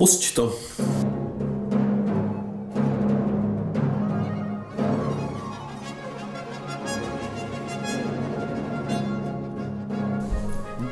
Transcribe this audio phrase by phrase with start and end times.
[0.00, 0.46] Pusť to.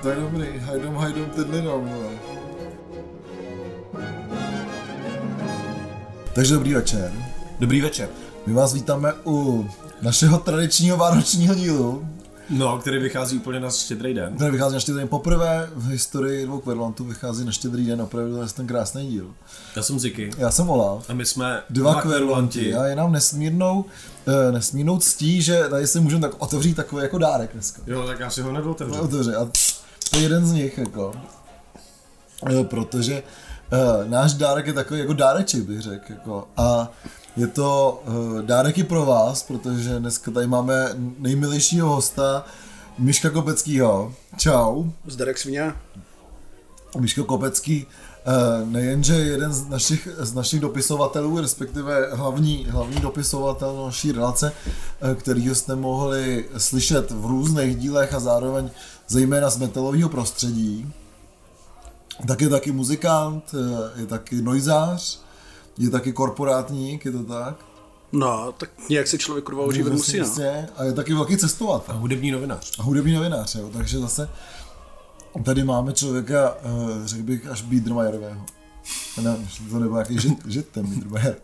[0.02, 1.88] To je dobrý, hajdom, hajdom, ten nedám,
[6.34, 7.12] Takže dobrý večer.
[7.60, 8.08] Dobrý večer.
[8.46, 9.68] My vás vítáme u
[10.02, 12.08] našeho tradičního vánočního dílu.
[12.50, 14.34] No, který vychází úplně na štědrý den.
[14.34, 15.08] Který vychází na štědrý den.
[15.08, 19.30] Poprvé v historii dvou kverlantů vychází na štědrý den, opravdu to je ten krásný díl.
[19.76, 20.30] Já jsem Ziky.
[20.38, 21.10] Já jsem Olaf.
[21.10, 22.74] A my jsme dva, dva kverlanti.
[22.74, 23.84] A je nám nesmírnou,
[24.26, 27.82] uh, nesmírnou ctí, že tady si můžeme tak otevřít takový jako dárek dneska.
[27.86, 28.98] Jo, tak já si ho nedu otevřít.
[29.00, 29.34] Otevři.
[29.34, 29.48] A
[30.10, 31.12] to je jeden z nich, jako.
[32.50, 33.22] Jo, protože
[33.72, 36.12] uh, náš dárek je takový jako dáreček, bych řekl.
[36.12, 36.48] Jako.
[36.56, 36.92] A
[37.38, 40.88] je to uh, dárek i pro vás, protože dneska tady máme
[41.18, 42.44] nejmilejšího hosta,
[42.98, 44.14] Miška Kopeckýho.
[44.36, 44.84] Čau.
[45.06, 45.74] Zdarek Svině.
[46.98, 54.12] Miško Kopecký uh, nejenže jeden z našich, z našich dopisovatelů, respektive hlavní, hlavní dopisovatel naší
[54.12, 54.52] relace,
[55.02, 58.70] uh, kterýho jste mohli slyšet v různých dílech a zároveň
[59.08, 60.92] zejména z metalového prostředí,
[62.26, 63.54] tak je taky muzikant,
[63.96, 65.27] je taky noizář,
[65.78, 67.56] je taky korporátník, je to tak?
[68.12, 70.26] No, tak nějak se člověk kurva užívat musí, no.
[70.76, 71.94] A je taky velký cestovatel.
[71.94, 72.78] A hudební novinář.
[72.78, 73.70] A hudební novinář, jo.
[73.72, 74.28] Takže zase
[75.44, 76.54] tady máme člověka,
[77.04, 78.46] řekl bych, až Biedermajerového.
[79.22, 79.36] Ne,
[79.70, 81.36] to nebo jaký žit, žit ten Biedermajer.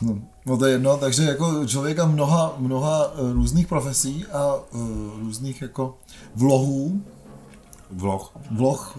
[0.00, 5.62] No, no to je jedno, takže jako člověka mnoha, mnoha různých profesí a uh, různých
[5.62, 5.98] jako
[6.34, 7.02] vlohů.
[7.90, 8.32] Vloh.
[8.50, 8.98] Vloh.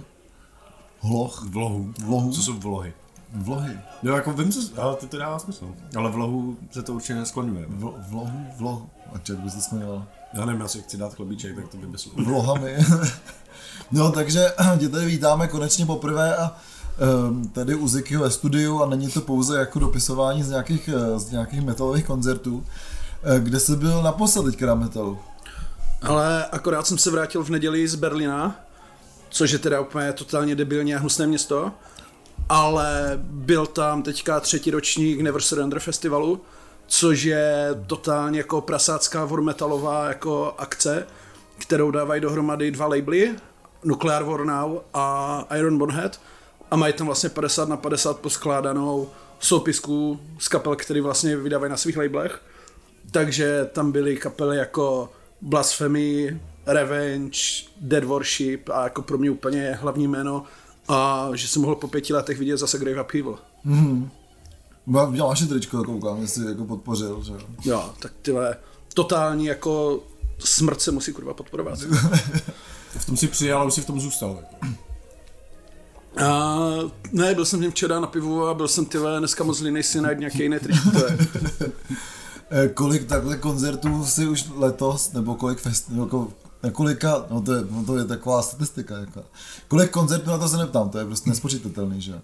[0.99, 1.45] Hloh.
[1.49, 1.93] Vlohů.
[2.05, 2.31] Vlohů.
[2.31, 2.93] Co jsou vlohy?
[3.33, 3.79] Vlohy.
[4.03, 5.65] Jo, jako vím, co, ale to, to dává smysl.
[5.95, 7.65] Ale vlohu se to určitě neskloňuje.
[7.69, 8.89] V, vlohu, vlohu.
[9.13, 10.05] A ček by se skloňoval?
[10.33, 12.77] Já nevím, já si chci dát chlebíček, tak to by bez Vlohami.
[13.91, 16.55] no, takže tě tady vítáme konečně poprvé a
[17.29, 21.31] um, tady u Zikyho ve studiu a není to pouze jako dopisování z nějakých, z
[21.31, 22.65] nějakých metalových koncertů.
[23.39, 25.19] Kde jsi byl naposled teďka na metalu?
[26.01, 28.55] Ale akorát jsem se vrátil v neděli z Berlína,
[29.29, 31.71] což je teda úplně totálně debilně a hnusné město
[32.49, 36.41] ale byl tam teďka třetí ročník Never Surrender festivalu,
[36.87, 41.07] což je totálně jako prasácká vormetalová jako akce,
[41.57, 43.35] kterou dávají dohromady dva labely,
[43.83, 46.19] Nuclear War Now a Iron Bonhead
[46.71, 51.77] a mají tam vlastně 50 na 50 poskládanou soupisku z kapel, který vlastně vydávají na
[51.77, 52.41] svých labelech.
[53.11, 55.09] Takže tam byly kapely jako
[55.41, 57.39] Blasphemy, Revenge,
[57.81, 60.43] Dead Worship a jako pro mě úplně hlavní jméno
[60.89, 63.39] a že jsem mohl po pěti letech vidět zase Grave Upheaval.
[63.63, 64.09] Mhm.
[65.09, 67.39] Měl vaše tričko, koukám, jestli jako podpořil, že jo.
[67.65, 68.57] Jo, tak tyhle,
[68.93, 70.03] totální jako
[70.39, 71.79] smrt se musí kurva podporovat.
[72.89, 74.39] v tom si přijal, ale si v tom zůstal.
[76.25, 76.59] A,
[77.11, 79.83] ne, byl jsem v něm včera na pivu a byl jsem tyhle dneska moc línej
[79.83, 80.89] si najít nějaké jiné tričko.
[80.97, 82.69] Je.
[82.73, 86.27] kolik takhle koncertů si už letos, nebo kolik fest, jako
[86.63, 89.23] na kolika, no to je, no to je taková statistika, jako.
[89.67, 92.21] kolik koncertů na to se neptám, to je prostě nespočítatelný, že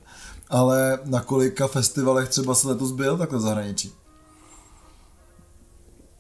[0.50, 3.94] ale na kolika festivalech třeba se letos byl takhle zahraničí?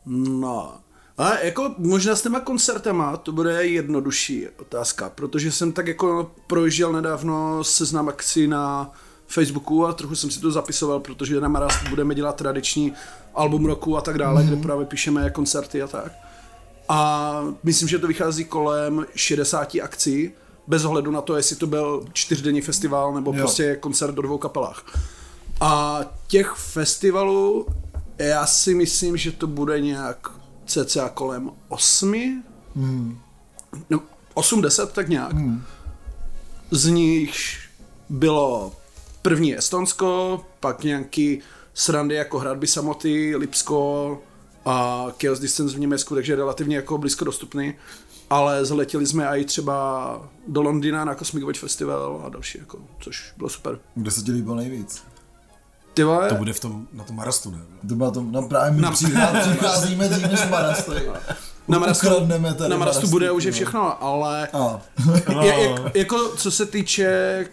[0.06, 0.74] No,
[1.18, 6.94] a jako možná s těma koncertama to bude jednodušší otázka, protože jsem tak jako projížděl
[6.94, 8.92] nedávno seznam akcí na
[9.28, 12.94] Facebooku a trochu jsem si to zapisoval, protože na Marast budeme dělat tradiční
[13.36, 14.48] album roku a tak dále, mm.
[14.48, 16.25] kde právě píšeme koncerty a tak.
[16.90, 20.32] A myslím, že to vychází kolem 60 akcí,
[20.68, 23.38] bez ohledu na to, jestli to byl čtyřdenní festival nebo jo.
[23.38, 24.86] prostě koncert do dvou kapelách.
[25.62, 27.68] A těch festivalů,
[28.18, 30.32] já si myslím, že to bude nějak
[30.66, 32.36] cca kolem osmi,
[32.76, 33.20] hmm.
[33.90, 34.02] no,
[34.36, 35.34] 8-10 tak nějak.
[35.34, 35.64] Hmm.
[36.72, 37.60] Z nich
[38.10, 38.74] bylo
[39.22, 41.40] první Estonsko, pak nějaký
[41.74, 44.22] srandy jako Hradby samoty, Lipsko,
[44.66, 47.74] a Chaos Distance v Německu, takže relativně jako blízko dostupný.
[48.30, 53.34] Ale zletěli jsme i třeba do Londýna na Cosmic Watch Festival a další, jako, což
[53.38, 53.80] bylo super.
[53.96, 55.04] Kde se ti líbilo nejvíc?
[55.94, 56.30] Ty vole?
[56.30, 57.60] To bude v tom, na tom Marastu, ne?
[57.90, 58.92] To bylo to, no právě my na...
[58.92, 60.92] přicházíme dřív než Marastu.
[61.68, 62.08] Na Marastu,
[62.68, 64.82] na Marastu bude už je všechno, ale a.
[65.42, 67.46] je, jak, jako co se týče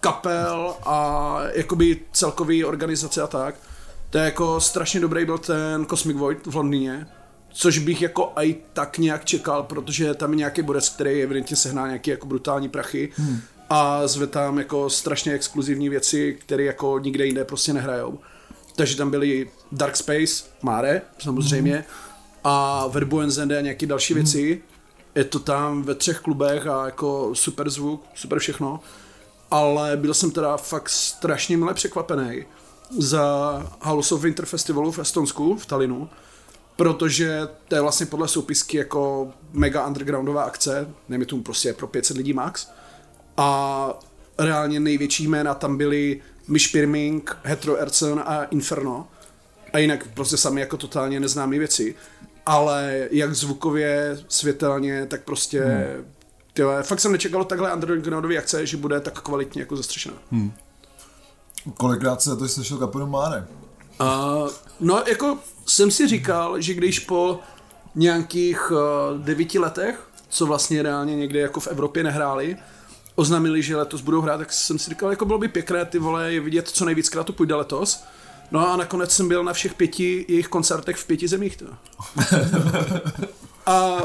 [0.00, 3.54] kapel a jakoby celkový organizace a tak,
[4.14, 7.06] to je jako strašně dobrý byl ten Cosmic Void v Londýně,
[7.52, 11.86] což bych jako i tak nějak čekal, protože tam je nějaký borec, který evidentně sehnal
[11.86, 13.40] nějaký jako brutální prachy hmm.
[13.70, 18.18] a zve tam jako strašně exkluzivní věci, které jako nikde jinde prostě nehrajou.
[18.76, 21.84] Takže tam byly Dark Space, Mare, samozřejmě, hmm.
[22.44, 24.22] a Verbu NZD a nějaké další hmm.
[24.22, 24.62] věci.
[25.14, 28.80] Je to tam ve třech klubech a jako super zvuk, super všechno.
[29.50, 32.44] ale byl jsem teda fakt strašně milé překvapený
[32.98, 36.08] za House of Winter Festivalu v Estonsku, v Talinu,
[36.76, 42.16] protože to je vlastně podle soupisky jako mega undergroundová akce, nevím, tomu prostě pro 500
[42.16, 42.68] lidí max.
[43.36, 43.88] A
[44.38, 49.08] reálně největší jména tam byly Mish Pirming, Hetero Erson a Inferno.
[49.72, 51.94] A jinak prostě sami jako totálně neznámé věci.
[52.46, 56.04] Ale jak zvukově, světelně, tak prostě hmm.
[56.54, 60.14] Tyhle, fakt jsem nečekal takhle undergroundový akce, že bude tak kvalitně jako zastřešená.
[60.30, 60.52] Hmm.
[61.76, 63.46] Kolikrát se to slyšel kapelu Máre?
[64.00, 64.50] Uh,
[64.80, 67.40] no, jako jsem si říkal, že když po
[67.94, 68.78] nějakých uh,
[69.18, 72.56] devíti letech, co vlastně reálně někde jako v Evropě nehráli,
[73.14, 76.32] oznámili, že letos budou hrát, tak jsem si říkal, jako bylo by pěkné ty vole
[76.32, 78.04] je vidět, co nejvíckrát to půjde letos.
[78.50, 81.56] No a nakonec jsem byl na všech pěti jejich koncertech v pěti zemích.
[81.56, 81.66] To.
[83.66, 83.96] a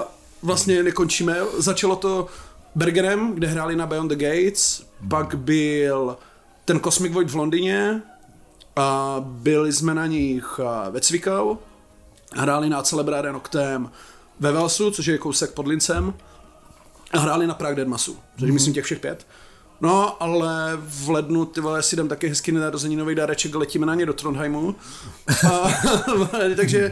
[0.42, 1.38] vlastně nekončíme.
[1.58, 2.28] Začalo to
[2.76, 6.18] Bergenem, kde hráli na Beyond the Gates, pak byl
[6.70, 8.02] ten Cosmic Void v Londýně,
[8.76, 10.60] a byli jsme na nich
[10.92, 11.56] ve Cvikau,
[12.36, 13.92] hráli na Celebrare Noctem
[14.40, 16.14] ve Velsu, což je kousek pod Lincem,
[17.12, 18.54] a hráli na Prague Deadmasu, což mm.
[18.54, 19.28] myslím těch všech pět.
[19.82, 24.06] No, ale v lednu ty vole si jdem taky hezky nový dáreček, letíme na ně
[24.06, 24.76] do Trondheimu.
[25.52, 25.72] A,
[26.56, 26.92] takže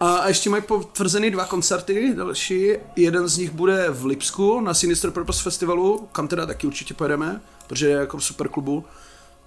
[0.00, 2.72] a ještě mají potvrzený dva koncerty další.
[2.96, 7.40] Jeden z nich bude v Lipsku na Sinister Purpose Festivalu, kam teda taky určitě pojedeme,
[7.66, 8.84] protože je jako super klubu.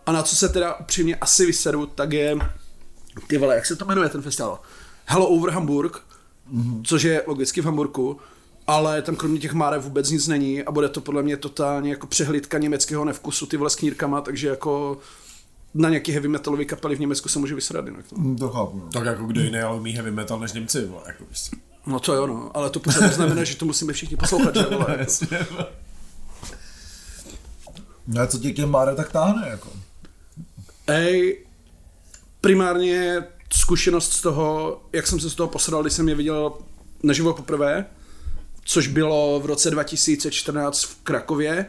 [0.05, 2.37] A na co se teda upřímně asi vysedu, tak je,
[3.27, 4.59] ty vole, jak se to jmenuje ten festival?
[5.05, 6.01] Hello Over Hamburg,
[6.53, 6.81] mm-hmm.
[6.83, 8.19] což je logicky v Hamburgu,
[8.67, 12.07] ale tam kromě těch márev vůbec nic není a bude to podle mě totálně jako
[12.07, 14.97] přehlídka německého nevkusu ty vole s knírkama, takže jako
[15.73, 18.07] na nějaký heavy metalový kapely v Německu se může vysrat jinak.
[18.07, 18.79] To, mm, to chápu.
[18.79, 18.89] No.
[18.89, 21.55] Tak jako kdo jiný ale umí heavy metal než Němci, vole, jako prostě.
[21.85, 25.07] No to jo, no, ale to pořád znamená, že to musíme všichni poslouchat, že vole.
[28.07, 29.69] No a co tě k těm Máre tak táhne, jako?
[30.87, 31.45] Ej,
[32.41, 33.23] primárně
[33.53, 36.53] zkušenost z toho, jak jsem se z toho posral, když jsem je viděl
[37.03, 37.85] naživo poprvé,
[38.65, 41.65] což bylo v roce 2014 v Krakově,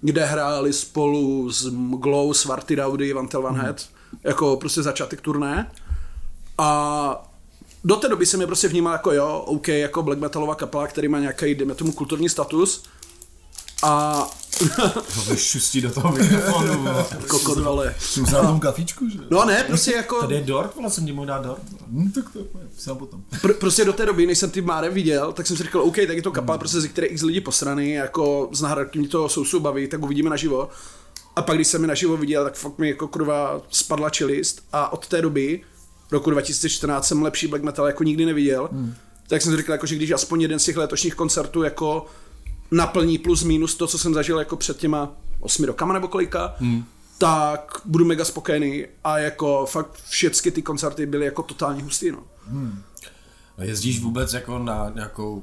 [0.00, 4.18] kde hráli spolu s Mglou, Svarty Rowdy, Vantel Van Head, mm.
[4.24, 5.70] jako prostě začátek turné.
[6.58, 7.30] A
[7.84, 11.08] do té doby jsem je prostě vnímal jako jo, OK, jako black metalová kapela, který
[11.08, 12.84] má nějaký, dejme tomu, kulturní status.
[13.84, 14.26] A
[15.28, 16.86] to šustí do toho mikrofonu.
[17.28, 17.94] Kokot, vole.
[17.98, 19.18] Jsem na tom kafičku, že?
[19.30, 20.20] No ne, prostě jako...
[20.20, 21.62] Tady je dort, vole, jsem ti mohl dát dort.
[21.92, 23.22] Hmm, tak to je potom.
[23.32, 25.96] Pr- prostě do té doby, než jsem ty Máre viděl, tak jsem si říkal, OK,
[25.96, 26.58] tak je to kapel, hmm.
[26.58, 30.30] prostě ze které x lidí posraný, jako z nahrávky mě to sousu baví, tak uvidíme
[30.30, 30.68] naživo.
[31.36, 34.92] A pak, když jsem je naživo viděl, tak fakt mi jako kurva spadla čelist a
[34.92, 35.60] od té doby,
[36.12, 38.68] roku 2014, jsem lepší black metal jako nikdy neviděl.
[38.72, 38.94] Hmm.
[39.28, 42.06] Tak jsem si říkal, jako, že když aspoň jeden z těch letošních koncertů jako
[42.76, 46.84] naplní plus minus to, co jsem zažil jako před těma osmi rokama nebo kolika, hmm.
[47.18, 52.18] tak budu mega spokojený a jako fakt všechny ty koncerty byly jako totálně hustý, no.
[52.46, 52.82] Hmm.
[53.58, 55.42] A jezdíš vůbec jako na nějakou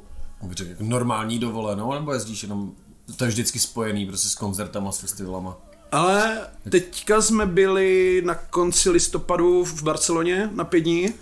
[0.52, 2.72] řekl, jako normální dovolenou, nebo jezdíš jenom,
[3.18, 5.58] to je vždycky spojený prostě s koncertama, s festivalama?
[5.92, 11.14] Ale teďka jsme byli na konci listopadu v Barceloně na pět dní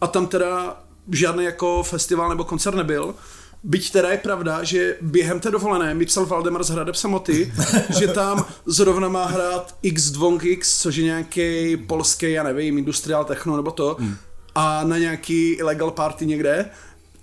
[0.00, 0.82] a tam teda
[1.12, 3.14] žádný jako festival nebo koncert nebyl,
[3.64, 7.52] Byť teda je pravda, že během té dovolené mi psal Valdemar z Hradeb Samoty,
[7.98, 13.70] že tam zrovna má hrát X2X, což je nějaký polský, já nevím, industrial techno nebo
[13.70, 14.16] to, hmm.
[14.54, 16.70] a na nějaký illegal party někde.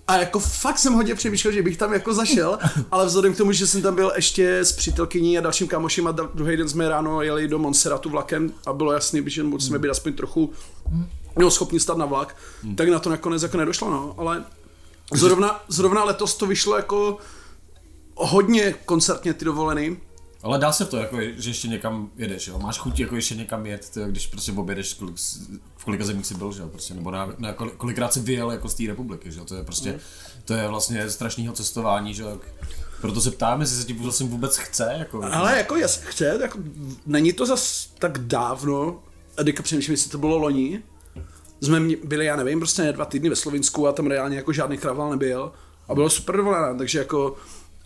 [0.08, 2.58] A jako fakt jsem hodně přemýšlel, že bych tam jako zašel,
[2.90, 6.12] ale vzhledem k tomu, že jsem tam byl ještě s přítelkyní a dalším kámošem a
[6.12, 10.12] druhý den jsme ráno jeli do Monserratu vlakem a bylo jasný, že musíme být aspoň
[10.12, 10.52] trochu
[11.38, 12.76] no, schopni stát na vlak, hmm.
[12.76, 14.44] tak na to nakonec jako nedošlo, no, ale
[15.12, 17.18] Zrovna, zrovna letos to vyšlo jako
[18.14, 19.96] hodně koncertně ty dovolený.
[20.42, 22.58] Ale dá se to, jako, že ještě někam jedeš, jo?
[22.58, 25.16] Máš chuť jako ještě někam jet, tyjo, když prostě objedeš, kolik,
[25.76, 26.68] v kolika zemích jsi byl, že jo?
[26.68, 29.44] Prostě, nebo na, na kolikrát jsi vyjel jako z té republiky, že jo?
[29.44, 29.98] To je prostě, mm.
[30.44, 32.40] to je vlastně strašného cestování, že jo?
[33.00, 34.94] Proto se ptám, jestli se ti vlastně vůbec chce.
[34.98, 36.58] Jako, Ale jako jas, chce, jako,
[37.06, 39.02] není to zas tak dávno,
[39.38, 40.82] a teďka přemýšlím, jestli to bylo loni,
[41.62, 45.10] jsme byli, já nevím, prostě dva týdny ve Slovinsku a tam reálně jako žádný kraval
[45.10, 45.52] nebyl
[45.88, 47.36] a bylo super dovolená, takže jako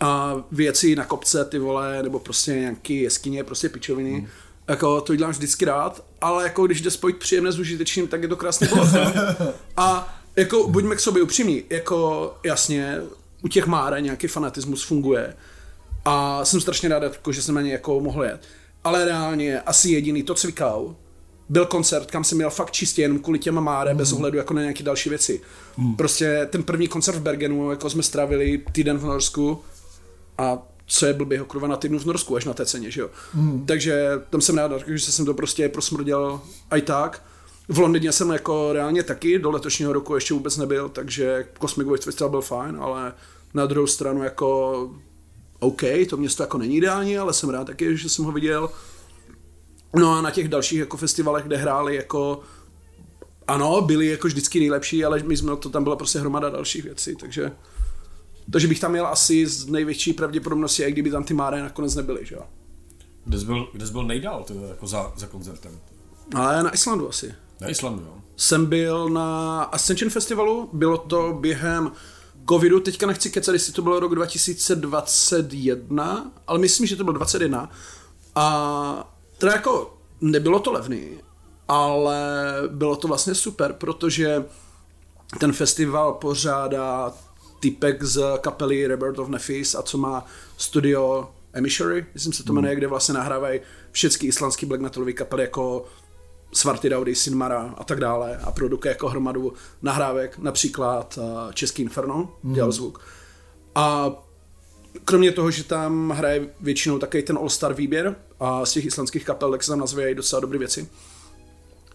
[0.01, 4.29] a věci na kopce, ty vole, nebo prostě nějaký jeskyně, prostě pičoviny, hmm.
[4.69, 8.29] jako to dělám vždycky rád, ale jako když jde spojit příjemné s užitečným, tak je
[8.29, 8.89] to krásně bylo.
[9.77, 13.01] a jako buďme k sobě upřímní, jako jasně,
[13.43, 15.35] u těch Máre nějaký fanatismus funguje
[16.05, 18.41] a jsem strašně rád, jako, že jsem na ně jako mohl jet.
[18.85, 20.97] Ale reálně asi jediný to cvikal,
[21.49, 23.99] byl koncert, kam jsem měl fakt čistě jenom kvůli těm máre, mm.
[23.99, 25.41] bez ohledu jako na nějaké další věci.
[25.77, 25.97] Mm.
[25.97, 29.63] Prostě ten první koncert v Bergenu, jako jsme strávili týden v Norsku
[30.39, 33.11] a co je blbýho kurva na týdnu v Norsku až na té ceně, že jo.
[33.35, 33.67] Mm.
[33.67, 36.41] Takže tam jsem rád, že jsem to prostě prosmrděl
[36.77, 37.23] i tak.
[37.69, 42.05] V Londýně jsem jako reálně taky, do letošního roku ještě vůbec nebyl, takže Cosmic Void
[42.05, 43.13] Festival byl fajn, ale
[43.55, 44.91] na druhou stranu jako
[45.59, 48.71] OK, to město jako není ideální, ale jsem rád taky, že jsem ho viděl.
[49.99, 52.41] No a na těch dalších jako festivalech, kde hráli jako
[53.47, 57.17] ano, byli jako vždycky nejlepší, ale my jsme to tam byla prostě hromada dalších věcí,
[57.17, 57.53] takže
[58.53, 62.27] takže bych tam měl asi z největší pravděpodobnosti, i kdyby tam ty Máre nakonec nebyly,
[62.27, 62.43] že jo.
[63.25, 65.81] Kde jsi byl, kde jsi byl nejdál ty, jako za, za koncertem?
[66.35, 67.35] Ale na Islandu asi.
[67.61, 68.15] Na Islandu, jo.
[68.37, 71.93] Jsem byl na Ascension Festivalu, bylo to během
[72.49, 77.71] covidu, teďka nechci kecat, jestli to bylo rok 2021, ale myslím, že to bylo 21.
[78.35, 81.21] A teda jako nebylo to levný,
[81.69, 84.45] ale bylo to vlastně super, protože
[85.41, 87.13] ten festival pořádá
[87.61, 90.27] typek z kapely Rebirth of Nephis a co má
[90.57, 92.79] studio Emissory, myslím se to jmenuje, hmm.
[92.79, 93.61] kde vlastně nahrávají
[93.93, 95.85] všechny islandský black metalové kapely jako
[96.53, 99.53] Svarty Daudy, Sinmara a tak dále a produkuje jako hromadu
[99.83, 102.55] nahrávek, například uh, Český Inferno, hmm.
[102.55, 103.01] dělal zvuk.
[103.75, 104.13] A
[105.07, 109.51] kromě toho, že tam hraje většinou takový ten all-star výběr a z těch islandských kapel,
[109.51, 110.89] tak se tam nazvívají docela dobré věci.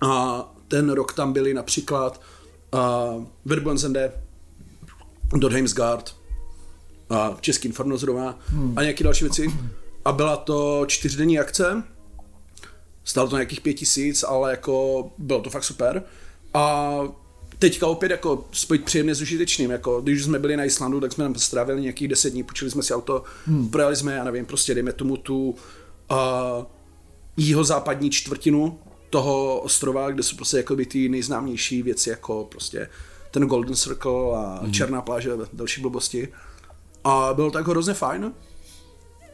[0.01, 2.21] A ten rok tam byli například
[2.73, 4.11] uh, Verbonzende,
[5.35, 6.15] Dodheimsgard,
[7.09, 8.77] a Český Inferno zrovna hmm.
[8.77, 9.53] a nějaké další věci.
[10.05, 11.83] A byla to čtyřdenní akce,
[13.03, 16.03] Stalo to nějakých pět tisíc, ale jako bylo to fakt super.
[16.53, 16.93] A
[17.61, 21.23] teďka opět jako spojit příjemně s užitečným, jako když jsme byli na Islandu, tak jsme
[21.23, 23.69] tam strávili nějakých deset dní, počili jsme si auto, hmm.
[23.69, 25.57] projeli jsme, já nevím, prostě dejme tomu tu uh,
[27.37, 32.89] jihozápadní čtvrtinu toho ostrova, kde jsou prostě jako by ty nejznámější věci, jako prostě
[33.31, 34.73] ten Golden Circle a hmm.
[34.73, 36.27] Černá pláže a další blbosti.
[37.03, 38.33] A bylo to jako hrozně fajn.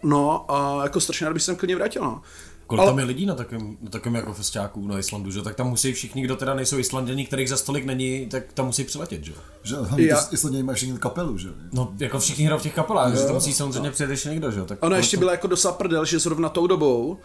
[0.03, 2.03] No a jako strašně rád bych se tam klidně vrátil.
[2.03, 2.21] No.
[2.67, 2.91] Kolik ale...
[2.91, 5.41] tam je lidí na takovém, na takovém jako festiáku na Islandu, že?
[5.41, 8.83] Tak tam musí všichni, kdo teda nejsou Islanděni, kterých za stolik není, tak tam musí
[8.83, 9.33] přiletět, že?
[9.63, 10.27] Že Já...
[10.31, 11.49] Islanděni mají všichni kapelu, že?
[11.71, 14.51] No, jako všichni hrajou v těch kapelách, jo, že to musí samozřejmě přijet ještě někdo,
[14.51, 14.61] že?
[14.61, 15.19] Tak ono ještě to...
[15.19, 17.17] byla jako dosa prdel, že zrovna tou dobou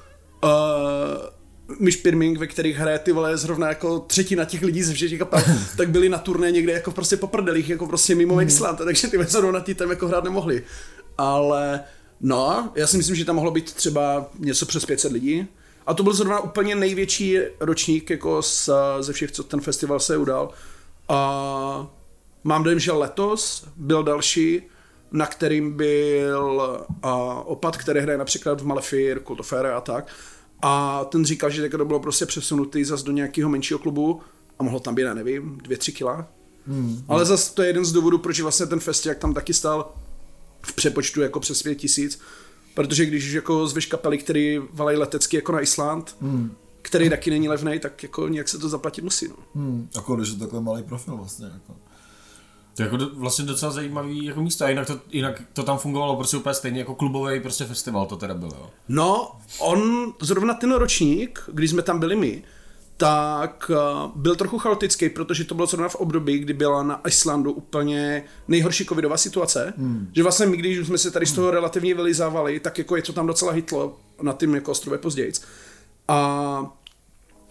[0.44, 0.50] uh,
[1.78, 5.42] Miš Pirming, ve kterých hraje ty vole zrovna jako třetina těch lidí ze všech kapel,
[5.76, 8.40] tak byli na turné někde jako prostě po prdelích, jako prostě mimo mm.
[8.40, 10.62] Island, takže ty zrovna ty tam jako hrát nemohli.
[11.18, 11.80] Ale
[12.22, 15.46] no, já si myslím, že tam mohlo být třeba něco přes 500 lidí.
[15.86, 20.16] A to byl zrovna úplně největší ročník jako z, ze všech, co ten festival se
[20.16, 20.50] udal.
[21.08, 21.90] A
[22.44, 24.62] mám dojem, že letos byl další,
[25.12, 26.62] na kterým byl
[27.02, 27.14] a,
[27.44, 30.12] opad, který hraje například v Malefir, Kultofere a tak.
[30.62, 34.20] A ten říkal, že to bylo prostě přesunutý zase do nějakého menšího klubu
[34.58, 36.26] a mohlo tam být, já nevím, dvě, tři kila.
[36.66, 37.04] Hmm.
[37.08, 39.94] Ale zase to je jeden z důvodů, proč vlastně ten festival tam taky stál
[40.62, 42.20] v přepočtu jako přes pět tisíc,
[42.74, 46.54] Protože když jako zveš kapely, který valají letecky jako na Island, hmm.
[46.82, 49.28] který taky není levný, tak jako nějak se to zaplatit musí.
[49.28, 49.34] No.
[49.54, 49.88] Hmm.
[49.94, 51.46] Jako když je takhle malý profil vlastně.
[51.46, 51.76] Jako.
[52.76, 56.16] To je jako vlastně docela zajímavý jako místo, a jinak to, jinak to tam fungovalo
[56.16, 58.70] prostě úplně stejně jako klubový prostě festival to teda bylo.
[58.88, 62.42] No, on, zrovna ten ročník, když jsme tam byli my,
[63.02, 67.52] tak uh, byl trochu chaotický, protože to bylo zrovna v období, kdy byla na Islandu
[67.52, 70.08] úplně nejhorší covidová situace, hmm.
[70.12, 73.12] že vlastně my, když jsme se tady z toho relativně vylizávali, tak jako je to
[73.12, 75.32] tam docela hitlo na tím jako ostrově později.
[76.08, 76.16] A,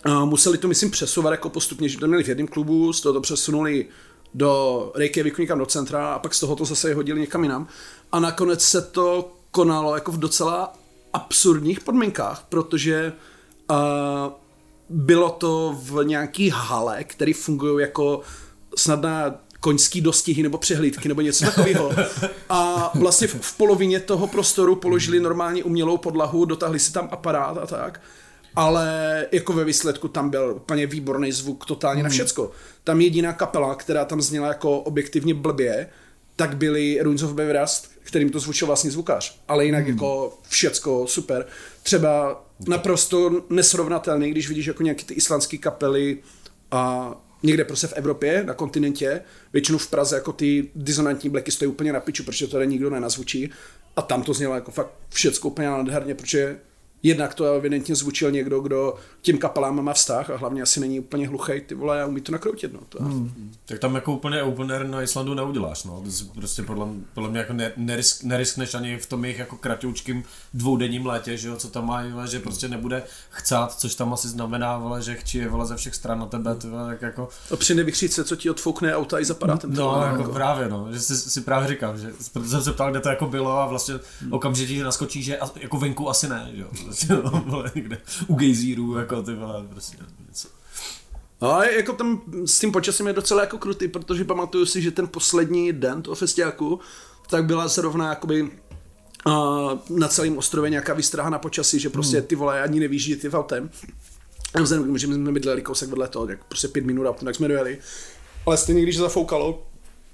[0.04, 3.14] a museli to, myslím, přesouvat jako postupně, že to měli v jednom klubu, z toho
[3.14, 3.86] to přesunuli
[4.34, 7.68] do Reykjaviku někam do centra a pak z toho to zase hodili někam jinam.
[8.12, 10.74] A nakonec se to konalo jako v docela
[11.14, 13.14] absurdních podmínkách, protože
[13.72, 13.78] uh,
[14.92, 18.22] bylo to v nějaký hale, které fungují jako
[18.76, 21.92] snadná koňský dostihy nebo přehlídky nebo něco takového.
[22.50, 27.58] A vlastně v, v polovině toho prostoru položili normálně umělou podlahu, dotáhli si tam aparát
[27.58, 28.02] a tak.
[28.56, 32.14] Ale jako ve výsledku tam byl úplně výborný zvuk totálně na hmm.
[32.14, 32.52] všecko.
[32.84, 35.88] Tam jediná kapela, která tam zněla jako objektivně blbě,
[36.36, 39.40] tak byly Ruins of Beverast, kterým to zvučil vlastně zvukař.
[39.48, 39.94] Ale jinak hmm.
[39.94, 41.46] jako všecko super.
[41.84, 46.18] Třeba naprosto nesrovnatelný, když vidíš jako nějaké ty islandské kapely
[46.72, 47.14] a
[47.44, 49.22] někde prostě v Evropě, na kontinentě,
[49.54, 52.90] většinou v Praze jako ty disonantní bleky stojí úplně na piču, protože to tady nikdo
[52.90, 53.50] nenazvučí.
[53.96, 56.60] A tam to znělo jako fakt všecko úplně nádherně, protože
[57.04, 61.28] jednak to evidentně zvučil někdo, kdo tím kapelám má vztah a hlavně asi není úplně
[61.28, 62.80] hluchý, ty vole, a umí to nakroutit, no.
[62.90, 63.04] To.
[63.04, 63.52] Hmm.
[63.66, 66.04] Tak tam jako úplně opener na Islandu neuděláš, no.
[66.10, 70.24] Si prostě podle, podle mě jako ne, nerisk, neriskneš ani v tom jejich jako kratoučkým
[70.54, 74.78] dvoudenním létě, že jo, co tam mají, že prostě nebude chcát, což tam asi znamená,
[74.78, 77.30] vole, že chčí vole ze všech stran na tebe, ty vole, tak jako...
[77.52, 79.74] A při nevychříce, co ti odfoukne auta i za aparátem.
[79.74, 82.14] No, vole, jako, jako, právě, no, že si, si právě říkám, že
[82.46, 84.34] jsem se ptal, kde to jako bylo a vlastně hmm.
[84.34, 88.98] okamžitě naskočí, že jako venku asi ne, že jo, prostě, no, vole, někde u gejzíru,
[88.98, 90.48] jako ty vole, prostě něco.
[91.42, 94.92] No ale jako tam s tím počasím je docela jako krutý, protože pamatuju si, že
[94.92, 96.80] ten poslední den toho festiáku,
[97.30, 102.28] tak byla zrovna jakoby uh, na celém ostrově nějaká výstraha na počasí, že prostě hmm.
[102.28, 103.70] ty vole ani nevíš, že ty v autem.
[104.54, 107.08] A vzhledem k tomu, že my jsme bydleli kousek vedle toho, jak prostě pět minut
[107.08, 107.78] autem, tak jsme dojeli.
[108.46, 109.68] Ale stejně, když zafoukalo,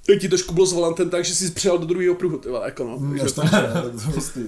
[0.07, 2.65] tak ti to škublo s volantem tak, že jsi přijel do druhého pruhu, ty vole,
[2.65, 2.97] jako no.
[2.97, 3.41] Hmm, takže, to,
[4.11, 4.39] prostě,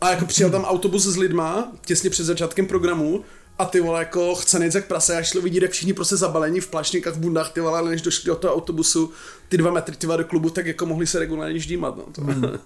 [0.00, 3.24] a jako přijel tam autobus s lidma, těsně před začátkem programu,
[3.58, 6.60] a ty vole, jako chce nejít jak prase a šlo vidět, jak všichni prostě zabalení
[6.60, 9.10] v plašníkách, v bundách, ty vole, ale než došli do toho autobusu,
[9.48, 12.04] ty dva metry ty vole, do klubu, tak jako mohli se regulárně ždímat, no.
[12.12, 12.20] To.
[12.20, 12.58] Hmm.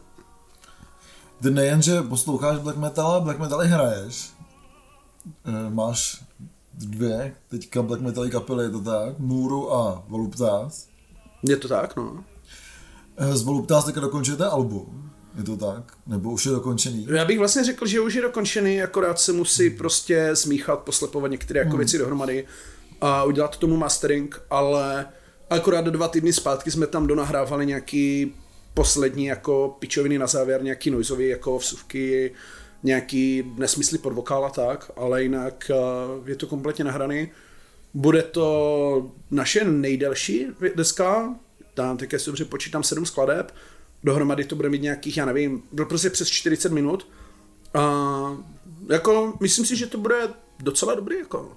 [1.43, 4.31] Ty nejen, že posloucháš black metal, black metal i hraješ.
[5.45, 6.25] E, máš
[6.75, 9.19] dvě teďka black metal kapely, je to tak?
[9.19, 10.87] Můru a Voluptas.
[11.43, 12.25] Je to tak, no.
[13.17, 15.11] E, z Voluptas teďka dokončujete album.
[15.39, 15.93] Je to tak?
[16.07, 17.07] Nebo už je dokončený?
[17.11, 19.79] Já bych vlastně řekl, že už je dokončený, akorát se musí hmm.
[19.79, 21.79] prostě smíchat, poslepovat některé jako hmm.
[21.79, 22.47] věci dohromady
[23.01, 25.07] a udělat tomu mastering, ale
[25.51, 28.35] akorát do dva týdny zpátky jsme tam donahrávali nějaký
[28.75, 32.35] poslední jako pičoviny na závěr, nějaký noizový jako vsuvky,
[32.83, 35.71] nějaký nesmysly pod vokál a tak, ale jinak
[36.25, 37.29] je to kompletně nahraný.
[37.95, 41.35] Bude to naše nejdelší deska,
[41.83, 43.55] tam teď si dobře počítám sedm skladeb,
[44.05, 47.09] dohromady to bude mít nějakých, já nevím, byl prostě přes 40 minut.
[47.75, 47.91] A
[48.89, 51.53] jako, myslím si, že to bude docela dobrý, jako.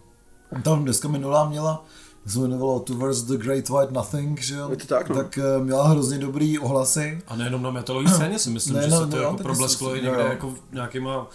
[0.63, 1.85] Tam dneska minulá měla,
[2.27, 4.69] se jmenovalo Towards the Great White Nothing, že jo?
[4.69, 5.15] Je to tak, no.
[5.15, 7.21] tak uh, měla hrozně dobrý ohlasy.
[7.27, 9.95] A nejenom na metalové scéně si myslím, ne, že no, se to no, jako problesklo
[9.95, 10.27] i někde jo.
[10.27, 11.29] jako nějakýma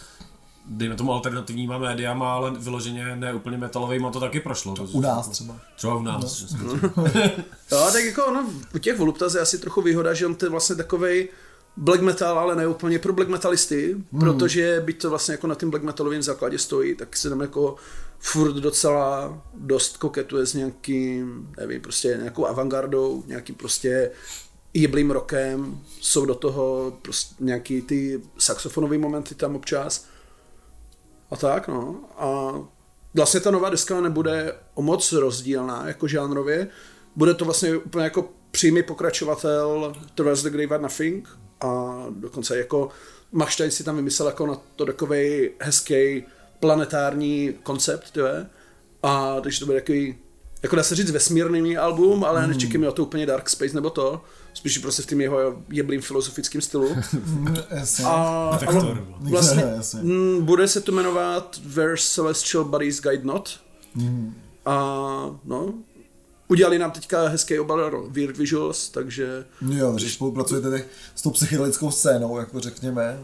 [0.68, 4.74] dejme tomu alternativníma médiama, ale vyloženě ne úplně metalovým, to taky prošlo.
[4.74, 5.60] To, u nás třeba.
[5.76, 6.54] Třeba u nás.
[6.62, 6.74] No,
[7.72, 10.50] no tak jako ono, u těch Voluptas je asi trochu výhoda, že on to je
[10.50, 11.28] vlastně takovej
[11.76, 14.20] black metal, ale ne úplně pro black metalisty, hmm.
[14.20, 17.76] protože byť to vlastně jako na tím black metalovém základě stojí, tak se tam jako
[18.18, 24.10] furt docela dost koketuje s nějakým, nevím, prostě nějakou avantgardou, nějakým prostě
[24.74, 30.06] jeblým rokem, jsou do toho prostě nějaký ty saxofonové momenty tam občas
[31.30, 32.00] a tak, no.
[32.18, 32.52] A
[33.14, 36.68] vlastně ta nová deska nebude o moc rozdílná jako žánrově.
[37.16, 41.28] Bude to vlastně úplně jako přímý pokračovatel Traverse the Grave Nothing
[41.60, 42.88] a dokonce jako
[43.32, 46.24] Machstein si tam vymyslel jako na to takový hezký
[46.60, 48.50] planetární koncept, tyve.
[49.02, 50.18] A takže to bude takový,
[50.62, 52.48] jako dá se říct vesmírný album, ale mm.
[52.48, 54.24] nečekej mi o to úplně Dark Space nebo to
[54.58, 56.96] spíš prostě v tím jeho jeblým filozofickým stylu.
[58.04, 58.58] a, a
[59.20, 59.64] vlastně
[60.00, 63.60] m, bude se to jmenovat Where Celestial Bodies Guide Not.
[63.94, 64.34] Mm.
[64.66, 64.74] A
[65.44, 65.74] no,
[66.48, 69.44] udělali nám teďka hezký obal Weird Visuals, takže...
[69.70, 73.20] Jo, když spolupracujete teď s tou psychedelickou scénou, jako řekněme.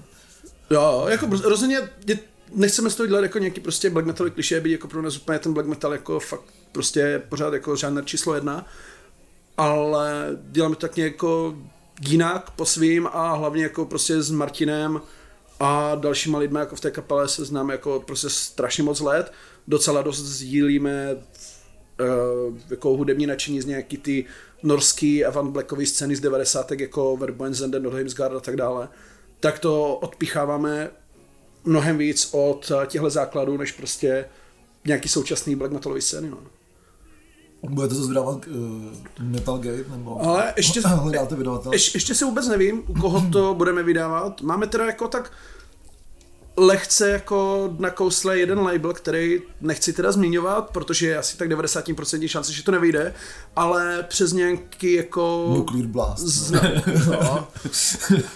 [0.71, 2.19] Jo, jako rozhodně je,
[2.55, 5.39] nechceme z toho dělat jako nějaký prostě black metal kliše, být jako pro nás úplně
[5.39, 8.67] ten black metal jako fakt prostě pořád jako žánr číslo jedna
[9.57, 11.55] ale děláme tak jako
[12.09, 15.01] jinak po svým a hlavně jako prostě s Martinem
[15.61, 19.33] a dalšíma lidmi jako v té kapele se známe jako prostě strašně moc let.
[19.69, 24.25] Docela dost sdílíme uh, jako hudební nadšení z nějaký ty
[24.63, 26.73] norský avant blackový scény z 90.
[26.73, 28.89] jako Verboen, Zenden, Nordheimsgard a tak dále.
[29.41, 30.91] Tak to odpicháváme
[31.65, 34.25] mnohem víc od těchto základů, než prostě
[34.85, 36.31] nějaký současný black metalový scény.
[36.31, 36.39] No.
[37.71, 38.55] Budete to zvedávat uh,
[39.21, 41.73] Metal Gate nebo Ale ještě, hledáte vydavatel?
[41.73, 44.41] Ještě, ještě se vůbec nevím, u koho to budeme vydávat.
[44.43, 45.33] Máme teda jako tak
[46.57, 52.53] lehce jako nakousle jeden label, který nechci teda zmiňovat, protože je asi tak 90% šance,
[52.53, 53.15] že to nevyjde,
[53.57, 55.47] ale přes nějaký jako...
[55.57, 56.23] Nuclear Blast.
[56.23, 56.61] Zna...
[57.11, 57.49] no.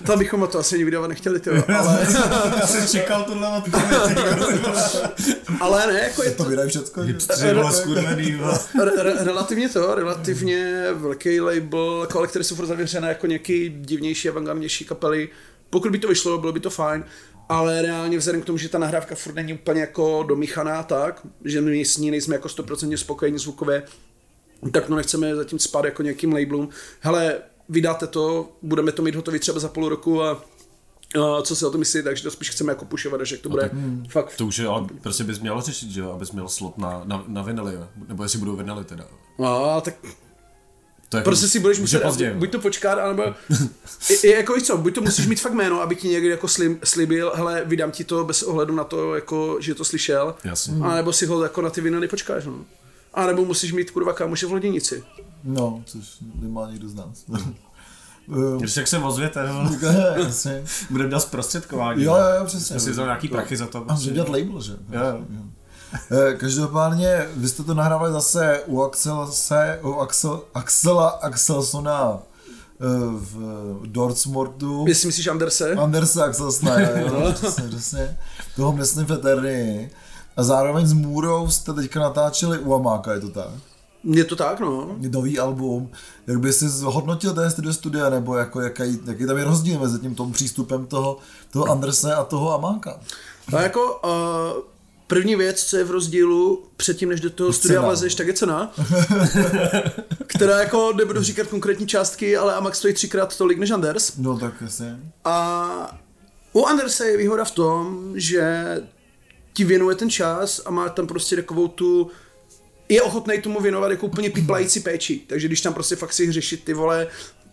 [0.06, 2.06] Tam bychom o to asi ani vydávat nechtěli, tyjo, ale...
[2.60, 3.64] Já jsem čekal tohle od
[5.60, 6.44] Ale ne, jako je to...
[6.44, 7.02] To vydají všecko.
[9.24, 14.84] Relativně to, relativně velký label, jako, ale které jsou furt zavěřené jako nějaký divnější, avantgardnější
[14.84, 15.28] kapely.
[15.70, 17.04] Pokud by to vyšlo, bylo by to fajn
[17.48, 21.60] ale reálně vzhledem k tomu, že ta nahrávka furt není úplně jako domíchaná tak, že
[21.60, 23.82] my s ní nejsme jako 100% spokojení zvukově,
[24.72, 26.68] tak to nechceme zatím spát jako nějakým labelům.
[27.00, 30.32] Hele, vydáte to, budeme to mít hotový třeba za půl roku a
[31.16, 33.62] uh, co si o to myslí, takže to spíš chceme jako pušovat, že to bude
[33.62, 33.72] tak,
[34.08, 37.02] fakt To už je, ale prostě bys měl řešit, že jo, abys měl slot na,
[37.04, 37.74] na, na vinily,
[38.08, 39.04] nebo jestli budou vinily teda.
[39.38, 39.94] No, tak
[41.08, 42.34] To je jako, prostě si budeš muset, je pozdě.
[42.34, 43.22] buď to počkat, anebo,
[44.10, 46.48] i, i, jako víš co, buď to musíš mít fakt jméno, aby ti někdy jako
[46.48, 50.74] slib, slíbil, hele, vydám ti to bez ohledu na to, jako, že to slyšel, Jasně.
[50.82, 52.54] a nebo si ho jako na ty vinily počkáš, no.
[53.14, 55.02] A nebo musíš mít kurva kámoše v loděnici.
[55.44, 57.24] No, což nemá nikdo z nás.
[58.58, 59.70] Když jak se ozvěte, no,
[60.16, 60.64] Jasně.
[60.90, 62.04] budeme dělat zprostředkování.
[62.04, 62.74] Jo, jo, jo, přesně.
[62.74, 63.84] Já si vzal nějaký prachy za to.
[63.88, 64.72] A můžeme dělat label, že?
[64.72, 65.42] Jo, jo.
[66.10, 72.84] Eh, Každopádně, vy jste to nahrávali zase u Axel, se, u Axel, Axela Axelsona eh,
[73.12, 73.36] v
[73.86, 74.84] Dortmortu.
[74.88, 75.72] Jestli myslíš Anderse?
[75.72, 78.18] Andersa Axelsona, jo, přesně, přesně.
[78.56, 79.90] Toho myslím veterny.
[80.36, 83.50] A zároveň s Můrou jste teďka natáčeli u Amáka, je to tak?
[84.04, 84.96] Je to tak, no.
[85.10, 85.90] Nový album.
[86.26, 89.98] Jak by si zhodnotil ten studio studia, nebo jako jaký, jaký tam je rozdíl mezi
[89.98, 91.18] tím tom přístupem toho,
[91.52, 93.00] toho Anderse a toho Amáka?
[93.56, 94.62] A jako uh,
[95.08, 98.74] první věc, co je v rozdílu předtím, než do toho studia vlezeš, tak je cena.
[100.26, 104.16] která jako, nebudu říkat konkrétní částky, ale Amax stojí třikrát tolik než Anders.
[104.16, 104.98] No tak jasně.
[105.24, 106.00] A
[106.52, 108.64] u Andersa je výhoda v tom, že
[109.52, 112.10] ti věnuje ten čas a má tam prostě takovou tu
[112.88, 115.20] je ochotný tomu věnovat jako úplně piplající péči.
[115.26, 117.06] Takže když tam prostě fakt si řešit ty vole,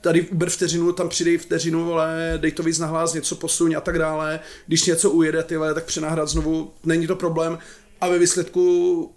[0.06, 4.00] tady uber vteřinu, tam přidej vteřinu, vole, dej to víc nahlas, něco posuň a tak
[4.00, 4.40] dále.
[4.68, 7.58] Když něco ujede, ty vole, tak přenahrát znovu, není to problém.
[8.02, 9.12] A ve výsledku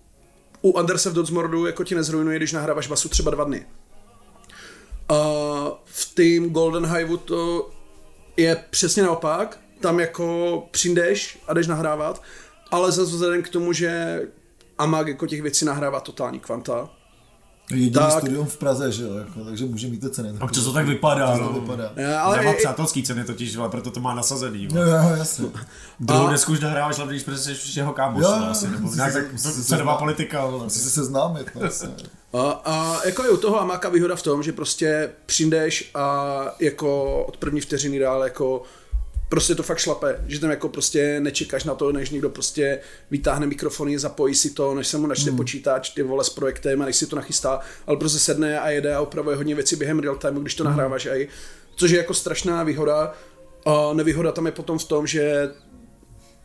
[0.63, 3.67] u Andersa v Dodsmordu jako ti nezrujnuje, když nahráváš basu třeba dva dny.
[5.09, 5.15] A
[5.85, 7.71] v tým Golden Hiveu to
[8.37, 9.61] je přesně naopak.
[9.81, 12.23] Tam jako přijdeš a jdeš nahrávat,
[12.71, 14.23] ale zase vzhledem k tomu, že
[14.79, 16.91] Amag jako těch věcí nahrává totální kvanta.
[17.71, 18.13] Jediný Tak.
[18.13, 20.29] studium v Praze, že jo, jako, takže může mít ty ceny.
[20.41, 21.53] A to tak vypadá, to no.
[21.53, 21.93] vypadá.
[21.97, 24.65] Já, Ale ale má i- přátelský ceny totiž, ale proto to má nasazený.
[24.65, 24.89] Jo, Jo.
[24.89, 25.47] jo, jasně.
[26.01, 28.95] Druhou A- desku už nahráváš, hlavně když prostě jsi jeho kámoš, Jo, no, asi, nebo
[28.95, 31.47] nějak tak, to cenová politika, ale Musí se seznámit.
[32.33, 37.23] A, a jako je u toho Amaka výhoda v tom, že prostě přijdeš a jako
[37.25, 38.63] od první vteřiny dál jako
[39.29, 43.47] prostě to fakt šlape, že tam jako prostě nečekáš na to, než někdo prostě vytáhne
[43.47, 45.37] mikrofony, zapojí si to, než se mu načte hmm.
[45.37, 48.95] počítač, ty vole s projektem a než si to nachystá, ale prostě sedne a jede
[48.95, 50.71] a opravuje hodně věcí během real time, když to Hmm.
[50.71, 51.27] nahráváš aj,
[51.77, 53.15] což je jako strašná výhoda.
[53.67, 55.51] A nevýhoda tam je potom v tom, že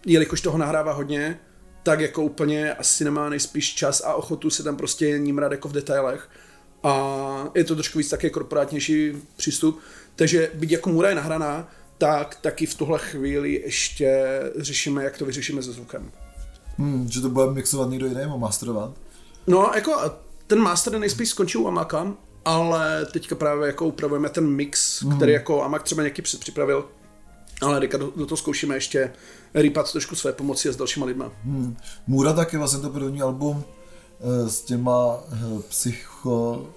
[0.06, 1.40] jelikož toho nahrává hodně,
[1.84, 5.72] tak jako úplně asi nemá nejspíš čas a ochotu se tam prostě nímrat jako v
[5.72, 6.30] detailech.
[6.84, 9.80] A je to trošku víc také korporátnější přístup.
[10.16, 11.72] Takže byť jako Mura je nahraná,
[12.04, 16.12] tak taky v tuhle chvíli ještě řešíme, jak to vyřešíme se zvukem.
[16.78, 18.92] Hmm, že to bude mixovat někdo jiný, nebo masterovat.
[19.48, 20.12] No, jako
[20.48, 22.14] ten master nejspíš skončil u Amaka,
[22.46, 25.16] ale teďka právě jako upravujeme ten mix, mm.
[25.16, 26.86] který jako Amak třeba nějaký předpřipravil,
[27.62, 29.14] ale teďka do, do toho zkoušíme ještě
[29.54, 31.32] rýpat trošku své pomoci a s dalšíma lidma.
[31.44, 31.78] Hmm.
[32.08, 33.64] Můra taky vlastně to první album
[34.20, 36.68] eh, s těma eh, psycho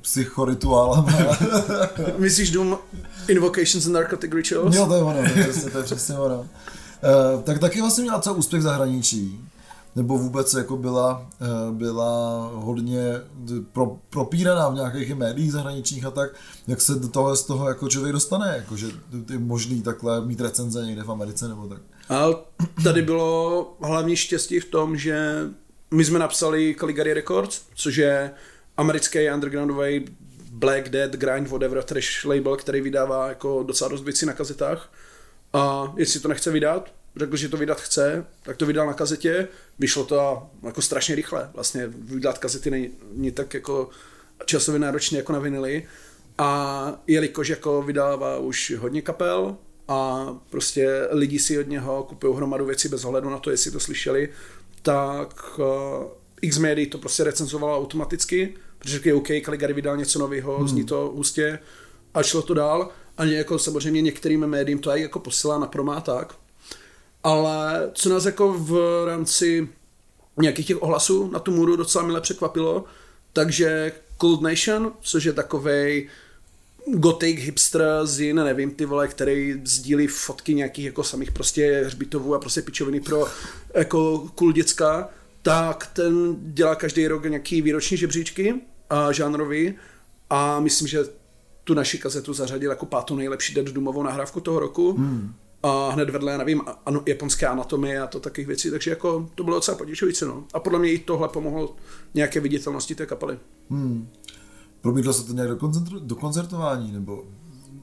[0.00, 1.38] psychorituálama.
[2.18, 2.78] Myslíš Doom
[3.28, 4.76] Invocations and Narcotic Rituals?
[4.76, 6.46] jo, to je ono, to je přesně, to je přesně ono.
[7.04, 9.40] Eh, tak taky vlastně měla třeba úspěch v zahraničí.
[9.96, 13.00] Nebo vůbec jako byla, eh, byla hodně
[13.72, 16.30] pro, propíraná v nějakých médiích zahraničních a tak,
[16.66, 18.86] jak se do toho z toho jako člověk dostane, jako že
[19.30, 21.78] je možný takhle mít recenze někde v Americe nebo tak.
[22.08, 22.26] A
[22.84, 25.40] tady bylo hlavní štěstí v tom, že
[25.90, 28.30] my jsme napsali Caligari Records, což je
[28.76, 30.04] americký undergroundový
[30.50, 34.92] Black Dead, Grind, whatever, trash label, který vydává jako docela dost věcí na kazetách.
[35.52, 39.48] A jestli to nechce vydat, řekl, že to vydat chce, tak to vydal na kazetě,
[39.78, 41.50] vyšlo to jako strašně rychle.
[41.54, 43.90] Vlastně vydat kazety není, tak jako
[44.44, 45.86] časově náročně jako na vinily.
[46.38, 49.56] A jelikož jako vydává už hodně kapel
[49.88, 53.80] a prostě lidi si od něho kupují hromadu věcí bez ohledu na to, jestli to
[53.80, 54.28] slyšeli,
[54.82, 55.64] tak uh,
[56.40, 60.68] X médií to prostě recenzovalo automaticky, protože řekli, OK, Caligari vydal něco nového, hmm.
[60.68, 61.58] zní to hustě
[62.14, 62.88] a šlo to dál.
[63.18, 66.34] A jako samozřejmě některým médiím to aj jako posílá na promá tak.
[67.24, 69.68] Ale co nás jako v rámci
[70.40, 72.84] nějakých těch ohlasů na tu můru docela mile překvapilo,
[73.32, 76.08] takže Cold Nation, což je takovej
[76.86, 82.34] gothic hipster z jin, nevím, ty vole, který sdílí fotky nějakých jako samých prostě hřbitovů
[82.34, 83.26] a prostě pičoviny pro
[83.74, 85.08] jako cool děcka,
[85.46, 89.74] tak ten dělá každý rok nějaký výroční žebříčky a žánrový
[90.30, 91.04] a myslím, že
[91.64, 94.92] tu naši kazetu zařadil jako pátou nejlepší Dead Doomovou nahrávku toho roku.
[94.92, 95.34] Hmm.
[95.62, 99.44] A hned vedle, já nevím, ano, japonské anatomie a to takových věcí, takže jako to
[99.44, 100.44] bylo docela potěšující, no.
[100.54, 101.76] A podle mě i tohle pomohlo
[102.14, 103.38] nějaké viditelnosti té kapely.
[103.70, 104.08] Hmm.
[104.80, 107.24] Promítlo se to nějak do, koncentru, do koncertování, nebo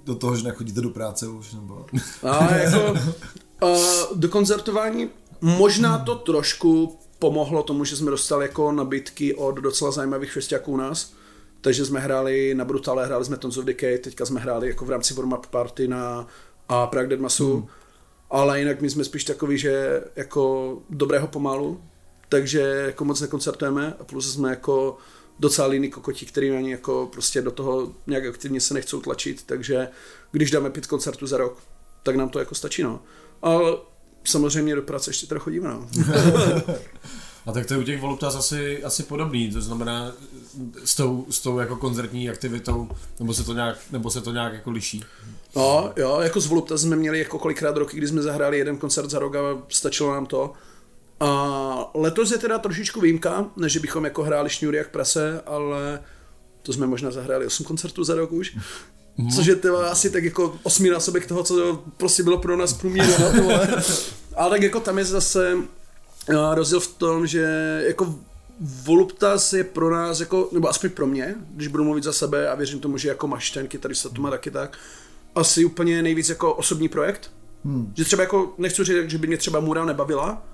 [0.06, 1.86] do toho, že nechodíte do práce už, nebo...
[2.23, 2.91] A jako
[3.62, 5.10] uh, do koncertování
[5.41, 10.77] možná to trošku pomohlo tomu, že jsme dostali jako nabídky od docela zajímavých festiáků u
[10.77, 11.13] nás.
[11.62, 14.89] Takže jsme hráli na Brutale, hráli jsme Tons of Decay, teďka jsme hráli jako v
[14.89, 16.27] rámci warm-up party na
[16.69, 17.55] a Prague Dead Masu.
[17.55, 17.67] Hmm.
[18.29, 21.81] Ale jinak my jsme spíš takový, že jako dobrého pomalu,
[22.29, 24.97] takže jako moc nekoncertujeme a plus jsme jako
[25.39, 29.88] docela líní kokoti, který ani jako prostě do toho nějak aktivně se nechcou tlačit, takže
[30.31, 31.57] když dáme pět koncertů za rok,
[32.03, 33.03] tak nám to jako stačí, no.
[33.41, 33.77] Ale
[34.23, 35.88] samozřejmě do práce ještě teda chodíme, no.
[37.45, 40.12] A tak to je u těch Voluptas asi, asi podobný, to znamená
[40.86, 44.53] s tou, s tou jako koncertní aktivitou, nebo se to nějak, nebo se to nějak
[44.53, 45.03] jako liší?
[45.55, 49.09] No, jo, jako z Voluptas jsme měli jako kolikrát roky, kdy jsme zahráli jeden koncert
[49.09, 50.53] za rok a stačilo nám to.
[51.19, 55.99] A letos je teda trošičku výjimka, než že bychom jako hráli šňůry jak prase, ale
[56.62, 58.57] to jsme možná zahráli 8 koncertů za rok už.
[59.17, 59.30] Mm.
[59.30, 63.06] Což je teda asi tak jako osminásobek toho, co prostě bylo pro nás průměr.
[63.19, 63.49] No,
[64.36, 65.58] ale tak jako tam je zase
[66.54, 68.15] rozdíl v tom, že jako
[68.60, 72.56] Voluptas je pro nás, jako, nebo aspoň pro mě, když budu mluvit za sebe a
[72.56, 74.78] věřím tomu, že jako ten kytarista to má taky tak,
[75.36, 77.32] asi úplně nejvíc jako osobní projekt.
[77.65, 77.93] Hmm.
[77.95, 80.45] Že třeba jako, nechci říct, že by mě třeba Mura nebavila,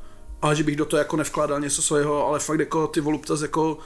[0.41, 3.77] ale že bych do toho jako nevkládal něco svého, ale fakt jako ty Voluptas jako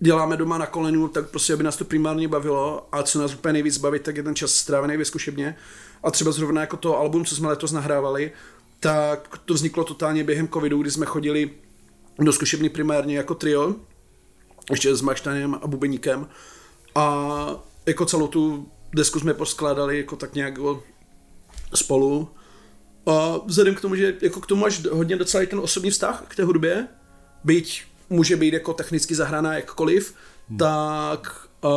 [0.00, 3.52] děláme doma na kolenu, tak prostě aby nás to primárně bavilo a co nás úplně
[3.52, 5.56] nejvíc baví, tak je ten čas strávený ve zkušebně.
[6.02, 8.32] A třeba zrovna jako to album, co jsme letos nahrávali,
[8.80, 11.50] tak to vzniklo totálně během covidu, kdy jsme chodili
[12.18, 13.76] do zkušebny primárně jako trio,
[14.70, 16.28] ještě s Maštanem a Bubeníkem
[16.94, 17.26] a
[17.86, 20.54] jako celou tu desku jsme poskládali jako tak nějak
[21.74, 22.28] spolu
[23.06, 26.36] a vzhledem k tomu, že jako k tomu máš hodně docela ten osobní vztah k
[26.36, 26.88] té hudbě,
[27.44, 30.14] byť může být jako technicky zahraná jakkoliv,
[30.48, 30.58] hmm.
[30.58, 31.70] tak uh,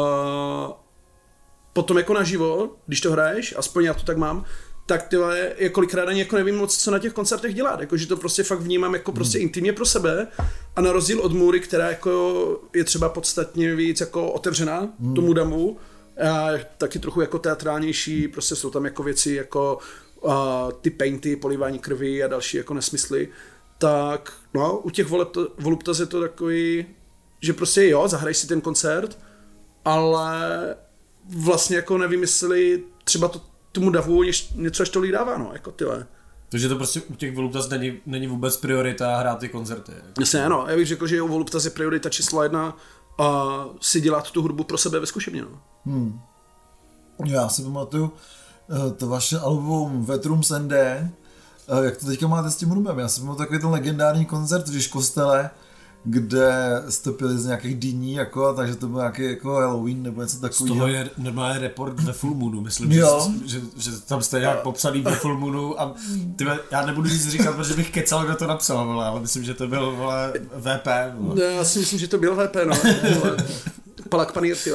[1.74, 4.46] potom jako naživo, když to hraješ, aspoň já to tak mám,
[4.86, 5.16] tak ty
[5.58, 8.44] je kolikrát ani jako nevím moc, co na těch koncertech dělat, jako, že to prostě
[8.44, 9.44] fakt vnímám jako prostě hmm.
[9.44, 10.28] intimně pro sebe
[10.76, 15.16] a na rozdíl od Můry, která jako je třeba podstatně víc jako otevřená hmm.
[15.16, 15.78] tomu damu,
[16.24, 19.80] a taky trochu jako teatrálnější, prostě jsou tam jako věci jako
[20.22, 20.34] uh,
[20.82, 23.30] ty painty, polivání krvi a další jako nesmysly,
[23.78, 25.08] tak no, u těch
[25.58, 26.86] Voluptas je to takový,
[27.42, 29.20] že prostě jo, zahraj si ten koncert,
[29.86, 30.76] ale
[31.38, 34.24] vlastně jako nevím, jestli třeba to tomu davu
[34.56, 36.08] něco až tolik dává, no, jako tyhle.
[36.50, 39.92] Takže to prostě u těch Voluptas není, není vůbec priorita hrát ty koncerty.
[39.96, 40.08] Jako.
[40.20, 40.66] Jasně, ano.
[40.68, 42.78] Já bych řekl, že u Voluptas je priorita číslo jedna
[43.18, 45.42] a si dělat tu hudbu pro sebe ve zkušebně.
[45.42, 45.62] No.
[45.86, 46.20] Hmm.
[47.26, 48.14] Já si pamatuju
[48.70, 51.12] eh, to vaše album Vetrum ND, eh,
[51.84, 53.00] jak to teďka máte s tím rubem?
[53.00, 55.50] Já si pamatuju takový ten legendární koncert v kostele,
[56.04, 60.40] kde jste pili z nějakých dýní, jako, takže to byl nějaký jako Halloween nebo něco
[60.40, 60.76] takového.
[60.76, 63.32] Z toho je normálně report ve Full Moonu, myslím, jo.
[63.46, 65.96] Že, že, že, tam jste nějak popsaný ve Full Moonu a
[66.36, 69.54] tyhle, já nebudu nic říkat, protože bych kecal, kdo to napsal, vole, ale myslím, že
[69.54, 70.88] to byl vole, VP.
[71.18, 71.44] Vole.
[71.44, 72.76] Já si myslím, že to byl VP, no.
[74.10, 74.72] Palak panír, ty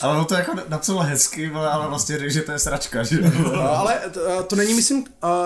[0.00, 3.78] Ale on to jako napsal hezky, ale vlastně řekl, že to je sračka, že no,
[3.78, 5.04] ale to, to není, myslím,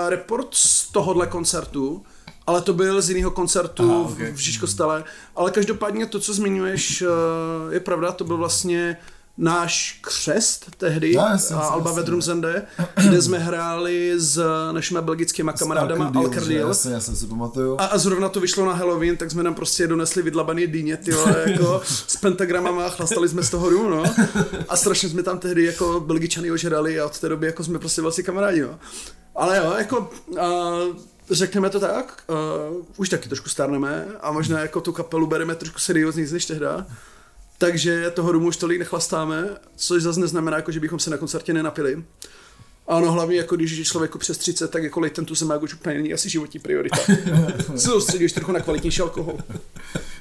[0.08, 2.02] report z tohohle koncertu,
[2.46, 4.32] ale to byl z jiného koncertu Aha, okay.
[4.32, 5.04] v Žižkostele.
[5.37, 8.96] Ale každopádně to, co zmiňuješ, eh, je pravda, to byl vlastně
[9.38, 12.02] náš křest tehdy, no, jasný, Alba jasný.
[12.02, 12.66] Vedrum Zende,
[13.08, 16.68] kde jsme hráli s našimi belgickými kamarádama Alcardiel.
[16.68, 17.76] Jasně, jasně si pamatuju.
[17.80, 21.28] A, a, zrovna to vyšlo na Halloween, tak jsme nám prostě donesli vydlabaný dýně, tyjo,
[21.46, 24.02] jako s pentagramama a chlastali jsme z toho dům, no.
[24.68, 28.02] A strašně jsme tam tehdy jako belgičany ožrali a od té doby jako jsme prostě
[28.02, 28.78] vlastně kamarádi, no.
[29.34, 30.38] Ale jo, jako uh,
[31.30, 32.22] řekneme to tak,
[32.70, 36.86] uh, už taky trošku starneme a možná jako tu kapelu bereme trošku seriózněji než tehda.
[37.62, 41.53] Takže toho rumu už tolik nechlastáme, což zase neznamená, jako, že bychom se na koncertě
[41.53, 42.05] nenapili.
[42.88, 45.94] Ano, hlavně jako když je člověku přes 30, tak jako ten tu zemák už úplně
[45.94, 46.96] není asi životní priorita.
[47.77, 49.38] Se soustředíš trochu na kvalitnější alkohol.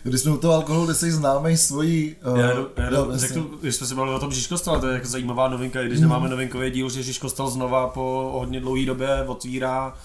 [0.04, 2.16] Když jsme u toho alkoholu, kde jsi známý svojí...
[2.32, 4.94] Uh, já, do, já do, řeknu, když jsme se bavili o tom Žižkostel, to je
[4.94, 6.04] jako zajímavá novinka, i když mm.
[6.04, 9.98] nemáme novinkový díl, že Žižkostel znova po hodně dlouhé době otvírá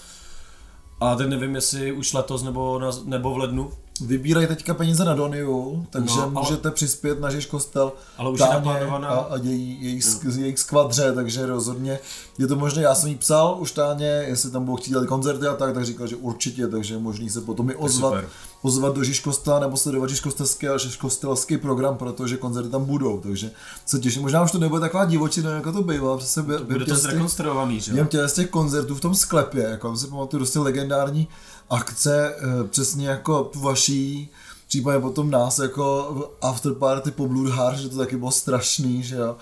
[0.99, 3.71] a teď nevím, jestli už letos nebo, na, nebo v lednu.
[4.01, 8.39] Vybírají teďka peníze na Doniu, takže no, ale, můžete přispět na Žiž kostel ale už
[8.39, 9.07] je naplánovaná.
[9.07, 10.43] A, a její, její, hmm.
[10.43, 11.99] její skvadře, takže rozhodně
[12.37, 12.81] je to možné.
[12.81, 15.85] Já jsem jí psal už táně, jestli tam budou chtít dělat koncerty a tak, tak
[15.85, 18.23] říkal, že určitě, takže je možný se potom i ozvat,
[18.61, 23.51] ozvat do Žižkosta nebo sledovat Žižkostelský a Žižkostelský program, protože koncerty tam budou, takže
[23.85, 24.21] se těším.
[24.21, 28.07] Možná už to nebude taková divočina, jako to bývalo, přesně bude to zrekonstruovaný, že?
[28.09, 31.27] Těch, z těch koncertů v tom sklepě, jako si pamatuju, dosti legendární
[31.69, 34.29] akce, eh, přesně jako tu vaší,
[34.67, 39.35] případně potom nás jako afterparty po Blood Heart, že to taky bylo strašný, že jo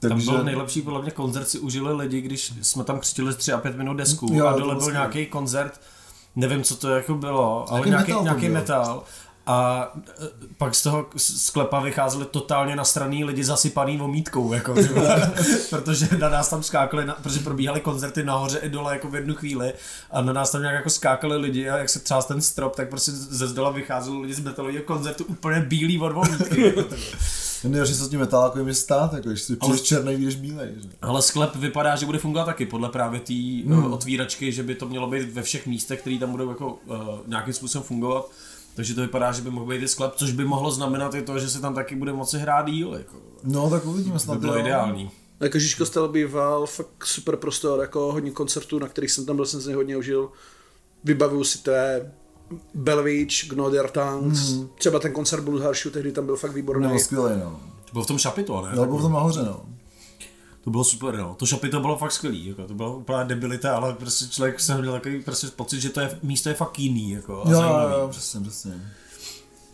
[0.00, 3.36] Tam Takže- byl nejlepší, podle mě, koncert si užili lidi, když jsme tam křtili z
[3.36, 4.92] 3 a 5 minut desku Jo, a dole byl skvělé.
[4.92, 5.80] nějaký koncert,
[6.36, 8.52] nevím, co to jako bylo, ale Nějaký nějaký, metal nějaký byl.
[8.54, 9.02] metal.
[9.46, 10.26] A e,
[10.58, 14.74] pak z toho sklepa vycházeli totálně nastraný lidi zasypaný vomítkou, jako,
[15.70, 19.34] protože na nás tam skákali, na, protože probíhaly koncerty nahoře i dole jako v jednu
[19.34, 19.72] chvíli
[20.10, 22.88] a na nás tam nějak jako skákali lidi a jak se třás ten strop, tak
[22.88, 26.60] prostě ze zdola vycházeli lidi z metalového koncertu úplně bílý od vomítky.
[26.66, 26.84] jako.
[27.64, 30.68] Nejhorší, co s tím metálákem je stát, jako když si Ale- černý, vyjdeš bílej.
[30.82, 30.88] Že?
[31.02, 33.82] Ale sklep vypadá, že bude fungovat taky podle právě té Hmm.
[33.82, 33.92] hmm.
[33.92, 37.54] otvíračky, že by to mělo být ve všech místech, které tam budou jako uh, nějakým
[37.54, 38.26] způsobem fungovat.
[38.76, 41.38] Takže to vypadá, že by mohl být i sklep, což by mohlo znamenat i to,
[41.38, 42.94] že se tam taky bude moci hrát díl.
[42.94, 43.16] Jako.
[43.44, 44.34] No, tak uvidíme To snad.
[44.34, 44.60] by bylo jo.
[44.60, 45.10] ideální.
[45.40, 49.46] Jako Žiž kostel býval fakt super prostor, jako hodně koncertů, na kterých jsem tam byl,
[49.46, 50.30] jsem se hodně užil.
[51.04, 52.12] Vybavuju si to je
[52.74, 54.68] Belvich, Gnodar Tanks, mm.
[54.78, 56.88] třeba ten koncert Blue Harshu, tehdy tam byl fakt výborný.
[56.88, 57.60] No, skvělý, no.
[57.84, 58.72] To bylo v tom šapito, ne?
[58.76, 59.60] No, byl tam nahoře, no.
[60.66, 61.34] To bylo super, no.
[61.38, 62.66] To šapito bylo fakt skvělý, jako.
[62.66, 66.18] to bylo úplná debilita, ale prostě člověk jsem měl takový prostě pocit, že to je,
[66.22, 67.94] místo je fakt jiný, jako, a Jo, jo, zajímavý.
[67.94, 68.72] jo, přesně, přesně.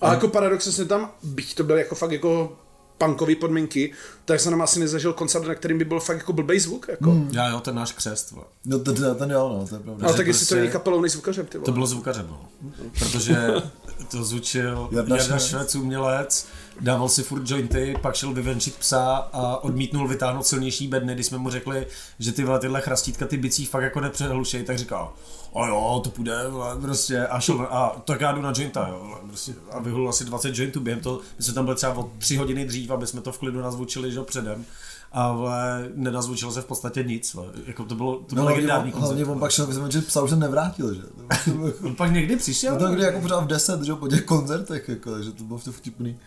[0.01, 2.57] A jako paradoxně jsem tam, byť to byl jako fakt jako
[2.99, 3.93] punkový podmínky,
[4.25, 6.87] tak jsem tam asi nezažil koncert, na kterým by byl fakt jako blbej zvuk.
[6.89, 7.11] Jako.
[7.11, 7.31] Mm.
[7.33, 8.45] Já jo, ten náš křest, vole.
[8.65, 10.07] No, ten, ten, ten jo, no, to je pravda.
[10.07, 11.65] Ale tak jestli to prostě- není kapelou, nej zvukařem, ty vole.
[11.67, 12.49] To bylo zvukařem, no.
[12.99, 13.37] Protože
[14.11, 15.39] to zvučil Jarda.
[15.39, 16.47] Švec, umělec,
[16.81, 21.39] dával si furt jointy, pak šel vyvenčit psa a odmítnul vytáhnout silnější bedny, když jsme
[21.39, 21.87] mu řekli,
[22.19, 25.13] že ty tyhle chrastítka, ty bicí fakt jako nepřehlušej, tak říkal,
[25.55, 26.33] a jo, to půjde,
[26.81, 30.59] prostě, a šel, a tak já jdu na jointa, jo, prostě, a vyhul asi 20
[30.59, 33.33] jointů během toho, my jsme tam byli třeba o 3 hodiny dřív, aby jsme to
[33.33, 34.65] v klidu nazvučili, že předem,
[35.15, 38.93] a vole, nenazvučilo se v podstatě nic, jako to bylo, to No, byl hlavně, legendární
[38.93, 39.33] on, hlavně koncert.
[39.35, 41.01] on pak šel vyzvat, že psa už se nevrátil, že?
[41.47, 44.25] Bylo- On pak někdy přišel, No to kdy jako pořád v 10, že po těch
[44.25, 46.19] koncertech, jako, takže to bylo to vtipný.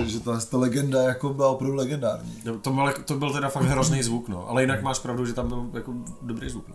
[0.00, 2.34] Eh, Že ta, ta legenda jako byla opravdu legendární.
[2.44, 4.48] Jo, To byl, to byl teda fakt hrozný zvuk, no.
[4.48, 6.74] Ale jinak máš pravdu, že tam byl jako dobrý zvuk, no.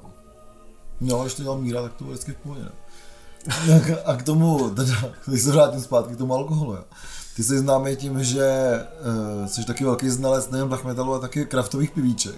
[1.02, 2.62] No, když to dělal Míra, tak to bylo vždycky v pohodě.
[2.64, 2.72] no.
[4.06, 4.94] A k tomu, teda,
[5.26, 6.84] když se vrátím zpátky k tomu alkoholu, jo.
[7.36, 8.72] Ty jsi známý tím, že
[9.40, 12.36] uh, jsi taky velký znalec nejen black metalu, ale taky kraftových pivíček.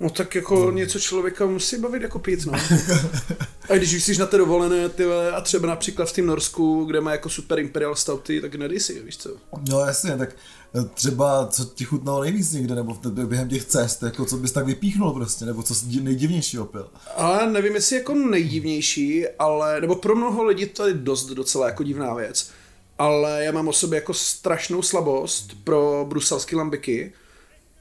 [0.00, 2.52] No tak jako něco člověka musí bavit jako pít, no.
[3.70, 7.00] A když už jsi na té dovolené, ty a třeba například v tom Norsku, kde
[7.00, 9.30] má jako super imperial stouty, tak nedej si, víš co.
[9.70, 10.36] No jasně, tak
[10.74, 14.36] eh, třeba co ti chutnalo nejvíc někde, nebo v tebe během těch cest, jako co
[14.36, 16.88] bys tak vypíchnul prostě, nebo co jsi di- nejdivnějšího pil.
[17.16, 21.82] Ale nevím, jestli jako nejdivnější, ale, nebo pro mnoho lidí to je dost docela jako
[21.82, 22.50] divná věc.
[22.98, 27.12] Ale já mám o sobě jako strašnou slabost pro bruselské lambiky,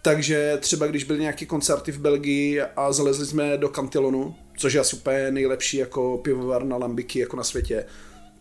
[0.08, 4.80] takže třeba když byly nějaké koncerty v Belgii a zalezli jsme do Cantillonu, což je
[4.80, 7.86] asi úplně nejlepší jako pivovar na lambiky jako na světě,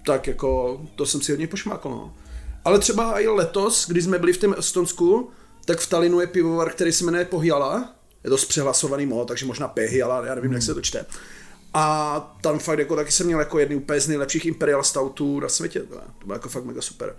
[0.05, 2.15] tak jako to jsem si hodně pošmákl, no.
[2.65, 5.31] Ale třeba i letos, když jsme byli v tom Estonsku,
[5.65, 7.95] tak v Talinu je pivovar, který se jmenuje Pohyala.
[8.25, 11.07] Je to zpřehlasovaný mo, takže možná Pehyala, já nevím, jak se to čte.
[11.75, 15.49] A tam fakt jako taky jsem měl jako jedný úplně z nejlepších Imperial Stoutů na
[15.49, 15.81] světě.
[15.81, 17.17] To, to bylo jako fakt mega super.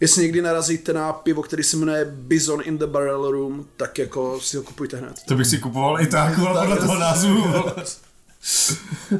[0.00, 4.40] Jestli někdy narazíte na pivo, který se jmenuje Bison in the Barrel Room, tak jako
[4.40, 5.20] si ho kupujte hned.
[5.28, 7.44] To bych si kupoval i tak, Tak podle toho názvu.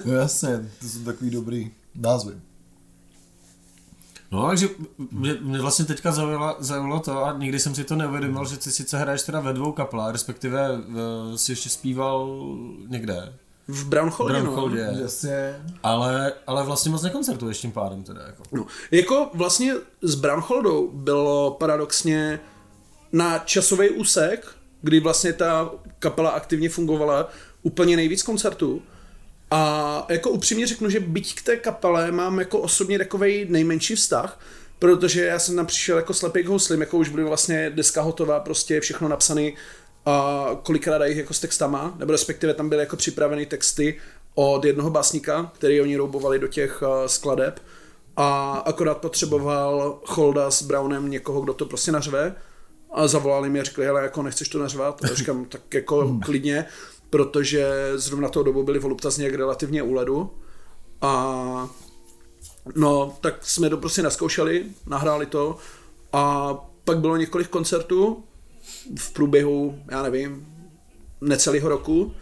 [0.05, 2.33] No jasně, to jsou takový dobrý názvy.
[4.33, 4.69] No, takže
[5.11, 8.71] mě, mě vlastně teďka zaujalo, zaujalo to a nikdy jsem si to neuvědomil, že ty
[8.71, 12.47] sice hraješ teda ve dvou kaplách, respektive v, si ještě zpíval
[12.89, 13.33] někde,
[13.71, 15.01] V Brownholdě, no.
[15.01, 15.57] Jasně.
[15.83, 18.43] ale, ale vlastně moc nekoncertuješ tím pádem teda, jako.
[18.53, 18.67] No.
[18.91, 22.41] Jako vlastně s Brownholdou bylo paradoxně
[23.13, 24.47] na časový úsek,
[24.83, 27.29] kdy vlastně ta kapela aktivně fungovala,
[27.63, 28.83] úplně nejvíc koncertů.
[29.51, 34.41] A jako upřímně řeknu, že byť k té kapele mám jako osobně takový nejmenší vztah,
[34.79, 38.41] protože já jsem tam přišel jako slepý k houslim, jako už byly vlastně deska hotová,
[38.41, 39.51] prostě všechno napsané
[40.11, 43.99] a kolikrát jich jako s textama, nebo respektive tam byly jako připraveny texty
[44.35, 47.63] od jednoho básníka, který oni roubovali do těch uh, skladeb.
[48.17, 52.35] A akorát potřeboval Cholda s Brownem někoho, kdo to prostě nařve.
[52.93, 55.05] A zavolali mi a řekli, hele, jako nechceš to nařvat?
[55.05, 56.65] A říkám, tak jako klidně,
[57.11, 60.31] protože zrovna toho dobu byli Voluptas nějak relativně u ledu.
[61.01, 61.69] A
[62.75, 65.57] no, tak jsme to prostě naskoušeli, nahráli to.
[66.13, 68.25] A pak bylo několik koncertů
[68.99, 70.47] v průběhu, já nevím,
[71.21, 72.15] necelého roku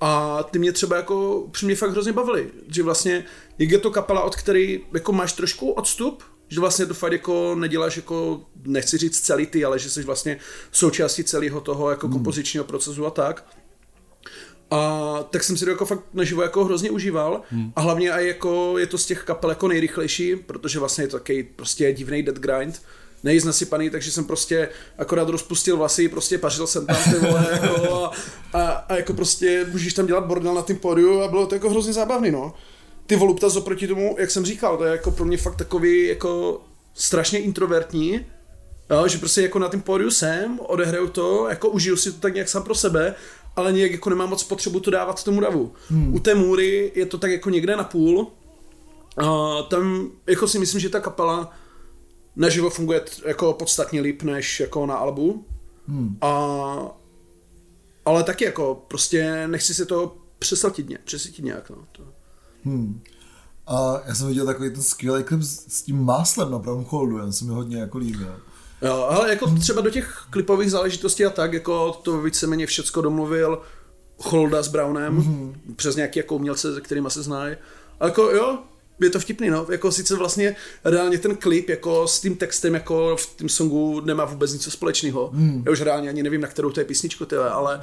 [0.00, 3.24] a ty mě třeba jako přímě fakt hrozně bavily, že vlastně,
[3.58, 7.54] jak je to kapela, od který jako máš trošku odstup, že vlastně to fakt jako
[7.54, 10.38] neděláš jako, nechci říct celý ty, ale že jsi vlastně
[10.72, 13.46] součástí celého toho jako kompozičního procesu a tak.
[14.70, 17.72] A tak jsem si to jako fakt naživo jako hrozně užíval hmm.
[17.76, 21.18] a hlavně i jako je to z těch kapel jako nejrychlejší, protože vlastně je to
[21.18, 22.82] takový prostě divný dead grind,
[23.24, 28.04] nejít nasypaný, takže jsem prostě akorát rozpustil vlasy, prostě pařil jsem tam ty vole, jako,
[28.04, 28.12] a,
[28.52, 31.70] a, a, jako prostě můžeš tam dělat bordel na tom pódiu a bylo to jako
[31.70, 32.54] hrozně zábavný, no.
[33.06, 36.60] Ty volupta oproti tomu, jak jsem říkal, to je jako pro mě fakt takový jako
[36.94, 38.26] strašně introvertní,
[38.90, 42.34] jo, že prostě jako na tom pódiu jsem, odehraju to, jako užiju si to tak
[42.34, 43.14] nějak sám pro sebe,
[43.56, 45.72] ale nějak jako nemám moc potřebu to dávat tomu davu.
[45.88, 46.14] Hmm.
[46.14, 48.26] U té můry je to tak jako někde na půl,
[49.16, 51.52] a tam jako si myslím, že ta kapela
[52.38, 55.44] naživo funguje jako podstatně líp než jako na albu.
[55.88, 56.18] Hmm.
[56.20, 56.96] A,
[58.04, 61.70] ale taky jako prostě nechci si to přesatit, ně, přesatit nějak.
[61.70, 61.76] No.
[61.92, 62.02] To.
[62.64, 63.02] Hmm.
[63.66, 67.32] A já jsem viděl takový ten skvělý klip s, s tím máslem na Brownholdu, jen
[67.32, 68.36] se mi hodně jako líbil.
[68.82, 73.62] Jo, ale jako třeba do těch klipových záležitostí a tak, jako to víceméně všecko domluvil
[74.16, 75.74] Holda s Brownem, mm-hmm.
[75.76, 77.56] přes nějaký jako umělce, se kterými se znají.
[78.00, 78.58] A jako jo,
[79.00, 79.66] je to vtipný, no.
[79.70, 84.24] Jako sice vlastně reálně ten klip jako s tím textem jako v tom songu nemá
[84.24, 85.30] vůbec nic společného.
[85.34, 85.62] Hmm.
[85.66, 87.80] Já už reálně ani nevím, na kterou to je písničku, tyhle, ale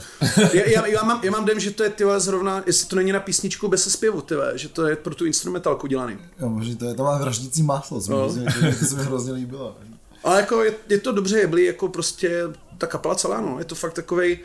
[0.53, 3.11] já, já, já, mám, já mám dem, že to je tyhle zrovna, jestli to není
[3.11, 6.17] na písničku bez zpěvu, tyhle, že to je pro tu instrumentálku dělaný.
[6.39, 8.33] Jo, možná to je, to má vraždící máslo, no.
[8.79, 9.75] to se mi hrozně líbilo.
[10.23, 12.43] Ale jako je, je to dobře jeblý, jako prostě
[12.77, 13.59] ta kapela celá, no.
[13.59, 14.39] Je to fakt takovej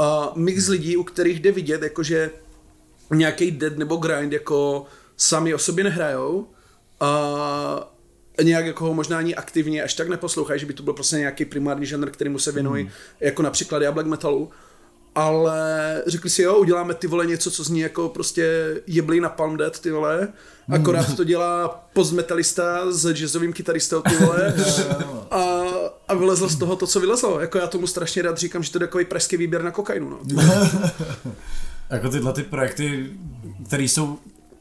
[0.00, 2.30] uh, mix lidí, u kterých jde vidět, jakože
[3.10, 4.86] nějaký dead nebo grind, jako
[5.16, 6.46] sami o sobě nehrajou
[7.00, 7.90] a
[8.42, 11.44] nějak jako ho možná ani aktivně až tak neposlouchají, že by to byl prostě nějaký
[11.44, 12.92] primární žánr, kterýmu se věnují, hmm.
[13.20, 14.50] jako například já black metalu,
[15.14, 19.56] ale řekli si jo, uděláme ty vole něco, co zní jako prostě jeblý na Palm
[19.56, 20.28] Dead, ty vole,
[20.68, 24.54] akorát to dělá postmetalista s jazzovým kytaristou, ty vole,
[25.30, 25.62] a,
[26.08, 28.78] a vylezlo z toho to, co vylezlo, jako já tomu strašně rád říkám, že to
[28.78, 30.20] je takový pražský výběr na kokainu, no.
[31.90, 33.10] jako tyhle ty projekty,
[33.66, 34.18] které jsou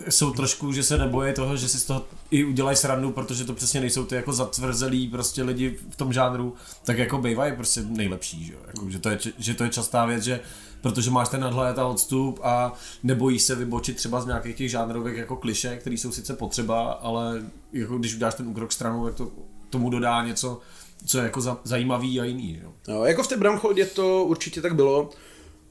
[0.10, 3.54] jsou trošku, že se nebojí toho, že si z toho i udělají srandu, protože to
[3.54, 8.46] přesně nejsou ty jako zatvrzelí prostě lidi v tom žánru, tak jako bývají prostě nejlepší,
[8.46, 10.40] že, jako, že, to je, že to je častá věc, že
[10.82, 12.74] protože máš ten nadhled a odstup a
[13.04, 17.44] nebojíš se vybočit třeba z nějakých těch žánrových jako kliše, které jsou sice potřeba, ale
[17.74, 19.32] jako když uděláš ten úkrok stranou, tak to
[19.70, 20.60] tomu dodá něco,
[21.06, 22.60] co je jako za, zajímavý a jiný.
[22.64, 22.74] Jo.
[22.88, 25.10] No, jako v té Bramchodě to určitě tak bylo.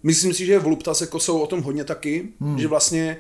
[0.03, 2.59] Myslím si, že Voluptas jako jsou o tom hodně taky, hmm.
[2.59, 3.17] že vlastně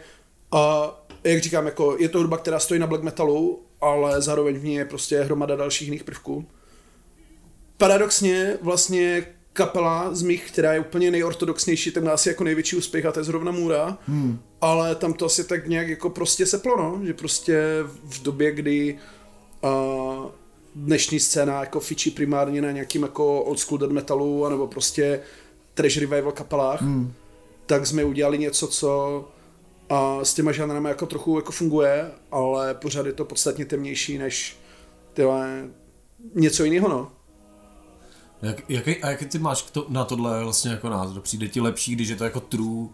[0.52, 0.90] a
[1.24, 4.74] jak říkám, jako je to hudba, která stojí na black metalu, ale zároveň v ní
[4.74, 6.46] je prostě hromada dalších jiných prvků.
[7.76, 13.06] Paradoxně vlastně kapela z mých, která je úplně nejortodoxnější, tak má asi jako největší úspěch
[13.06, 14.38] a to je zrovna Můra, hmm.
[14.60, 17.62] ale tam to asi tak nějak jako prostě seplo, no, že prostě
[18.04, 18.98] v době, kdy
[19.60, 20.26] uh,
[20.74, 25.20] dnešní scéna jako fičí primárně na nějakým jako old school death metalu, anebo prostě
[25.74, 27.12] trash revival kapelách, hmm.
[27.66, 29.24] tak jsme udělali něco, co
[29.92, 34.56] a s těma žánrama jako trochu jako funguje, ale pořád je to podstatně temnější než
[35.12, 35.68] tyhle,
[36.34, 37.12] něco jiného, no.
[38.42, 41.22] Jak, jaký, a jaký ty máš to, na tohle vlastně jako názor?
[41.22, 42.88] Přijde ti lepší, když je to jako true,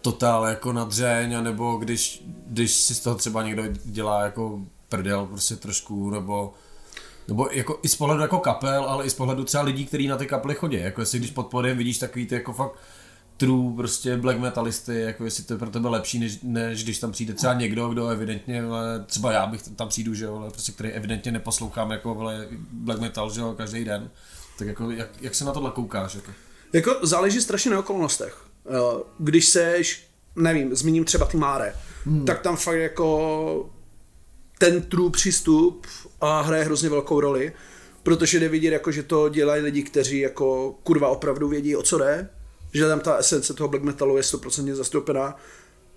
[0.00, 5.56] totál jako nadřeň, nebo když, když si z toho třeba někdo dělá jako prdel prostě
[5.56, 6.54] trošku, nebo
[7.28, 10.16] nebo jako i z pohledu jako kapel, ale i z pohledu třeba lidí, kteří na
[10.16, 10.76] ty kapely chodí.
[10.76, 12.78] Jako jestli když pod podem vidíš takový ty jako fakt
[13.42, 17.12] true prostě black metalisty, jako jestli to je pro tebe lepší, než, než když tam
[17.12, 20.72] přijde třeba někdo, kdo evidentně, ale třeba já bych tam přijdu, že jo, ale prostě
[20.72, 24.10] který evidentně neposlouchám jako vle, black metal, že jo, každý den.
[24.58, 26.14] Tak jako, jak, jak se na tohle koukáš?
[26.14, 26.32] Jako?
[26.72, 28.44] jako záleží strašně na okolnostech.
[29.18, 31.74] Když seš, nevím, zmíním třeba ty Máre,
[32.04, 32.24] hmm.
[32.24, 33.70] tak tam fakt jako
[34.58, 35.86] ten true přístup
[36.20, 37.52] a hraje hrozně velkou roli,
[38.02, 41.98] protože jde vidět, jako, že to dělají lidi, kteří jako kurva opravdu vědí, o co
[41.98, 42.28] jde,
[42.72, 45.36] že tam ta esence toho black metalu je 100% zastoupená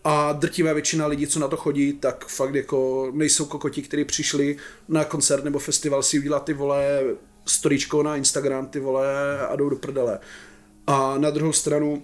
[0.03, 4.57] a drtivá většina lidí, co na to chodí, tak fakt jako nejsou kokoti, kteří přišli
[4.87, 7.03] na koncert nebo festival si udělat ty vole
[7.45, 10.19] storičko na Instagram, ty vole a jdou do prdele.
[10.87, 12.03] A na druhou stranu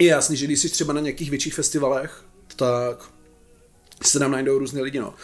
[0.00, 2.24] je jasný, že když jsi třeba na nějakých větších festivalech,
[2.56, 3.08] tak
[4.02, 5.14] se tam najdou různé lidi, no.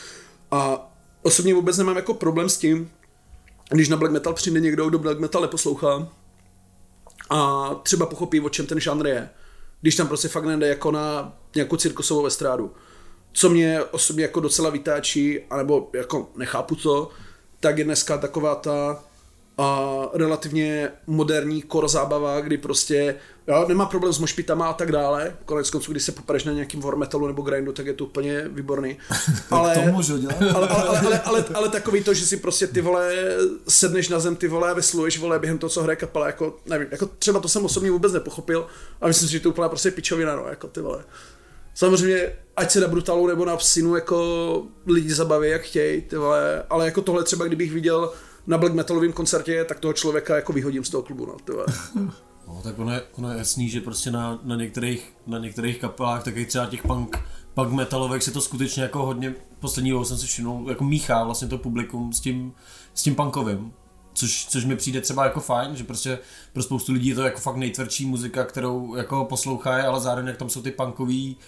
[0.50, 0.92] A
[1.22, 2.90] osobně vůbec nemám jako problém s tím,
[3.70, 6.08] když na black metal přijde někdo, kdo black metal neposlouchá,
[7.32, 9.30] a třeba pochopí, o čem ten žánr je.
[9.80, 12.74] Když tam prostě fakt nejde jako na nějakou cirkusovou estrádu.
[13.32, 17.10] Co mě osobně jako docela vytáčí, anebo jako nechápu to,
[17.60, 19.04] tak je dneska taková ta
[19.58, 23.14] a relativně moderní kor zábava, kdy prostě
[23.48, 25.36] jo, nemá problém s mošpitama a tak dále.
[25.44, 28.48] Konec konců, když se popereš na nějakým war metalu nebo grindu, tak je to úplně
[28.48, 28.98] výborný.
[29.50, 30.42] Ale, to můžu dělat.
[30.42, 33.12] Ale, ale, ale, ale, ale, ale, takový to, že si prostě ty vole
[33.68, 36.88] sedneš na zem, ty vole a vysluješ vole během toho, co hraje kapela, jako nevím,
[36.90, 38.66] jako třeba to jsem osobně vůbec nepochopil
[39.00, 41.04] a myslím si, že to úplně prostě pičovina, no, jako ty vole.
[41.74, 46.62] Samozřejmě, ať se na brutalu nebo na psinu, jako lidi zabaví, jak chtějí, ty vole,
[46.70, 48.12] ale jako tohle třeba, kdybych viděl
[48.46, 51.26] na black metalovém koncertě, tak toho člověka jako vyhodím z toho klubu.
[51.26, 51.36] No.
[52.48, 56.24] No, tak ono je, ono je jasný, že prostě na, na, některých, na některých kapelách,
[56.24, 57.18] takových třeba těch punk,
[57.54, 61.48] punk metalových se to skutečně jako hodně, poslední dobou jsem si všimnul, jako míchá vlastně
[61.48, 62.52] to publikum s tím,
[62.94, 63.72] s tím punkovým.
[64.14, 66.18] Což, což mi přijde třeba jako fajn, že prostě
[66.52, 70.36] pro spoustu lidí je to jako fakt nejtvrdší muzika, kterou jako poslouchají, ale zároveň jak
[70.36, 71.42] tam jsou ty punkový, uh,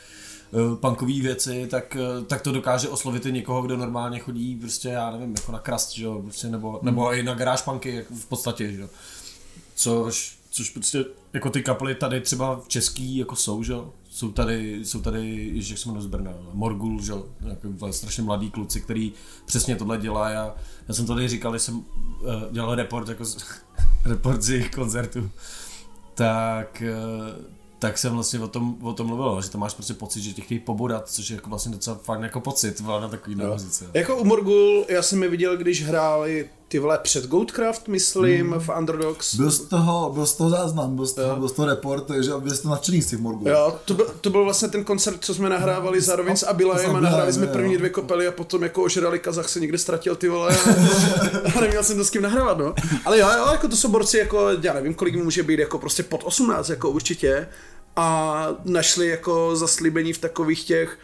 [0.75, 5.11] punkový věci, tak, uh, tak to dokáže oslovit i někoho, kdo normálně chodí prostě, já
[5.11, 8.27] nevím, jako na krast, že jo, prostě, nebo, nebo i na garáž punky jako v
[8.27, 8.89] podstatě, že jo.
[9.75, 13.93] Což, což prostě jako ty kapely tady třeba v český jako jsou, že jo.
[14.11, 18.51] Jsou tady, jsou tady, jak se jmenuje z Brna, Morgul, že jo, jako strašně mladý
[18.51, 19.13] kluci, který
[19.47, 20.31] přesně tohle dělá.
[20.31, 20.55] Já,
[20.89, 21.85] já jsem tady říkal, že jsem uh,
[22.51, 23.37] dělal report, jako z,
[24.05, 25.31] report z jejich koncertu,
[26.15, 27.55] tak, uh,
[27.85, 30.43] tak jsem vlastně o tom, o tom mluvil, že to máš prostě pocit, že tě
[30.43, 33.53] chtějí pobodat, což je jako vlastně docela fakt jako pocit na takový no.
[33.53, 33.91] muzice.
[33.95, 38.61] Jako u Morgul, já jsem je viděl, když hráli ty vole před Goatcraft, myslím, hmm.
[38.61, 39.35] v Underdogs.
[39.35, 42.31] Byl z toho, byl z toho záznam, byl z toho, byl z toho report, takže
[42.39, 43.49] byli jste nadšený z těch Morgul.
[43.49, 47.01] Jo, to byl, to byl vlastně ten koncert, co jsme nahrávali zároveň s Abilajem a
[47.01, 50.57] nahráli jsme první dvě kopely a potom jako ožrali Kazach se někde ztratil ty vole
[51.57, 52.75] a neměl jsem to s kým nahrávat, no.
[53.05, 56.03] Ale jo, jo, jako to jsou borci, jako, já nevím, kolik může být, jako prostě
[56.03, 57.47] pod 18, jako určitě
[57.97, 60.99] a našli jako zaslíbení v takových těch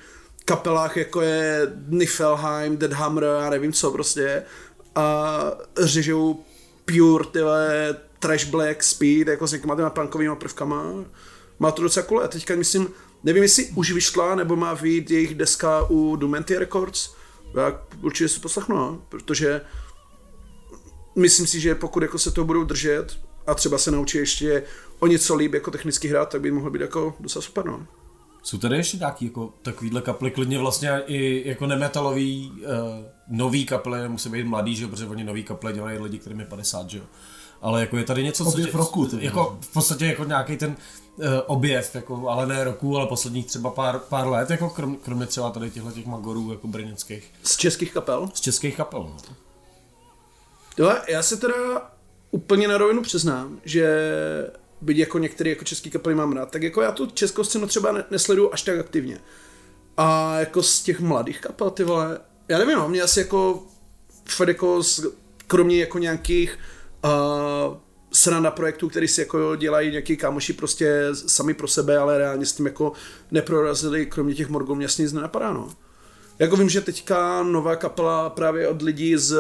[0.45, 4.43] kapelách, jako je Niflheim, Dead Hammer a nevím co prostě
[4.95, 5.41] a
[5.79, 6.45] řežou
[6.85, 10.85] pure tyhle trash black speed jako s někýma těma punkovými prvkama.
[11.59, 12.89] Má to docela cool a teďka myslím,
[13.25, 17.15] nevím jestli už vyšla nebo má vyjít jejich deska u Dumenty Records.
[17.57, 19.61] Já určitě si poslechnu, no, protože
[21.17, 24.63] myslím si, že pokud jako se to budou držet a třeba se naučí ještě
[25.01, 27.87] o něco líp jako technicky hrát, tak by mohlo být jako docela super, no.
[28.43, 32.67] Jsou tady ještě nějaký jako takovýhle kapely, klidně vlastně i jako nemetalový uh,
[33.29, 36.91] nový kaple, musí být mladý, že protože oni nový kaple dělají lidi, kterým je 50,
[36.91, 37.05] že jo.
[37.63, 40.57] Ale jako je tady něco, objev co tě, roku, ty, jako v podstatě jako nějaký
[40.57, 40.77] ten
[41.17, 45.27] uh, objev, jako, ale ne roku, ale posledních třeba pár, pár let, jako krom, kromě
[45.27, 47.33] třeba tady těchto těch magorů jako brněnských.
[47.43, 48.29] Z českých kapel?
[48.35, 49.17] Z českých kapel, no.
[50.79, 51.55] Jo, já se teda
[52.31, 54.07] úplně na rovinu přiznám, že
[54.81, 57.95] byť jako některé jako český kapely mám rád, tak jako já tu českou scénu třeba
[58.11, 59.21] nesleduju až tak aktivně.
[59.97, 63.63] A jako z těch mladých kapel, ty vole, já nevím, no, mě asi jako
[64.29, 65.07] fakt jako z,
[65.47, 66.59] kromě jako nějakých
[67.05, 67.77] uh,
[68.13, 72.53] sranda projektů, který si jako dělají nějaký kámoši prostě sami pro sebe, ale reálně s
[72.53, 72.93] tím jako
[73.31, 75.69] neprorazili, kromě těch morgů mě jasně nic nenapadá, no.
[76.39, 79.39] Jako vím, že teďka nová kapela právě od lidí z,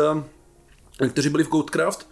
[1.08, 2.08] kteří byli v Goatcraft,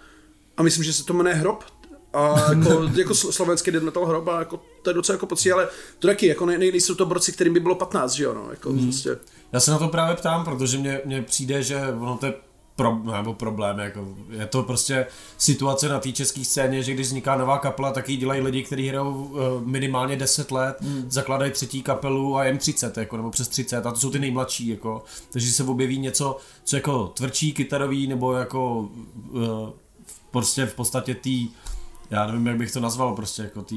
[0.56, 1.64] a myslím, že se to jmenuje Hrob,
[2.12, 5.68] a jako, jako slovenský dead metal hrob a jako, to je docela jako pocit, ale
[5.98, 8.72] to taky, jako ne, nejsou to borci, kterým by bylo 15, že jo, no, jako
[8.72, 8.84] mm.
[8.84, 9.16] prostě.
[9.52, 12.34] Já se na to právě ptám, protože mně, mně přijde, že ono to je
[12.78, 15.06] pro, nebo problém, jako je to prostě
[15.38, 18.88] situace na té české scéně, že když vzniká nová kapela, tak ji dělají lidi, kteří
[18.88, 21.04] hrajou uh, minimálně 10 let, mm.
[21.08, 24.68] zakladají třetí kapelu a jen 30, jako, nebo přes 30, a to jsou ty nejmladší,
[24.68, 28.88] jako, takže se objeví něco, co jako tvrdší kytarový, nebo jako
[29.30, 29.70] uh,
[30.30, 31.48] prostě v podstatě tý
[32.10, 33.76] já nevím, jak bych to nazval, prostě jako ty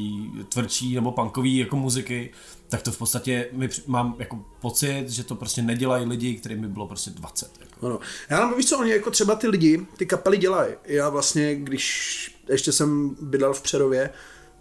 [0.49, 2.29] tvrdší nebo punkový jako muziky,
[2.69, 6.67] tak to v podstatě my mám jako pocit, že to prostě nedělají lidi, kterým by
[6.67, 7.51] bylo prostě 20.
[7.59, 7.87] Jako.
[7.87, 7.99] Ano.
[8.29, 10.73] Já nám víš co, oni jako třeba ty lidi, ty kapely dělají.
[10.85, 14.09] Já vlastně, když ještě jsem bydlel v Přerově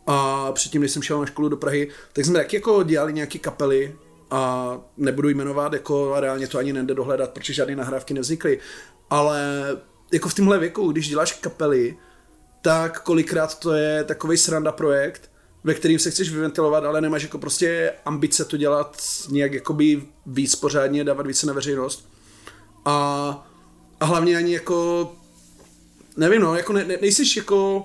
[0.07, 3.39] a předtím, když jsem šel na školu do Prahy, tak jsme taky jako dělali nějaké
[3.39, 3.97] kapely
[4.31, 8.59] a nebudu jmenovat, jako a reálně to ani nejde dohledat, protože žádné nahrávky nevznikly.
[9.11, 9.63] Ale
[10.13, 11.97] jako v tomhle věku, když děláš kapely,
[12.63, 15.31] tak kolikrát to je takový sranda projekt,
[15.65, 20.55] ve kterým se chceš vyventilovat, ale nemáš jako prostě ambice to dělat nějak jakoby víc
[20.55, 22.09] pořádně, dávat více na veřejnost.
[22.85, 23.49] A,
[24.01, 25.13] a hlavně ani jako,
[26.17, 27.77] nevím no, jako ne, ne, nejsiš jako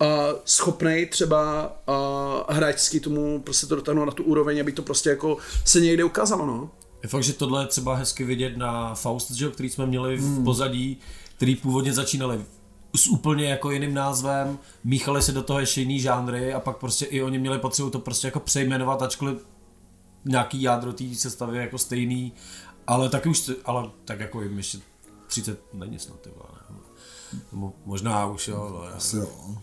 [0.00, 0.08] uh,
[0.44, 5.36] schopnej třeba uh, hráčský tomu prostě to dotáhnout na tu úroveň, aby to prostě jako
[5.64, 6.70] se někde ukázalo, no.
[7.02, 10.20] Je fakt, že tohle je třeba hezky vidět na Faust, že, který jsme měli v
[10.20, 10.44] hmm.
[10.44, 11.00] pozadí,
[11.36, 12.44] který původně začínali
[12.96, 17.04] s úplně jako jiným názvem, míchali se do toho ještě jiný žánry a pak prostě
[17.04, 19.46] i oni měli potřebu to prostě jako přejmenovat, ačkoliv
[20.24, 22.32] nějaký jádro té sestavy jako stejný,
[22.86, 24.78] ale taky už, ale tak jako jim ještě
[25.26, 27.72] 30 není snad, ty vole, ne?
[27.84, 29.56] Možná už jo, no, Asi jo.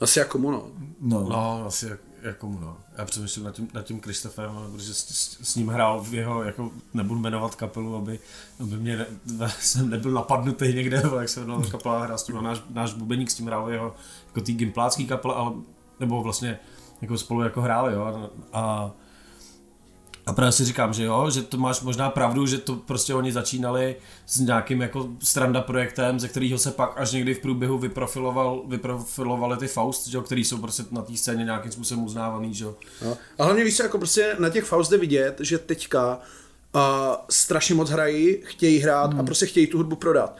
[0.00, 0.70] Asi jako mu, no.
[1.00, 2.76] No, asi jak, jako no.
[2.98, 6.42] Já přemýšlím nad tím, nad tím Kristofem, protože s, s, s, ním hrál v jeho,
[6.42, 8.18] jako nebudu jmenovat kapelu, aby,
[8.60, 9.06] aby mě ne,
[9.60, 13.34] jsem nebyl napadnutý někde, jak se jmenovala kapela, hrál s tím, náš, náš bubeník s
[13.34, 13.94] tím hrál jeho,
[14.26, 15.52] jako tý gimplácký kapela, ale,
[16.00, 16.58] nebo vlastně
[17.02, 18.90] jako spolu jako hráli, jo, a A
[20.32, 23.96] právě si říkám, že jo, že to máš možná pravdu, že to prostě oni začínali
[24.26, 29.56] s nějakým jako stranda projektem, ze kterého se pak až někdy v průběhu vyprofiloval, vyprofilovali
[29.56, 32.74] ty Faust, že jo, který jsou prostě na té scéně nějakým způsobem uznávaný, že jo.
[33.04, 33.16] No.
[33.38, 36.18] A hlavně víš, jako prostě na těch Faust jde vidět, že teďka
[36.74, 36.80] uh,
[37.30, 39.20] strašně moc hrají, chtějí hrát hmm.
[39.20, 40.36] a prostě chtějí tu hudbu prodat.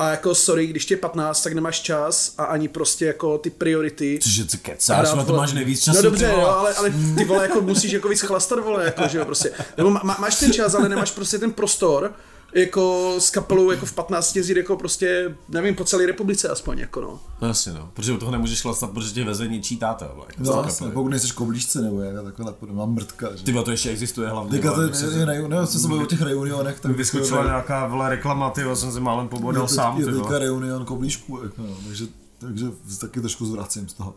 [0.00, 3.50] A jako sorry, když tě je 15, tak nemáš čas a ani prostě jako ty
[3.50, 4.18] priority.
[4.22, 5.96] Cože ty kecáš, na to máš nejvíc času.
[5.96, 9.18] No dobře, jo, ale, ale ty vole jako musíš jako víc chlastat, vole, jako, že
[9.18, 9.52] jo, prostě.
[9.76, 12.12] Nebo má, máš ten čas, ale nemáš prostě ten prostor,
[12.54, 17.00] jako s kapelou jako v 15 jezdit jako prostě, nevím, po celé republice aspoň, jako
[17.00, 17.20] no.
[17.42, 20.04] No jasně no, protože u toho nemůžeš chlastat, protože tě veze něčí táta.
[20.04, 23.44] Jako No, jasně, pokud nejseš koblížce nebo jak, takhle, tak mám mrtka, že?
[23.44, 24.50] Ty to ještě existuje hlavně.
[24.50, 28.08] Teďka to je, je, je, ne, co se o těch reunionech, tak Vyskočila nějaká vole
[28.08, 31.62] reklama, ty jsem se málem pobodal je, teď, sám, je ty teďka reunion koblížků, jako,
[31.62, 32.06] no, takže,
[32.38, 32.66] takže
[33.00, 34.14] taky trošku zvracím z toho.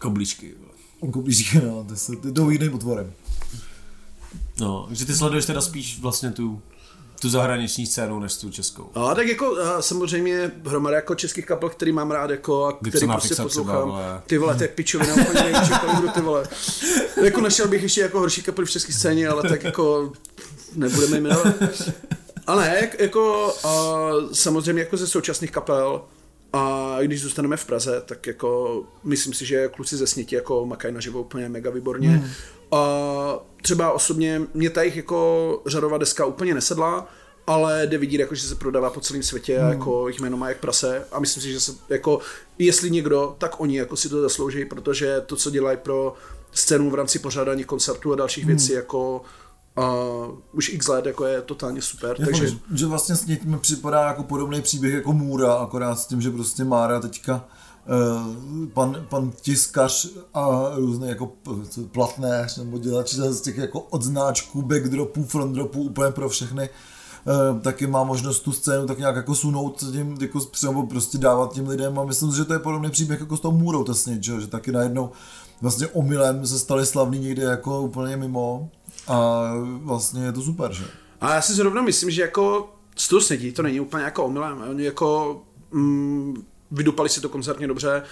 [0.00, 1.12] Koblíčky, vole.
[1.12, 3.12] Koblížky, no, ty, se, ty jdou jiným otvorem.
[4.60, 6.62] No, že ty sleduješ teda spíš vlastně tu,
[7.20, 8.90] tu zahraniční scénu, než tu českou.
[8.94, 13.06] A tak jako a samozřejmě hromada jako českých kapel, který mám rád jako a který
[13.06, 13.88] prostě třeba, poslouchám.
[13.88, 14.22] vole.
[14.26, 16.48] Ty vole, to je pičovina úplně největší kalibru, ty vole.
[17.24, 20.12] Jako našel bych ještě jako horší kapely v české scéně, ale tak jako
[20.74, 21.54] nebudeme jmenovat.
[22.46, 26.02] Ale jak, jako a samozřejmě jako ze současných kapel
[26.52, 30.94] a když zůstaneme v Praze, tak jako myslím si, že kluci ze Sněti jako makají
[30.94, 32.08] naživo úplně mega výborně.
[32.08, 32.30] Hmm.
[32.72, 37.06] A třeba osobně mě ta jich jako řadová deska úplně nesedla,
[37.46, 40.48] ale jde vidět, jako, že se prodává po celém světě a jako jich jméno má
[40.48, 41.04] jak prase.
[41.12, 42.20] A myslím si, že se jako,
[42.58, 46.14] jestli někdo, tak oni jako si to zaslouží, protože to, co dělají pro
[46.52, 49.22] scénu v rámci pořádání koncertů a dalších věcí, jako
[49.78, 52.48] uh, už x let, jako je totálně super, Jako, takže...
[52.74, 56.64] že, vlastně s mi připadá jako podobný příběh jako Můra, akorát s tím, že prostě
[56.64, 57.44] Mára teďka
[58.74, 64.62] pan, pan tiskař a různé jako p- co, platnéř nebo dělač z těch jako odznáčků,
[64.62, 69.84] backdropů, frontdropů úplně pro všechny eh, taky má možnost tu scénu tak nějak jako sunout
[69.92, 73.36] tím, jako třeba prostě dávat těm lidem a myslím že to je podobný příběh jako
[73.36, 75.10] s tou Můrou tesně, že, že taky najednou
[75.60, 78.70] vlastně omylem se stali slavní někde jako úplně mimo
[79.08, 79.42] a
[79.82, 80.84] vlastně je to super, že?
[81.20, 82.70] A já si zrovna myslím, že jako
[83.08, 84.78] toho snědí, to není úplně jako omylem.
[84.78, 85.40] Jako
[85.72, 88.02] mm, vydupali si to koncertně dobře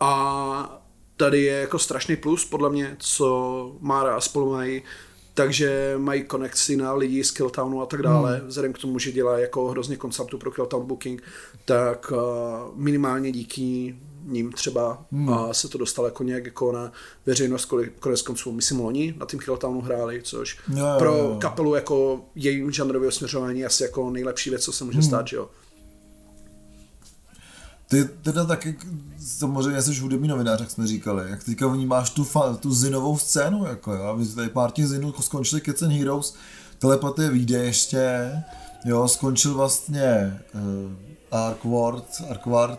[0.00, 0.80] a
[1.16, 4.82] tady je jako strašný plus podle mě, co Mára a spolu mají,
[5.34, 8.48] takže mají konekci na lidi z Killtownu a tak dále, hmm.
[8.48, 11.22] vzhledem k tomu, že dělá jako hrozně koncertů pro Killtown Booking,
[11.64, 12.18] tak uh,
[12.74, 13.96] minimálně díky
[14.26, 15.28] ním třeba hmm.
[15.28, 16.92] a se to dostalo jako nějak jako na
[17.26, 22.20] veřejnost, konec konců, myslím loni na tým Killtownu hráli, což Jo, jo, pro kapelu jako
[22.34, 25.48] jejím žánrového směřování asi jako nejlepší věc, co se může stát, že jo.
[27.94, 28.76] Ty teda taky,
[29.18, 33.66] samozřejmě jsi hudební novinář, jak jsme říkali, jak teďka vnímáš tu, fa, tu zinovou scénu,
[33.66, 36.34] jako jo, my tady pár těch zinů skončili Kids and Heroes,
[36.78, 38.32] telepatie vyjde ještě,
[38.84, 42.78] jo, skončil vlastně uh, Arkward, Arkward,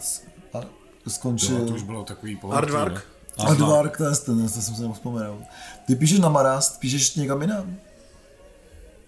[0.54, 0.62] a
[1.08, 1.58] skončil...
[1.58, 3.08] Jo, to už bylo takový pohledný, Aardvark?
[3.38, 3.46] ne?
[3.46, 5.42] Aardvark, to je ten, to jsem se nemohl vzpomenout.
[5.88, 7.76] Ty píšeš na Marast, píšeš někam jinam?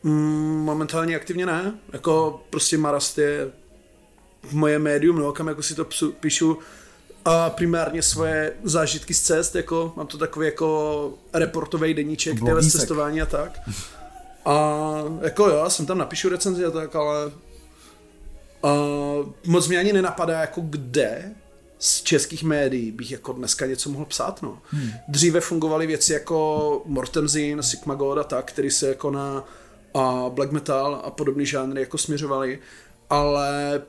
[0.04, 3.52] Mm, momentálně aktivně ne, jako prostě Marast je
[4.52, 6.58] moje médium, no, kam jako si to psu, píšu
[7.26, 13.22] a primárně svoje zážitky z cest, jako mám to takový jako reportový deníček, tyhle cestování
[13.22, 13.60] a tak.
[14.46, 14.74] A
[15.22, 17.32] jako jo, já jsem tam napíšu recenzi a tak, ale
[18.64, 18.74] a
[19.46, 21.36] moc mě ani nenapadá, jako kde
[21.80, 24.60] z českých médií bych jako dneska něco mohl psát, no.
[24.70, 24.92] Hmm.
[25.08, 29.44] Dříve fungovaly věci jako Mortenzin, Sigma God a tak, který se jako na
[29.94, 32.60] a black metal a podobný žánry jako směřovaly,
[33.10, 33.82] ale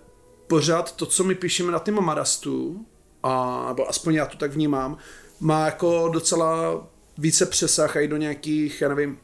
[0.49, 2.86] pořád to, co my píšeme na tím Marastu,
[3.22, 4.96] a, nebo aspoň já to tak vnímám,
[5.40, 6.86] má jako docela
[7.18, 9.18] více přesah i do nějakých, já nevím,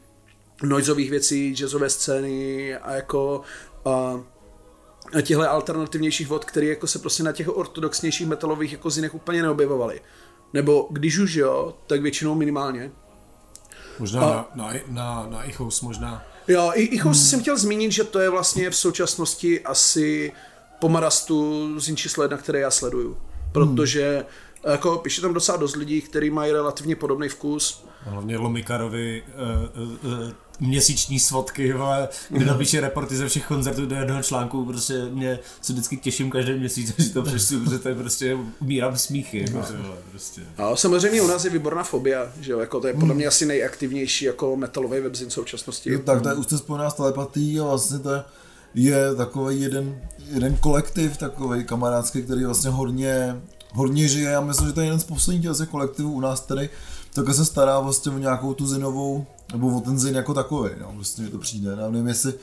[0.63, 3.41] noizových věcí, jazzové scény a jako
[3.85, 4.19] a,
[5.17, 9.41] a těchto alternativnějších vod, které jako se prostě na těch ortodoxnějších metalových jako zinech úplně
[9.41, 10.01] neobjevovaly.
[10.53, 12.91] Nebo když už jo, tak většinou minimálně.
[13.99, 16.23] Možná A- na, na, na, na Ichos možná.
[16.47, 17.13] Jo, i, i hmm.
[17.13, 20.54] jsem chtěl zmínit, že to je vlastně v současnosti asi po
[20.87, 23.17] Marastu z číslo jedna, které já sleduju.
[23.51, 24.25] Protože
[24.65, 27.85] jako píše tam docela dost lidí, kteří mají relativně podobný vkus.
[28.01, 29.23] Hlavně Lomikarovi
[29.75, 34.65] uh, uh, uh, měsíční svodky, vole, kde napíše reporty ze všech koncertů do jednoho článku,
[34.65, 38.97] prostě mě se vždycky těším každý měsíc, že to přečtu, protože to je prostě, umírám
[38.97, 40.41] smíchy, jako, ty vole, prostě.
[40.57, 43.45] A samozřejmě u nás je výborná fobia, že jo, jako to je podle mě asi
[43.45, 45.91] nejaktivnější jako metalový webzin v současnosti.
[45.91, 48.23] Jo, tak to je už to spojená s telepatí a vlastně to je,
[48.75, 50.01] je takový jeden,
[50.33, 53.41] jeden kolektiv takový kamarádský, který vlastně hodně,
[53.73, 54.29] hodně žije.
[54.29, 56.69] Já myslím, že to je jeden z posledních těch kolektivů u nás tady,
[57.13, 60.93] také se stará vlastně o nějakou tu zinovou, nebo o ten Zin jako takový, no,
[60.95, 61.77] prostě mi to přijde.
[61.79, 62.33] Já nevím, jestli,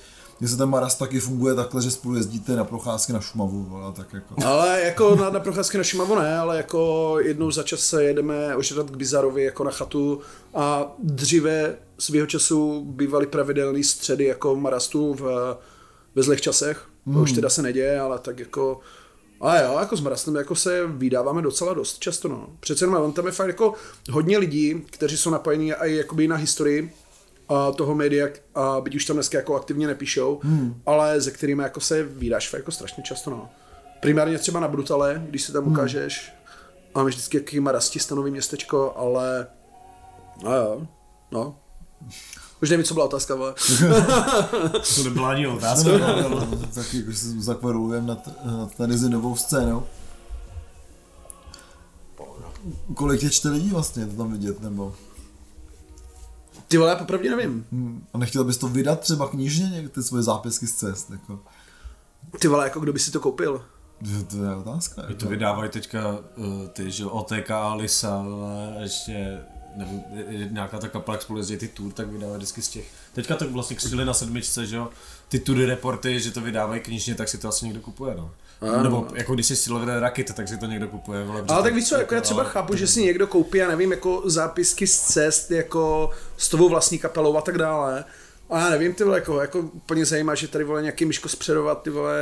[0.40, 4.12] jestli ten Maras taky funguje takhle, že spolu jezdíte na procházky na Šumavu, vole, tak
[4.12, 4.34] jako.
[4.46, 8.56] Ale jako na, na procházky na Šimavu ne, ale jako jednou za čas se jedeme
[8.56, 10.20] ožrat k Bizarovi jako na chatu
[10.54, 15.56] a dříve svého času bývaly pravidelné středy jako Marastu v,
[16.14, 16.86] ve zlých časech.
[17.12, 18.80] To už teda se neděje, ale tak jako
[19.40, 22.46] a jo, jako s Marastem jako se vydáváme docela dost často, no.
[22.60, 23.74] Přece jenom on tam je fakt jako
[24.10, 26.92] hodně lidí, kteří jsou napojení i jakoby na historii
[27.48, 30.82] a toho média, a byť už tam dneska jako aktivně nepíšou, hmm.
[30.86, 33.50] ale se kterými jako se vydáš fakt jako strašně často, no.
[34.00, 36.32] Primárně třeba na Brutale, když se tam ukážeš,
[36.94, 39.46] máme vždycky jaký Marasti stanový městečko, ale
[40.46, 40.86] a jo,
[41.32, 41.58] no.
[42.62, 43.54] Už nevím, co byla otázka, ale...
[44.96, 45.90] To nebyla ani otázka.
[45.98, 49.86] No, no, no, tak jako se zakvarujeme nad, nad tady zinovou scénou.
[52.94, 54.94] Kolik tě čte lidí vlastně to tam vidět, nebo?
[56.68, 57.66] Ty vole, já popravdě nevím.
[57.72, 58.06] Hmm.
[58.14, 61.40] A nechtěl bys to vydat třeba knižně, někde ty svoje zápisky z cest, jako?
[62.40, 63.64] Ty vole, jako kdo by si to koupil?
[64.04, 65.02] To, to je otázka.
[65.02, 65.28] Ty to Jako.
[65.28, 69.40] vydávají teďka uh, ty, že jo, OTK, Lisa, ale ještě
[69.76, 70.04] nebo
[70.50, 72.84] nějaká ta kapela, jak spolu jezdí ty tour, tak vydávají vždycky z těch.
[73.14, 74.88] Teďka to vlastně křili na sedmičce, že jo,
[75.28, 78.30] ty tury reporty, že to vydávají knižně, tak si to asi někdo kupuje, no.
[78.60, 78.82] Ano.
[78.82, 81.24] Nebo jako když si Silver Rakit, tak si to někdo kupuje.
[81.24, 83.90] Vole, Ale tak víš co, jako já třeba chápu, že si někdo koupí, já nevím,
[83.90, 88.04] jako zápisky z cest, jako s tovou vlastní kapelou a tak dále.
[88.50, 91.82] A já nevím, ty vole, jako, jako úplně zajímá, že tady vole nějaký Miško Spředovat,
[91.82, 92.20] ty vole,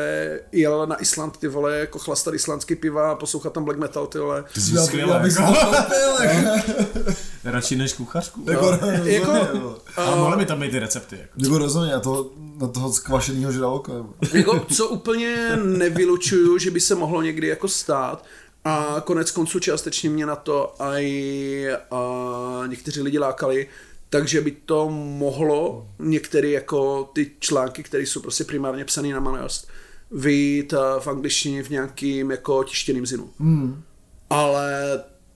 [0.52, 4.18] jel na Island, ty vole, jako chlastat islandský piva a poslouchat tam black metal, ty
[4.18, 4.44] vole.
[4.54, 5.32] Ty jsi Já, skvělé, já bych
[7.44, 8.44] radši než kuchařku.
[8.50, 8.70] Jako, No.
[8.80, 9.78] rozhodně, Jako-.
[9.96, 11.32] Ale mohly by tam být ty recepty, jako.
[11.42, 12.30] Jako rozhodně, a to,
[12.60, 13.92] na toho skvašeného žraloka.
[14.32, 18.24] Jako, co úplně nevylučuju, že by se mohlo někdy jako stát,
[18.64, 23.66] a konec konců částečně mě na to i a někteří lidi lákali,
[24.10, 29.68] takže by to mohlo některé jako ty články, které jsou prostě primárně psané na malost,
[30.10, 33.30] vyjít v angličtině v nějakým jako tištěným zinu.
[33.38, 33.82] Hmm.
[34.30, 34.72] Ale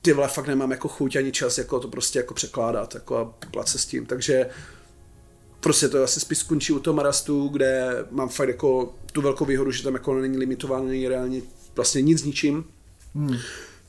[0.04, 3.24] ty vole fakt nemám jako chuť ani čas jako to prostě jako překládat jako a
[3.24, 4.46] poplat se s tím, takže
[5.60, 9.70] prostě to asi spíš skončí u toho Marastu, kde mám fakt jako tu velkou výhodu,
[9.70, 11.42] že tam jako není limitováno, není reálně
[11.76, 12.64] vlastně nic ničím.
[13.14, 13.36] Hmm.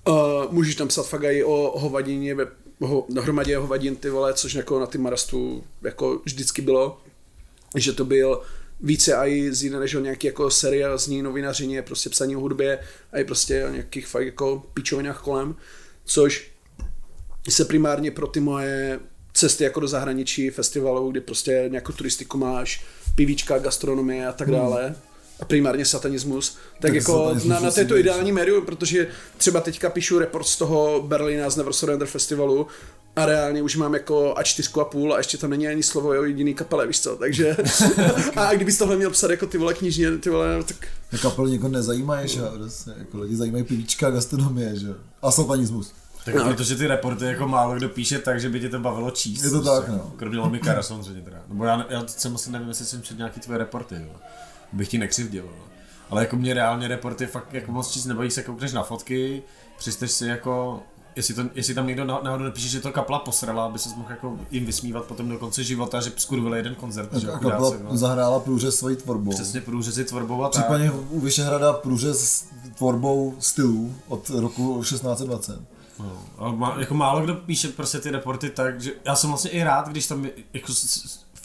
[0.07, 2.36] Uh, můžeš tam psat fakt i o hovadině,
[2.80, 6.97] ho, na hromadě hovadin, ty vole, což jako na ty Marastu jako vždycky bylo,
[7.76, 8.41] že to byl
[8.80, 12.80] více i z jiné než o nějaký jako seriózní novinařině, prostě psaní o hudbě
[13.11, 15.55] a i prostě o nějakých fakt jako pičovinách kolem,
[16.05, 16.51] což
[17.49, 18.99] se primárně pro ty moje
[19.33, 22.85] cesty jako do zahraničí, festivalů, kdy prostě nějakou turistiku máš,
[23.15, 24.95] pivíčka, gastronomie a tak dále,
[25.39, 29.89] a primárně satanismus, tak, Tak jako satanismus na, na této ideální médium, protože třeba teďka
[29.89, 32.67] píšu report z toho Berlína z Never Surrender festivalu
[33.16, 36.09] a reálně už mám jako a čtyřku a půl a ještě tam není ani slovo
[36.09, 37.57] o jediný kapele, víš co, takže
[38.36, 41.70] a kdybys tohle měl psat jako ty vole knižně, ty vole, tak Na kapel někoho
[41.70, 44.95] nezajímají, že jo, prostě, jako lidi zajímají pivíčka, gastronomie, že jo.
[45.22, 45.93] A satanismus.
[46.26, 46.53] Tak No.
[46.53, 49.43] protože ty reporty jako málo kdo píše tak, že by tě to bavilo číst.
[49.43, 49.80] Je to prostě.
[49.82, 50.13] tak, no.
[50.18, 51.38] Kromě Lomikara samozřejmě teda.
[51.47, 54.16] Nebo já, já jsem asi nevím, jestli jsem četl nějaký tvoje reporty, jo.
[54.74, 55.63] Bych ti nekřivděl, jo.
[56.09, 59.43] Ale jako mě reálně reporty fakt jako moc číst nebaví se koukneš na fotky,
[59.78, 60.84] přisteš si jako
[61.16, 64.09] Jestli, to, jestli tam někdo ná- náhodou nepíše, že to kapla posrala, aby se mohl
[64.09, 67.76] jako jim vysmívat potom do konce života, že skurvili jeden koncert, že jo, A chudáci,
[67.84, 67.97] no.
[67.97, 69.32] zahrála průřez svojí tvorbou.
[69.32, 70.63] Přesně průřezy tvorbou a tak.
[70.63, 72.45] Případně u Vyšehrada průřez s
[72.78, 75.59] tvorbou stylů od roku 1620.
[75.99, 79.51] No, ale má, jako málo kdo píše prostě ty reporty tak, že já jsem vlastně
[79.51, 80.74] i rád, když tam, jako,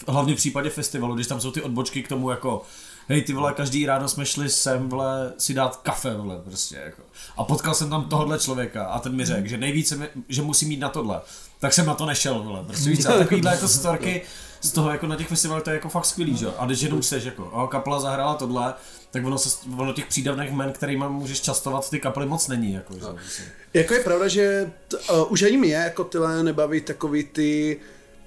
[0.09, 2.62] hlavně v případě festivalu, když tam jsou ty odbočky k tomu jako
[3.11, 7.02] hej ty vole, každý ráno jsme šli sem vole, si dát kafe vole, prostě jako.
[7.36, 10.66] A potkal jsem tam tohohle člověka a ten mi řekl, že nejvíce, mi, že musí
[10.66, 11.20] mít na tohle.
[11.58, 14.22] Tak jsem na to nešel, vole, prostě víš, co, a takovýhle jako storky
[14.61, 16.46] z toho jako na těch festivalech to je jako fakt skvělý, že?
[16.58, 18.74] A když jenom čteš jako, o, kapela zahrála tohle,
[19.11, 22.94] tak ono, se, ono těch přídavných men, kterými můžeš častovat, ty kapely moc není, jako,
[22.94, 23.00] že?
[23.24, 23.46] Myslím.
[23.74, 27.80] Jako je pravda, že t, uh, už ani mě jako tyhle nebaví takový ty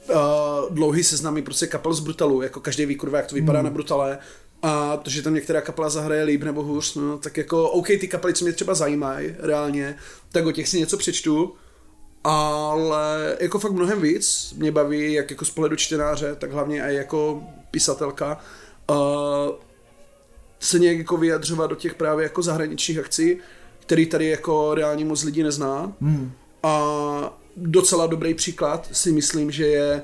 [0.10, 0.16] uh,
[0.76, 3.66] dlouhý seznamy prostě kapel z Brutalu, jako každý ví kurva, jak to vypadá Hmm.
[3.66, 4.18] na Brutale.
[4.64, 8.08] A to, že tam některá kapela zahraje líp nebo hůř, no, tak jako OK, ty
[8.08, 9.96] kapely, co mě třeba zajímají reálně,
[10.32, 11.54] tak o těch si něco přečtu,
[12.24, 16.96] ale jako fakt mnohem víc mě baví, jak jako z pohledu čtenáře, tak hlavně i
[16.96, 18.40] jako pisatelka,
[18.90, 18.96] uh,
[20.60, 23.38] se nějak jako vyjadřovat do těch právě jako zahraničních akcí,
[23.80, 25.94] který tady jako reálně moc lidí nezná.
[26.02, 26.32] Hmm.
[26.64, 30.02] A docela dobrý příklad si myslím, že je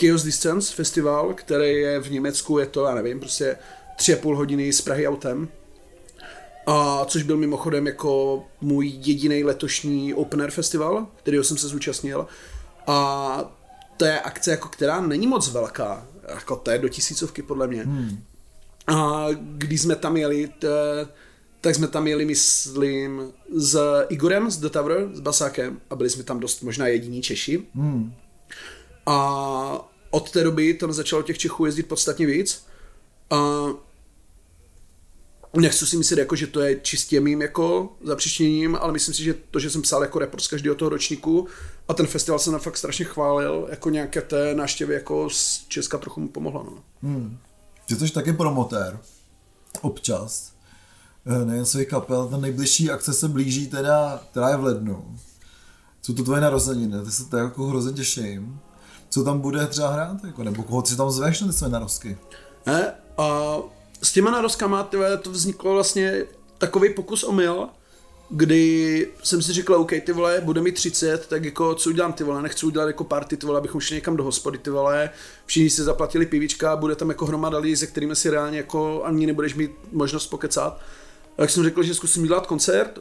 [0.00, 3.56] Chaos Distance festival, který je v Německu, je to, já nevím, prostě
[3.96, 5.48] tři a půl hodiny z Prahy autem.
[6.66, 12.26] A což byl mimochodem jako můj jediný letošní open air festival, kterýho jsem se zúčastnil.
[12.86, 13.56] A
[13.96, 16.06] to je akce, jako, která není moc velká.
[16.28, 17.82] Jako to je do tisícovky, podle mě.
[17.82, 18.22] Hmm.
[18.86, 20.68] A když jsme tam jeli, t,
[21.60, 26.22] tak jsme tam jeli, myslím, s Igorem z The Tower, s Basákem a byli jsme
[26.22, 27.66] tam dost možná jediní Češi.
[27.74, 28.14] Hmm.
[29.06, 32.66] A od té doby tam začalo těch Čechů jezdit podstatně víc.
[33.30, 33.66] A
[35.56, 39.34] nechci si myslet, jako, že to je čistě mým jako zapříčněním, ale myslím si, že
[39.50, 41.48] to, že jsem psal jako report z každého toho ročníku
[41.88, 45.98] a ten festival se nám fakt strašně chválil, jako nějaké té návštěvy jako z Česka
[45.98, 46.64] trochu mu pomohlo.
[46.64, 46.82] No.
[47.02, 47.38] Hmm.
[47.86, 48.98] Ty jsi taky promotér.
[49.80, 50.52] Občas.
[51.26, 55.18] Eh, Nejen svých kapel, ta nejbližší akce se blíží teda, která je v lednu.
[56.02, 58.60] Jsou to tvoje narozeniny, ty se to jako hrozně těším.
[59.08, 62.18] Co tam bude třeba hrát, jako, nebo koho si tam zveš na ty své narozky?
[62.66, 62.92] Ne?
[63.18, 63.56] A
[64.06, 66.24] s těma narozkama tyhle, to vzniklo vlastně
[66.58, 67.68] takový pokus o mil,
[68.30, 72.24] kdy jsem si říkal, OK, ty vole, bude mi 30, tak jako co udělám ty
[72.24, 75.10] vole, nechci udělat jako party, ty vole, abychom šli někam do hospody, ty vole,
[75.46, 79.26] všichni si zaplatili pivíčka, bude tam jako hromada lidí, se kterými si reálně jako ani
[79.26, 80.80] nebudeš mít možnost pokecat.
[81.36, 82.98] Tak jsem řekl, že zkusím udělat koncert,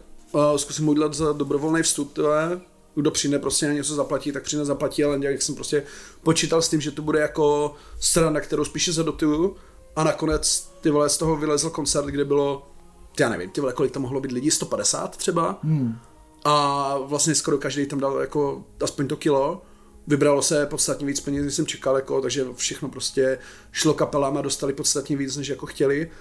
[0.55, 2.61] zkusím udělat za dobrovolný vstup, ty vole,
[2.95, 5.83] kdo přijde prostě na něco zaplatí, tak přijde zaplatí, ale nějak jsem prostě
[6.23, 9.55] počítal s tím, že to bude jako strana, kterou spíše zadotuju
[9.95, 12.75] a nakonec ty vole z toho vylezl koncert, kde bylo
[13.19, 15.59] já nevím, ty vole, kolik tam mohlo být lidí, 150 třeba.
[15.63, 15.97] Hmm.
[16.45, 19.61] A vlastně skoro každý tam dal jako aspoň to kilo.
[20.07, 23.39] Vybralo se podstatně víc peněz, než jsem čekal, jako, takže všechno prostě
[23.71, 26.11] šlo kapelám a dostali podstatně víc, než jako chtěli.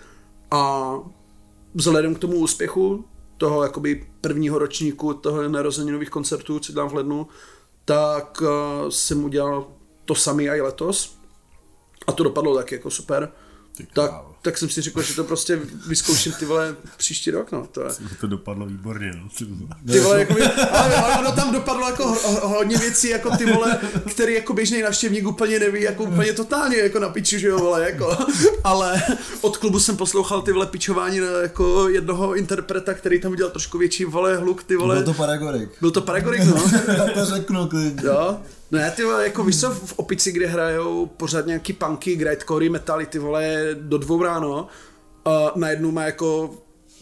[0.51, 0.95] A
[1.75, 3.05] vzhledem k tomu úspěchu
[3.37, 7.27] toho jakoby prvního ročníku toho narozeninových koncertů, co dám v lednu,
[7.85, 9.67] tak uh, jsem udělal
[10.05, 11.19] to samý i letos.
[12.07, 13.33] A to dopadlo tak jako super.
[13.93, 14.11] Tak,
[14.43, 17.67] tak jsem si řekl, že to prostě vyzkouším ty vole příští rok, no.
[17.73, 17.89] To je.
[18.21, 19.29] To dopadlo výborně, no.
[19.93, 20.19] ty vole.
[20.19, 23.79] Jako by, ale, ale ono tam dopadlo jako ho, ho, hodně věcí, jako ty vole,
[24.11, 27.85] který jako běžný navštěvník úplně neví, jako úplně totálně jako na piči, že jo, vole,
[27.91, 28.17] jako.
[28.65, 29.03] Ale
[29.41, 33.79] od klubu jsem poslouchal ty vole pičování na jako jednoho interpreta, který tam udělal trošku
[33.79, 34.95] větší vole hluk, ty vole.
[34.95, 35.71] Byl to Paragorik.
[35.81, 36.65] Byl to Paragorik, no.
[36.97, 38.07] Já to řeknu klidně.
[38.07, 38.39] Jo?
[38.75, 43.07] Ne, ty vole, jako víš co, v Opici, kde hrajou pořád nějaký punky, grindcore, metaly,
[43.07, 44.67] ty vole, do dvou ráno,
[45.25, 46.55] a najednou má jako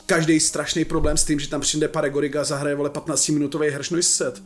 [0.07, 4.11] každý strašný problém s tím, že tam přijde Paragorik a zahraje, vole, 15 minutový Noise
[4.11, 4.43] set.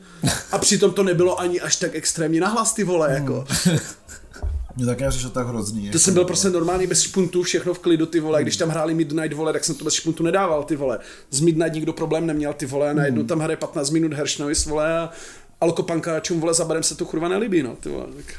[0.53, 3.45] A přitom to nebylo ani až tak extrémně nahlas, ty vole, jako.
[4.77, 5.81] Mně taky přišlo tak hrozný.
[5.81, 6.27] To jako, jsem byl no.
[6.27, 8.43] prostě normálně bez špuntu, všechno v klidu, ty vole.
[8.43, 10.99] Když tam hráli Midnight, vole, tak jsem to bez špuntu nedával, ty vole.
[11.31, 14.99] Z Midnight nikdo problém neměl, ty vole, a najednou tam hraje 15 minut Noise, vole,
[14.99, 15.11] a
[15.61, 18.07] alkopankáčům, vole, za barem se to kurva nelíbí, no, ty vole.
[18.17, 18.35] Tak.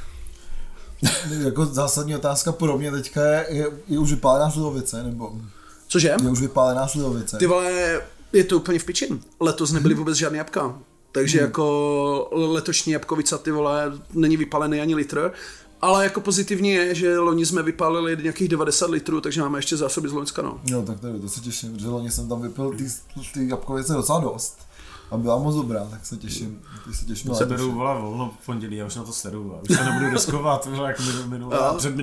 [1.45, 5.31] Jako zásadní otázka pro mě teďka je, je, je už vypálená slivovice, nebo
[5.87, 6.15] Cože?
[6.23, 7.37] je už vypálená slivovice.
[7.37, 8.01] Ty vole,
[8.33, 9.19] je to úplně v pičin.
[9.39, 10.79] Letos nebyly vůbec žádné jabka.
[11.11, 15.31] Takže jako letošní jabkovica, ty vole, není vypalený ani litr.
[15.81, 20.09] Ale jako pozitivní je, že loni jsme vypálili nějakých 90 litrů, takže máme ještě zásoby
[20.09, 20.59] z Loňska, no.
[20.65, 22.87] Jo, tak to, to se těším, protože loni jsem tam vypil ty,
[23.33, 24.66] ty jabkovice docela dost.
[25.11, 26.61] A byla moc dobrá, tak se těším.
[26.85, 27.35] Ty se těším.
[27.35, 30.09] Se beru vole volno v pondělí, já už na to sedu, a už se nebudu
[30.09, 31.93] riskovat, vole, jako minul, minul, před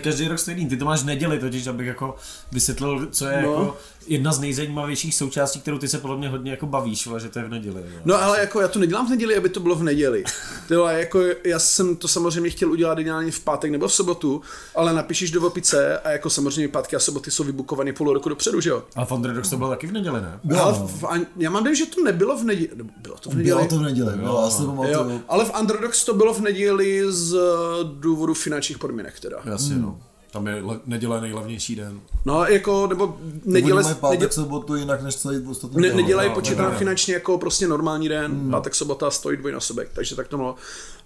[0.00, 2.16] každý rok stejný, ty to máš neděli totiž, abych jako
[2.52, 3.52] vysvětlil, co je no.
[3.52, 3.76] jako
[4.08, 7.38] jedna z nejzajímavějších součástí, kterou ty se podle mě hodně jako bavíš, vole, že to
[7.38, 7.74] je v neděli.
[7.74, 8.02] Vole.
[8.04, 10.24] No ale jako já to nedělám v neděli, aby to bylo v neděli.
[10.68, 14.40] Tyhle, jako já jsem to samozřejmě chtěl udělat ideálně v pátek nebo v sobotu,
[14.74, 18.60] ale napíšeš do opice a jako samozřejmě pátky a soboty jsou vybukované půl roku dopředu,
[18.60, 18.82] že jo?
[18.96, 20.40] Ale v Underdogs to bylo taky v neděli, ne?
[20.44, 20.88] Bylo, ale no.
[20.88, 22.70] v, a já mám dojem, že to nebylo v neděli.
[22.74, 23.56] nebo Bylo to v neděli?
[23.56, 26.40] Bylo to v neděli, bylo, já si to Jo, ale v Underdogs to bylo v
[26.40, 27.36] neděli z
[27.84, 29.36] důvodu finančních podmínek teda.
[29.44, 30.00] Jasně, no.
[30.30, 32.00] Tam je le, neděle nejlevnější den.
[32.24, 35.82] No, jako, nebo neděle, mají pátek, neděle, sobotu jinak než celý ostatní.
[35.82, 36.78] ne, neděle je no, počítána no.
[36.78, 38.50] finančně jako prostě normální den, hmm.
[38.50, 40.54] pátek, sobota stojí dvojnásobek, takže tak to bylo.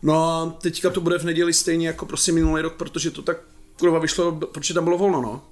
[0.03, 3.37] No a teďka to bude v neděli stejně jako prostě minulý rok, protože to tak
[3.79, 5.43] kurva vyšlo, protože tam bylo volno, no.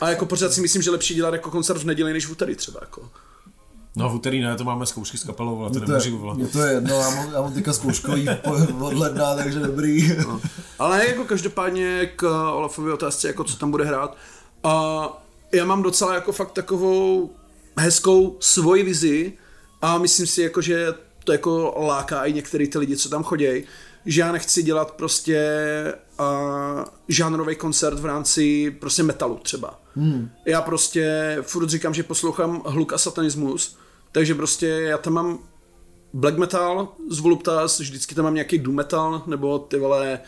[0.00, 2.56] A jako pořád si myslím, že lepší dělat jako koncert v neděli než v úterý
[2.56, 3.10] třeba, jako.
[3.96, 6.36] No v úterý ne, to máme zkoušky s kapelou, ale to je, nemůžu volat.
[6.36, 8.28] mně to je jedno, já mám, já mám teďka zkouškový
[8.80, 10.16] od ledna, takže dobrý.
[10.18, 10.40] No.
[10.78, 14.16] Ale jako každopádně k Olafově otázce, jako co tam bude hrát.
[14.64, 15.08] A
[15.52, 17.30] já mám docela jako fakt takovou
[17.76, 19.32] hezkou svoji vizi
[19.82, 20.94] a myslím si jako, že
[21.24, 23.64] to jako láká i některý ty lidi, co tam chodí,
[24.06, 25.40] že já nechci dělat prostě
[26.20, 29.80] uh, žánrový koncert v rámci prostě metalu třeba.
[29.94, 30.30] Hmm.
[30.46, 33.78] Já prostě furt říkám, že poslouchám hluk a satanismus,
[34.12, 35.38] takže prostě já tam mám
[36.12, 40.18] black metal z Voluptas, vždycky tam mám nějaký doom metal, nebo ty vole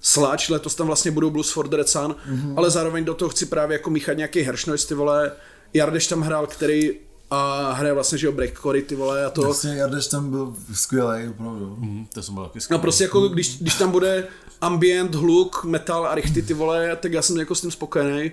[0.00, 2.54] sláč, letos tam vlastně budou Blues for the Red Sun, mm-hmm.
[2.56, 5.32] ale zároveň do toho chci právě jako míchat nějaký Hershnoise, ty vole,
[5.74, 6.90] Jardeš tam hrál, který
[7.30, 9.42] a hraje vlastně, že jo, breakcore, ty vole, a to.
[9.42, 11.76] Vlastně Jardeš tam byl skvělý, opravdu.
[11.78, 12.82] Hm, to jsem byl taky No skvělý.
[12.82, 14.28] prostě jako, když, když tam bude
[14.60, 18.32] ambient, hluk, metal a richty, ty vole, tak já jsem jako s tím spokojený.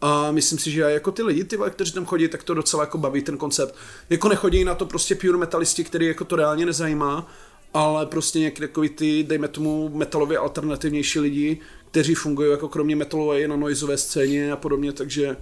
[0.00, 2.98] A myslím si, že jako ty lidi, ty kteří tam chodí, tak to docela jako
[2.98, 3.74] baví ten koncept.
[4.10, 7.28] Jako nechodí na to prostě pure metalisti, který jako to reálně nezajímá,
[7.74, 13.40] ale prostě nějaký takový ty, dejme tomu, metalově alternativnější lidi, kteří fungují jako kromě metalové
[13.40, 15.36] i na noizové scéně a podobně, takže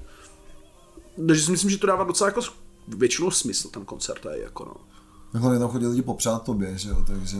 [1.27, 2.41] takže si myslím, že to dává docela jako
[2.89, 4.75] většinou smysl ten koncert je jako no.
[5.41, 7.37] Hlavně tam chodí lidi popřát tobě, že jo, takže...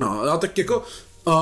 [0.00, 0.82] No, a tak jako
[1.24, 1.34] uh,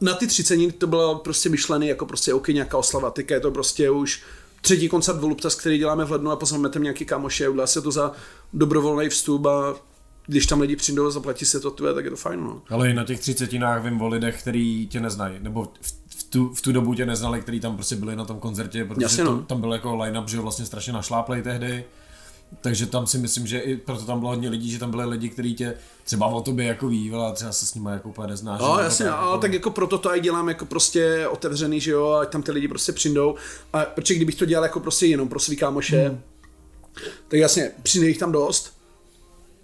[0.00, 3.50] na ty třicení to bylo prostě myšlený jako prostě OK, nějaká oslava, teďka je to
[3.50, 4.22] prostě už
[4.62, 7.90] třetí koncert Voluptas, který děláme v lednu a pozveme tam nějaký kámoše, udělá se to
[7.90, 8.12] za
[8.52, 9.74] dobrovolný vstup a
[10.26, 12.62] když tam lidi přijdou a zaplatí se to, tvé, tak je to fajn, no.
[12.70, 16.54] Ale i na těch třicetinách vím o lidech, který tě neznají, nebo v, v, tu,
[16.54, 19.30] v tu dobu tě neznali, který tam prostě byli na tom koncertě, protože Jasně, to,
[19.30, 19.42] no.
[19.42, 21.84] tam byl jako line-up, že vlastně strašně našláplej tehdy.
[22.60, 25.28] Takže tam si myslím, že i proto tam bylo hodně lidí, že tam byly lidi,
[25.28, 25.74] kteří tě
[26.04, 28.60] třeba o tobě jako ví, ale třeba se s nimi jako úplně neznáš.
[28.60, 32.28] No, jasně, ale tak jako proto to i dělám jako prostě otevřený, že jo, ať
[32.28, 33.34] tam ty lidi prostě přijdou.
[33.72, 36.20] A protože kdybych to dělal jako prostě jenom pro svý kámoše, hmm.
[37.28, 38.72] tak jasně, přijde jich tam dost.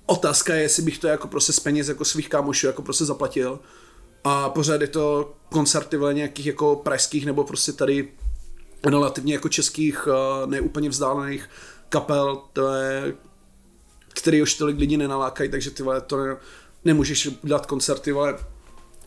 [0.06, 3.60] Otázka je, jestli bych to jako prostě z peněz jako svých kámošů jako prostě zaplatil.
[4.24, 8.08] A pořád je to koncerty vle nějakých jako pražských nebo prostě tady
[8.84, 11.48] relativně jako českých, eh, neúplně vzdálených
[11.88, 13.14] kapel, to je,
[14.14, 16.36] který už tolik lidí nenalákají, takže ty vole, to ne,
[16.84, 18.38] nemůžeš dělat koncerty, vole,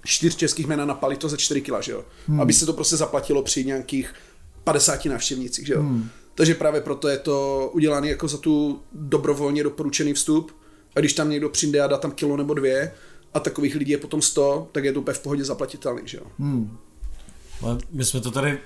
[0.06, 2.06] čtyř českých jména na palito za 4 kila, že jo?
[2.28, 2.42] Hmm.
[2.42, 4.14] Aby se to prostě zaplatilo při nějakých
[4.64, 5.80] 50 návštěvnících, že jo?
[5.80, 6.10] Hmm.
[6.36, 10.52] Takže právě proto je to udělané jako za tu dobrovolně doporučený vstup.
[10.96, 12.94] A když tam někdo přijde a dá tam kilo nebo dvě
[13.34, 16.24] a takových lidí je potom 100, tak je to úplně v pohodě zaplatitelný, že jo?
[16.40, 16.78] Hmm.
[17.62, 18.60] Ale my jsme to tady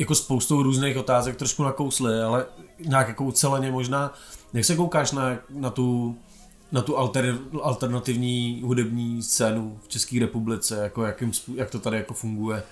[0.00, 2.46] jako spoustou různých otázek trošku nakousli, ale
[2.78, 4.14] nějak jako uceleně možná,
[4.52, 6.16] jak se koukáš na, na tu,
[6.72, 12.14] na tu alter, alternativní hudební scénu v České republice, jako jakým, jak to tady jako
[12.14, 12.62] funguje,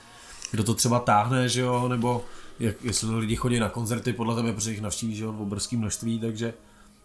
[0.50, 2.24] kdo to třeba táhne, že jo, nebo
[2.60, 5.78] jak, jestli lidi chodí na koncerty podle tebe, protože jich navštíví, že jo, v obrovském
[5.78, 6.54] množství, takže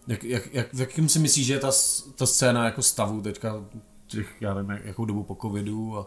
[0.07, 1.71] jak, jak, jak, v jakým si myslíš, že je ta,
[2.15, 3.65] ta scéna jako stavu teďka,
[4.07, 6.05] těch, já nevím, jak- jakou dobu po covidu a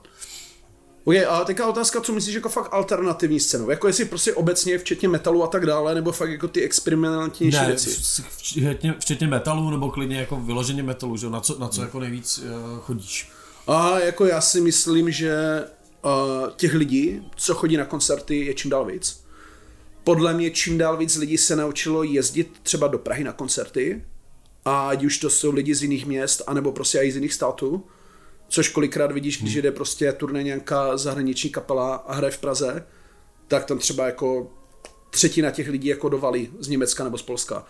[1.08, 3.70] Ok, a teďka otázka, co myslíš jako fakt alternativní scénou?
[3.70, 7.90] Jako jestli prostě obecně, včetně metalu a tak dále, nebo fakt jako ty experimentálnější věci?
[8.36, 11.30] včetně, včetně metalu, nebo klidně jako vyloženě metalu, že?
[11.30, 13.30] Na co, na co jako nejvíc uh, chodíš?
[13.66, 15.64] A jako já si myslím, že
[16.04, 19.24] uh, těch lidí, co chodí na koncerty, je čím dál víc.
[20.04, 24.02] Podle mě čím dál víc lidí se naučilo jezdit třeba do Prahy na koncerty,
[24.64, 27.84] a ať už to jsou lidi z jiných měst, anebo prostě i z jiných států,
[28.48, 32.86] což kolikrát vidíš, když jde prostě turné nějaká zahraniční kapela a hraje v Praze,
[33.48, 34.50] tak tam třeba jako
[35.10, 37.64] třetina těch lidí jako dovalí z Německa nebo z Polska.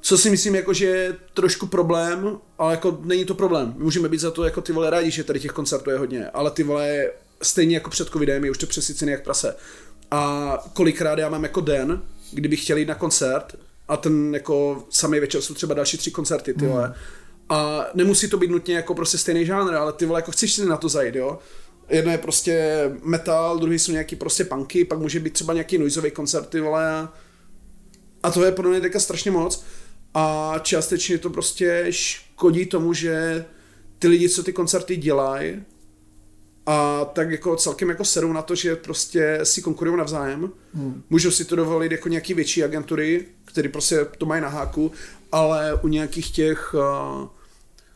[0.00, 3.74] Co si myslím, jako, že je trošku problém, ale jako není to problém.
[3.76, 6.28] My můžeme být za to jako ty vole rádi, že tady těch koncertů je hodně,
[6.28, 7.10] ale ty vole
[7.42, 9.56] stejně jako před covidem je už to přesycený jak prase.
[10.10, 13.56] A kolikrát já mám jako den, kdybych chtěl jít na koncert
[13.88, 16.94] a ten jako samý večer jsou třeba další tři koncerty, ty vole.
[17.48, 20.64] A nemusí to být nutně jako prostě stejný žánr, ale ty vole jako chceš si
[20.64, 21.38] na to zajít, jo.
[21.88, 26.10] Jedno je prostě metal, druhý jsou nějaký prostě punky, pak může být třeba nějaký noizový
[26.10, 27.08] koncert, ty vole,
[28.22, 29.64] a to je pro mě teďka strašně moc.
[30.14, 33.44] A částečně to prostě škodí tomu, že
[33.98, 35.62] ty lidi, co ty koncerty dělají,
[36.66, 40.50] a tak jako celkem jako serou na to, že prostě si konkurují navzájem.
[40.74, 41.02] Hmm.
[41.10, 44.92] Můžou si to dovolit jako nějaký větší agentury, které prostě to mají na háku,
[45.32, 47.28] ale u nějakých těch uh,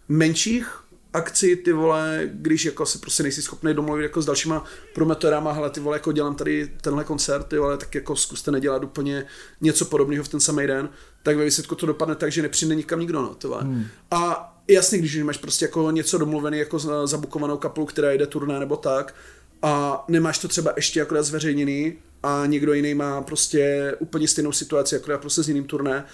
[0.08, 0.78] menších
[1.12, 5.70] akcí, ty vole, když jako se prostě nejsi schopný domluvit jako s dalšíma promotorama, hele,
[5.70, 9.26] ty vole, jako dělám tady tenhle koncert, ty vole, tak jako zkuste nedělat úplně
[9.60, 10.88] něco podobného v ten samý den,
[11.22, 13.62] tak ve výsledku to dopadne tak, že nepřijde nikam nikdo, no, vole.
[13.62, 13.84] Hmm.
[14.10, 18.60] A jasně, když máš prostě jako něco domluvený jako za- zabukovanou kapelu, která jde turné
[18.60, 19.14] nebo tak,
[19.62, 24.96] a nemáš to třeba ještě akorát zveřejněný a někdo jiný má prostě úplně stejnou situaci,
[24.96, 26.04] akorát prostě s jiným turné,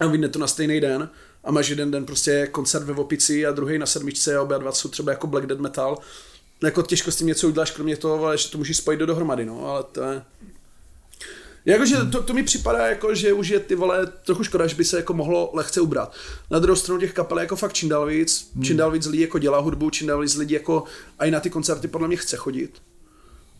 [0.00, 1.10] a vyjde to na stejný den
[1.44, 4.72] a máš jeden den prostě koncert ve Vopici a druhý na sedmičce a oba dva
[4.72, 5.98] jsou třeba jako Black Dead Metal.
[6.62, 9.44] Jako těžko s tím něco uděláš, kromě toho, ale že to můžeš spojit do dohromady,
[9.44, 10.22] no, ale to je...
[11.66, 14.84] Jakože to, to mi připadá jako, že už je ty vole trochu škoda, že by
[14.84, 16.14] se jako mohlo lehce ubrat.
[16.50, 19.38] Na druhou stranu těch kapel jako fakt čím dál víc, čím dál víc lidí jako
[19.38, 20.84] dělá hudbu, čím dál víc lidí jako
[21.18, 22.82] a i na ty koncerty podle mě chce chodit.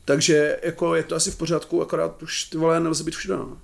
[0.05, 3.37] Takže jako je to asi v pořádku, akorát už ty vole nelze být všude.
[3.37, 3.59] No.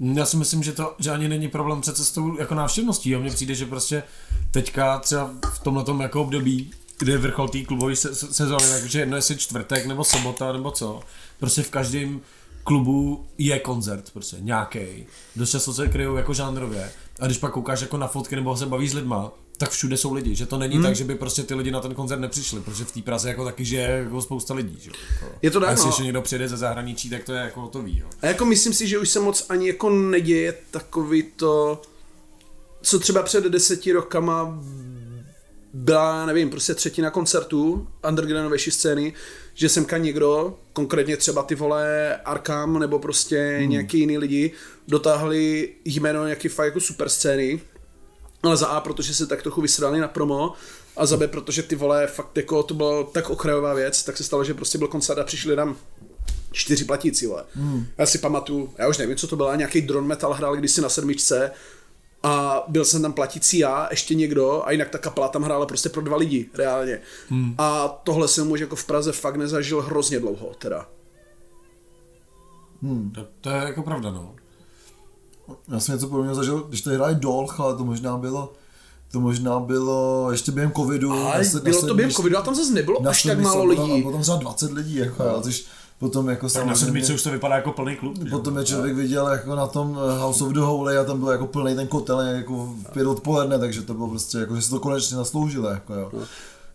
[0.00, 3.10] Já si myslím, že to že ani není problém před cestou jako návštěvností.
[3.10, 3.20] Jo.
[3.20, 4.02] Mně přijde, že prostě
[4.50, 9.00] teďka třeba v tomhle jako období, kdy je vrchol té klubové se, se, sezóny, takže
[9.00, 11.00] jedno jestli čtvrtek nebo sobota nebo co,
[11.38, 12.20] prostě v každém
[12.66, 15.06] klubu je koncert prostě, nějaký.
[15.36, 16.90] Dost často se kryjou jako žánrově.
[17.20, 20.12] A když pak koukáš jako na fotky nebo se baví s lidma, tak všude jsou
[20.12, 20.82] lidi, že to není hmm.
[20.82, 23.44] tak, že by prostě ty lidi na ten koncert nepřišli, protože v té Praze jako
[23.44, 24.90] taky že je jako spousta lidí, že?
[25.12, 25.88] Jako, Je to tak, A jestli no.
[25.88, 28.06] ještě někdo přijede ze zahraničí, tak to je jako hotový, jo.
[28.22, 31.82] A jako myslím si, že už se moc ani jako neděje takový to,
[32.82, 34.58] co třeba před deseti rokama
[35.76, 39.12] byla, nevím, prostě třetina koncertů undergroundovější scény,
[39.54, 43.70] že semka někdo, konkrétně třeba ty vole Arkam nebo prostě hmm.
[43.70, 44.52] nějaký jiný lidi,
[44.88, 47.60] dotáhli jméno nějaký fakt jako super scény,
[48.42, 50.52] ale za A, protože se tak trochu vysrali na promo,
[50.96, 54.24] a za B, protože ty vole, fakt jako to byla tak okrajová věc, tak se
[54.24, 55.76] stalo, že prostě byl koncert a přišli tam
[56.52, 57.44] čtyři platící, vole.
[57.54, 57.86] Hmm.
[57.98, 60.88] Já si pamatuju, já už nevím, co to byla, nějaký drone metal hrál kdysi na
[60.88, 61.50] sedmičce
[62.26, 65.88] a byl jsem tam platící já, ještě někdo a jinak ta kapela tam hrála prostě
[65.88, 67.00] pro dva lidi, reálně.
[67.28, 67.54] Hmm.
[67.58, 70.88] A tohle jsem už jako v Praze fakt nezažil hrozně dlouho, teda.
[73.14, 74.34] To, to je jako pravda, no.
[75.68, 78.52] Já jsem něco podobného zažil, když tady hráli Dolch, ale to možná bylo,
[79.12, 81.12] to možná bylo ještě během covidu.
[81.12, 84.00] Ale bylo to během covidu a tam zase nebylo až tak málo bylo- lidí.
[84.00, 85.40] A potom třeba 20 lidí, jako, no.
[85.40, 85.66] což
[85.98, 88.16] potom jako Na samozřejmě, sedmičce už to vypadá jako plný klub.
[88.30, 91.28] potom je člověk viděl jako na tom eh, House of the Holy a tam byl
[91.28, 94.70] jako plný ten kotel jako v pět odpoledne, takže to bylo prostě jako, že se
[94.70, 96.12] to konečně zasloužilo, jako jo.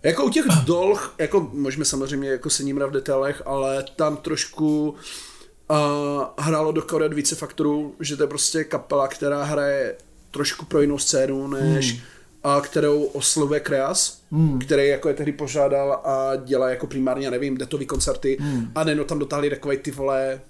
[0.04, 4.90] Jako u těch dolch, jako můžeme samozřejmě jako se ním v detailech, ale tam trošku
[4.90, 9.96] uh, hrálo do koret více faktorů, že to je prostě kapela, která hraje
[10.32, 12.02] trošku pro jinou scénu, než hmm.
[12.44, 14.60] A kterou oslovuje Kreas, hmm.
[14.60, 18.72] který jako je tehdy požádal a dělá jako primárně, nevím, detový koncerty hmm.
[18.76, 20.42] a nejenom tam dotáhli takový ty vole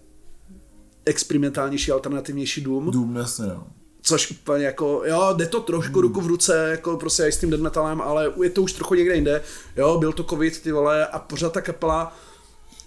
[1.05, 2.91] experimentálnější, alternativnější dům.
[2.91, 3.67] Dům, jasně, no.
[4.01, 6.01] Což úplně jako, jo, jde to trošku hmm.
[6.01, 8.93] ruku v ruce, jako prostě i s tím death metalem, ale je to už trochu
[8.93, 9.41] někde jinde.
[9.77, 12.17] Jo, byl to covid, ty vole, a pořád ta kapela,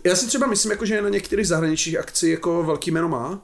[0.05, 3.43] já si třeba myslím, jako, že na některých zahraničních akcí jako velký jméno má,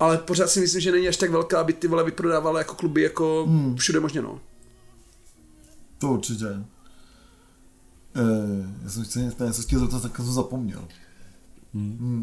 [0.00, 3.02] ale pořád si myslím, že není až tak velká, aby ty vole vyprodávala jako kluby
[3.02, 3.76] jako hmm.
[3.76, 4.40] všude možně, no.
[6.02, 6.46] To určitě.
[8.14, 10.84] Eh, já jsem chtěl něco něco chtěl zeptat, tak jsem zapomněl.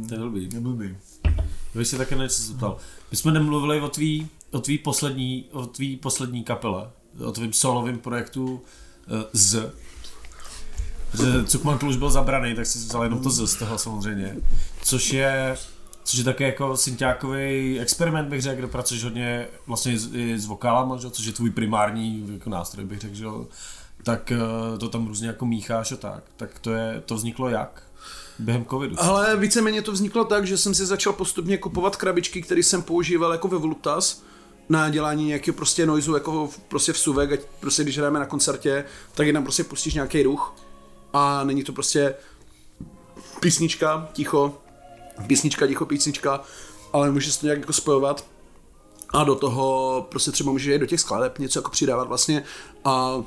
[0.07, 0.49] To je blbý.
[0.53, 0.97] Je blbý.
[1.75, 2.77] Vy jsi také něco zeptal.
[3.11, 6.89] My jsme nemluvili o tvý, o tvý poslední, o tvý poslední kapele,
[7.25, 9.73] o tvým solovém projektu uh, Z.
[11.13, 14.37] Že Cukmantl už byl zabraný, tak si vzal jenom to Z z toho samozřejmě.
[14.83, 15.57] Což je,
[16.09, 20.45] což je také jako synťákový experiment, bych řekl, kde pracuješ hodně vlastně s, i s
[20.45, 21.09] vokálama, že?
[21.09, 23.25] což je tvůj primární jako nástroj, bych řekl, že
[24.03, 24.31] tak
[24.71, 26.23] uh, to tam různě jako mícháš a tak.
[26.37, 27.83] Tak to je, to vzniklo jak?
[28.39, 28.95] Během covidu.
[28.99, 33.31] Ale víceméně to vzniklo tak, že jsem si začal postupně kupovat krabičky, které jsem používal
[33.31, 34.23] jako ve Voluptas
[34.69, 38.85] na dělání nějakého prostě noizu, jako prostě v suvek, ať prostě když hrajeme na koncertě,
[39.15, 40.55] tak jenom prostě pustíš nějaký ruch
[41.13, 42.15] a není to prostě
[43.39, 44.61] písnička, ticho,
[45.27, 46.41] písnička, ticho, písnička,
[46.93, 48.25] ale můžeš to nějak jako spojovat.
[49.13, 52.43] A do toho prostě třeba můžeš jít do těch skladeb, něco jako přidávat vlastně.
[52.85, 53.23] A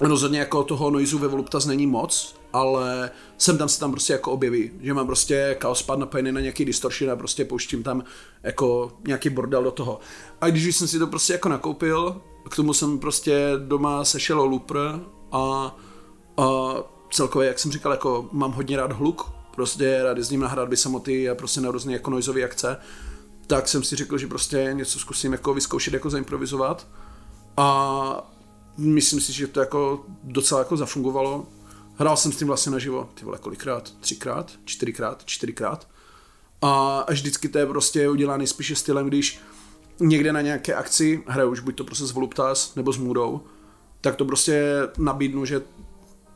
[0.00, 4.32] rozhodně jako toho noizu ve Voluptas není moc, ale sem tam se tam prostě jako
[4.32, 8.04] objeví, že mám prostě chaos pad napojený na nějaký distortion a prostě pouštím tam
[8.42, 10.00] jako nějaký bordel do toho.
[10.40, 12.20] A když jsem si to prostě jako nakoupil,
[12.50, 15.00] k tomu jsem prostě doma sešel looper
[15.32, 15.76] a,
[16.36, 16.74] a
[17.10, 21.30] celkově, jak jsem říkal, jako mám hodně rád hluk, prostě rád jezdím na hradby samoty
[21.30, 22.76] a prostě na různé jako noizové akce,
[23.46, 26.86] tak jsem si řekl, že prostě něco zkusím jako vyzkoušet, jako zaimprovizovat
[27.56, 28.30] a
[28.76, 31.46] myslím si, že to jako docela jako zafungovalo.
[31.94, 33.92] Hrál jsem s tím vlastně naživo, ty vole, kolikrát?
[34.00, 34.52] Třikrát?
[34.64, 35.22] Čtyřikrát?
[35.24, 35.88] Čtyřikrát?
[36.62, 39.40] A až vždycky to je prostě udělaný spíše stylem, když
[40.00, 43.40] někde na nějaké akci hraju už buď to prostě s Voluptas nebo s Moodou,
[44.00, 45.62] tak to prostě nabídnu, že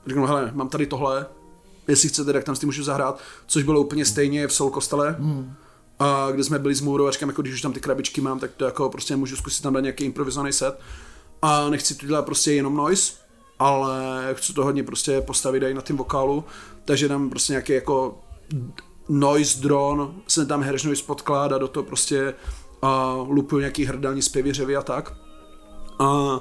[0.06, 1.26] řeknu, hele, mám tady tohle,
[1.88, 5.16] jestli chcete, tak tam s tím můžu zahrát, což bylo úplně stejně v Soul Kostele,
[5.18, 5.54] mm.
[5.98, 8.38] a kde jsme byli s Moodou a říkám, jako když už tam ty krabičky mám,
[8.38, 10.80] tak to jako prostě můžu zkusit tam dát nějaký improvizovaný set
[11.42, 13.12] a nechci to dělat prostě jenom noise,
[13.58, 16.44] ale chci to hodně prostě postavit i na tím vokálu,
[16.84, 18.18] takže tam prostě nějaký jako
[19.08, 22.34] noise drone, se tam hash noise podklad a do toho prostě
[22.82, 25.14] a lupuju nějaký hrdální zpěvy, řevy a tak.
[25.98, 26.40] A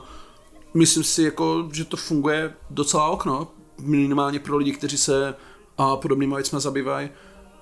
[0.74, 3.48] myslím si, jako, že to funguje docela okno,
[3.82, 5.36] minimálně pro lidi, kteří se
[5.78, 7.10] a podobnými věcmi zabývají.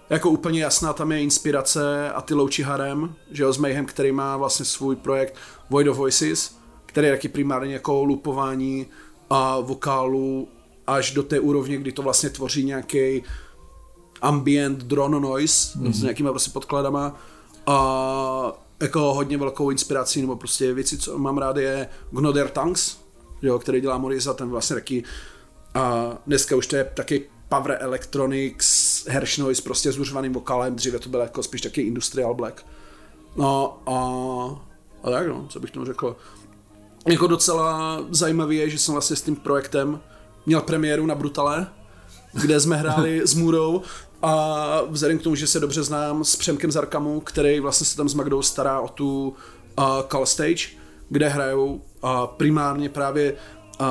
[0.10, 4.12] Jako úplně jasná tam je inspirace a ty louči harem, že jo, s Mayhem, který
[4.12, 5.36] má vlastně svůj projekt
[5.70, 8.88] Void of Voices, který je taky primárně jako lupování
[9.30, 10.48] a vokálu
[10.88, 13.24] až do té úrovně, kdy to vlastně tvoří nějaký
[14.22, 15.92] ambient drone noise mm-hmm.
[15.92, 17.16] s nějakýma prostě podkladama
[17.68, 22.98] a jako hodně velkou inspirací nebo prostě věci, co mám rád je Gnoder Tanks,
[23.42, 25.04] jo, který dělá Moriza, ten vlastně taky
[25.74, 31.00] a dneska už to je taky Power Electronics Hersh Noise prostě s uřvaným vokálem, dříve
[31.00, 32.66] to byl jako spíš taky industrial black.
[33.36, 33.98] No a,
[35.04, 36.16] a tak no, co bych tomu řekl.
[37.08, 40.00] Jako docela zajímavý je, že jsem vlastně s tím projektem
[40.46, 41.68] měl premiéru na Brutale,
[42.34, 43.82] kde jsme hráli s Můrou
[44.22, 48.10] a vzhledem k tomu, že se dobře znám s Přemkem Zarkamu, který vlastně se tam
[48.10, 49.36] s Magdou stará o tu
[49.80, 50.68] uh, Call Stage,
[51.10, 53.34] kde hrajou uh, primárně právě
[53.82, 53.88] uh,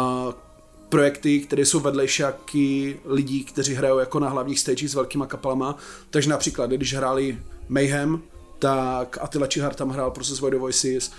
[0.90, 5.76] projekty, které jsou vedlejšáky lidí, kteří hrajou jako na hlavních stagech s velkýma kapelama.
[6.10, 7.38] Takže například, když hráli
[7.68, 8.22] Mayhem,
[8.58, 11.12] tak Attila Čihar tam hrál Process Void Voices,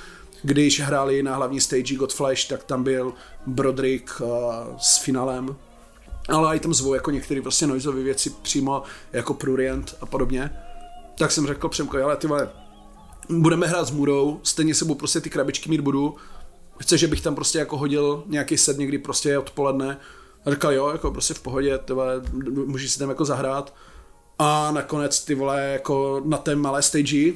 [0.43, 3.13] když hráli na hlavní stage God Flash, tak tam byl
[3.47, 4.27] Broderick uh,
[4.77, 5.55] s finálem,
[6.29, 8.83] ale i tam zvou jako některé prostě noizové věci přímo
[9.13, 10.51] jako Prurient a podobně.
[11.17, 12.49] Tak jsem řekl Přemko, ale ty vole,
[13.29, 16.15] budeme hrát s Murou, stejně sebou prostě ty krabičky mít budu,
[16.81, 19.97] chce, že bych tam prostě jako hodil nějaký set někdy prostě odpoledne
[20.45, 22.21] a říkal jo, jako prostě v pohodě, ty vole,
[22.65, 23.73] můžeš si tam jako zahrát
[24.39, 27.31] a nakonec ty vole jako na té malé stage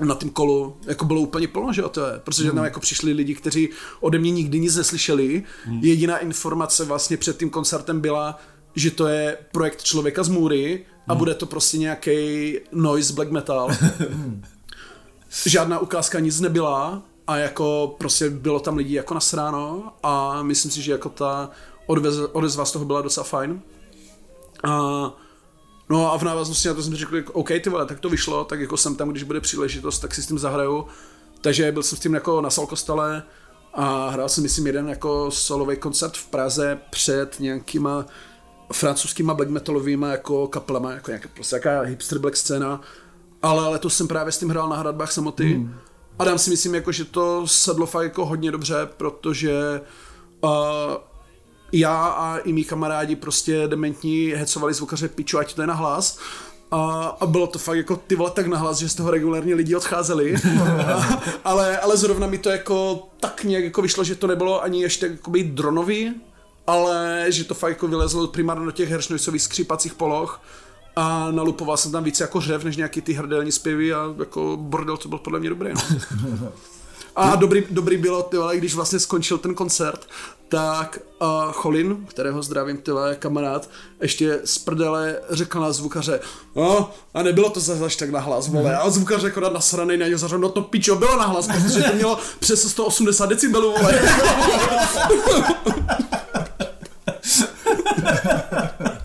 [0.00, 2.64] na tom kolu jako bylo úplně plno, že jo, to je, protože tam Hmm.
[2.64, 3.68] jako přišli lidi, kteří
[4.00, 5.42] ode mě nikdy nic neslyšeli.
[5.64, 5.80] Hmm.
[5.84, 8.38] Jediná informace vlastně před tím koncertem byla,
[8.74, 11.18] že to je projekt člověka z Můry a Hmm.
[11.18, 13.68] bude to prostě nějaký noise black metal.
[15.46, 20.82] Žádná ukázka nic nebyla a jako prostě bylo tam lidí jako nasráno a myslím si,
[20.82, 21.50] že jako ta
[22.32, 23.62] odezva z toho byla docela fajn.
[24.64, 25.10] A
[25.90, 28.44] No a v návaznosti na to jsem řekl, jako, OK, ty vole, tak to vyšlo,
[28.44, 30.86] tak jako jsem tam, když bude příležitost, tak si s tím zahraju.
[31.40, 33.22] Takže byl jsem s tím jako na Salkostele
[33.74, 38.06] a hrál jsem, myslím, jeden jako solový koncert v Praze před nějakýma
[38.72, 42.80] francouzskýma black metalovými jako kaplama, jako nějaká prostě jaká hipster black scéna.
[43.42, 45.54] Ale letos jsem právě s tím hrál na hradbách samoty.
[45.54, 45.74] Hmm.
[46.18, 49.80] A dám si myslím, jako, že to sedlo fakt jako hodně dobře, protože
[50.40, 50.50] uh,
[51.72, 56.18] já a i mý kamarádi prostě dementní hecovali zvukaře piču, ať to je na hlas.
[56.70, 59.76] A, a bylo to fakt jako ty vole tak nahlas, že z toho regulárně lidi
[59.76, 60.34] odcházeli.
[60.94, 64.82] a, ale, ale zrovna mi to jako tak nějak jako vyšlo, že to nebylo ani
[64.82, 66.14] ještě jakoby dronový,
[66.66, 70.40] ale že to fakt jako vylezlo primárně do těch heršnojsových skřípacích poloh
[70.98, 74.96] a nalupoval jsem tam více jako řev, než nějaký ty hrdelní zpěvy a jako bordel
[74.96, 75.70] to byl podle mě dobrý.
[75.74, 75.82] No.
[77.16, 80.06] A dobrý, dobrý bylo, ty vole, když vlastně skončil ten koncert,
[80.48, 83.70] tak uh, Cholin, kterého zdravím, ty vole, kamarád,
[84.00, 86.20] ještě z prdele řekl na zvukaře,
[86.56, 90.38] no, a nebylo to zase tak nahlas, vole, a zvukař jako nasranej na něj zařel,
[90.38, 94.00] no to pičo, bylo nahlas, protože to mělo přes 180 decibelů, vole.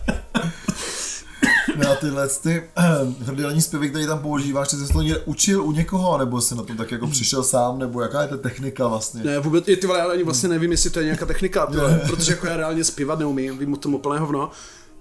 [2.04, 2.62] Tyhle ty
[3.20, 6.62] hrdelní zpěvy, které tam používáš, ty jsi to někde učil u někoho, nebo jsi na
[6.62, 9.24] to tak jako přišel sám, nebo jaká je ta technika vlastně?
[9.24, 11.76] Ne, vůbec, je, ty vole, já ani vlastně nevím, jestli to je nějaká technika, ty
[11.76, 14.50] vole, protože jako já reálně zpívat neumím, vím o tom úplné hovno.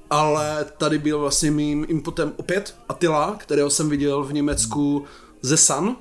[0.09, 5.05] Ale tady byl vlastně mým inputem opět Attila, kterého jsem viděl v Německu
[5.41, 5.95] ze Sun.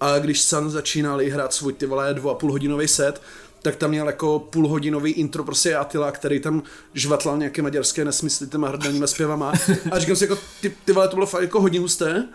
[0.00, 3.22] A když Sun začínali hrát svůj ty vole dvou a půl hodinový set,
[3.62, 6.62] tak tam měl jako půlhodinový intro prostě Attila, který tam
[6.94, 9.52] žvatlal nějaké maďarské nesmysly těma hrdelníma zpěvama.
[9.90, 12.28] A říkám si jako, ty, ty vole, to bylo fakt jako hodně husté.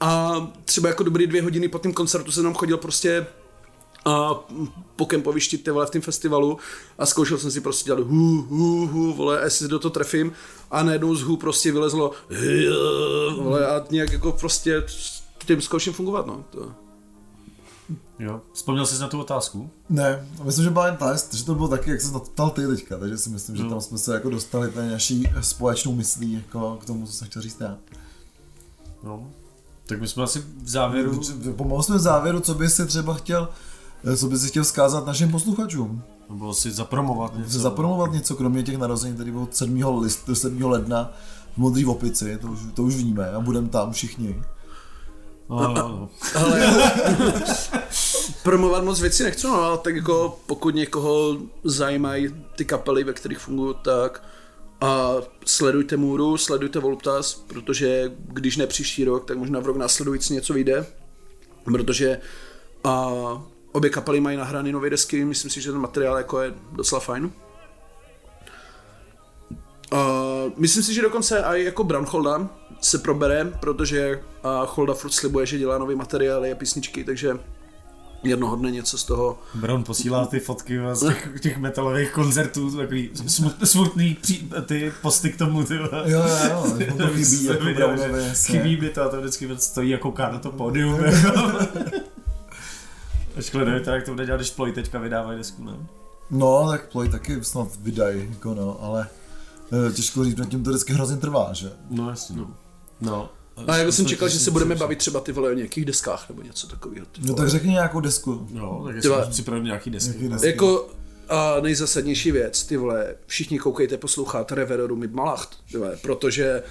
[0.00, 0.32] A
[0.64, 3.26] třeba jako dobrý dvě hodiny po tom koncertu jsem tam chodil prostě
[4.04, 4.34] a
[4.96, 6.58] po kempovišti ty vole v tom festivalu
[6.98, 10.32] a zkoušel jsem si prostě dělat hu, hu, hu, vole, a jestli do toho trefím
[10.70, 12.10] a najednou z hu prostě vylezlo
[13.36, 14.84] vole, a nějak jako prostě
[15.46, 16.44] tím zkouším fungovat, no.
[16.50, 16.72] To.
[18.18, 18.40] Jo.
[18.52, 19.70] Vzpomněl jsi na tu otázku?
[19.88, 22.98] Ne, myslím, že byla jen test, že to bylo taky, jak se ptal ty teďka,
[22.98, 26.84] takže si myslím, že tam jsme se jako dostali té naší společnou myslí jako k
[26.84, 27.76] tomu, co jsem chtěl říct já.
[29.04, 29.30] No.
[29.86, 31.20] Tak my jsme asi v závěru...
[31.56, 33.48] Pomalu jsme v závěru, co bys si třeba chtěl,
[34.04, 36.02] eh, co bys si chtěl vzkázat našim posluchačům.
[36.30, 37.58] Nebo si zapromovat něco.
[37.58, 40.00] Zapromovat něco, kromě těch narození, který bylo 7.
[40.00, 40.62] List, 7.
[40.62, 41.12] ledna
[41.54, 44.42] v Modrý opici, to už, to už víme a budeme tam všichni.
[46.34, 46.66] Ale
[48.42, 53.38] promovat moc věcí nechci, no, ale tak jako pokud někoho zajímají ty kapely, ve kterých
[53.38, 54.22] fungují, tak
[54.80, 55.12] a
[55.46, 60.54] sledujte Můru, sledujte Voluptas, protože když ne příští rok, tak možná v rok následující něco
[60.54, 60.86] vyjde,
[61.64, 62.20] protože
[62.84, 63.12] a
[63.72, 67.32] obě kapely mají nahrány nové desky, myslím si, že ten materiál jako je docela fajn.
[69.92, 69.98] Uh,
[70.56, 72.48] myslím si, že dokonce i jako Brownholda
[72.80, 77.38] se probere, protože uh, Holda furt slibuje, že dělá nový materiály a písničky, takže
[78.22, 79.38] jednoho dne něco z toho.
[79.54, 85.32] Brown posílá ty fotky z těch, těch metalových koncertů, takový smut, smutný pří, ty posty
[85.32, 85.74] k tomu, ty.
[85.74, 88.22] Jo, jo, jo, to to chybí jako Brownovi.
[88.34, 91.00] Chybí mi to a to vždycky stojí jako kouká na to pódium.
[93.38, 95.72] Ačkoliv nevím, jak to bude dělat, když Ploy teďka vydávají desku, ne?
[96.30, 99.21] No, tak Ploy taky snad vydají, jako no, ale eh,
[99.94, 101.72] těžko říct, nad tím to vždycky hrozně trvá, že?
[101.90, 102.56] No jasně, no.
[103.00, 103.30] No.
[103.66, 106.42] A jako jsem čekal, že se budeme bavit třeba ty vole o nějakých deskách nebo
[106.42, 107.06] něco takového.
[107.20, 108.48] No tak řekni nějakou desku.
[108.50, 110.10] No, tak jestli připravit nějaký desky.
[110.10, 110.46] Nějaký desky.
[110.46, 110.88] Jako
[111.28, 116.62] a nejzásadnější věc, ty vole, všichni koukejte, posloucháte Reveroru Mid Malacht, ty vole, protože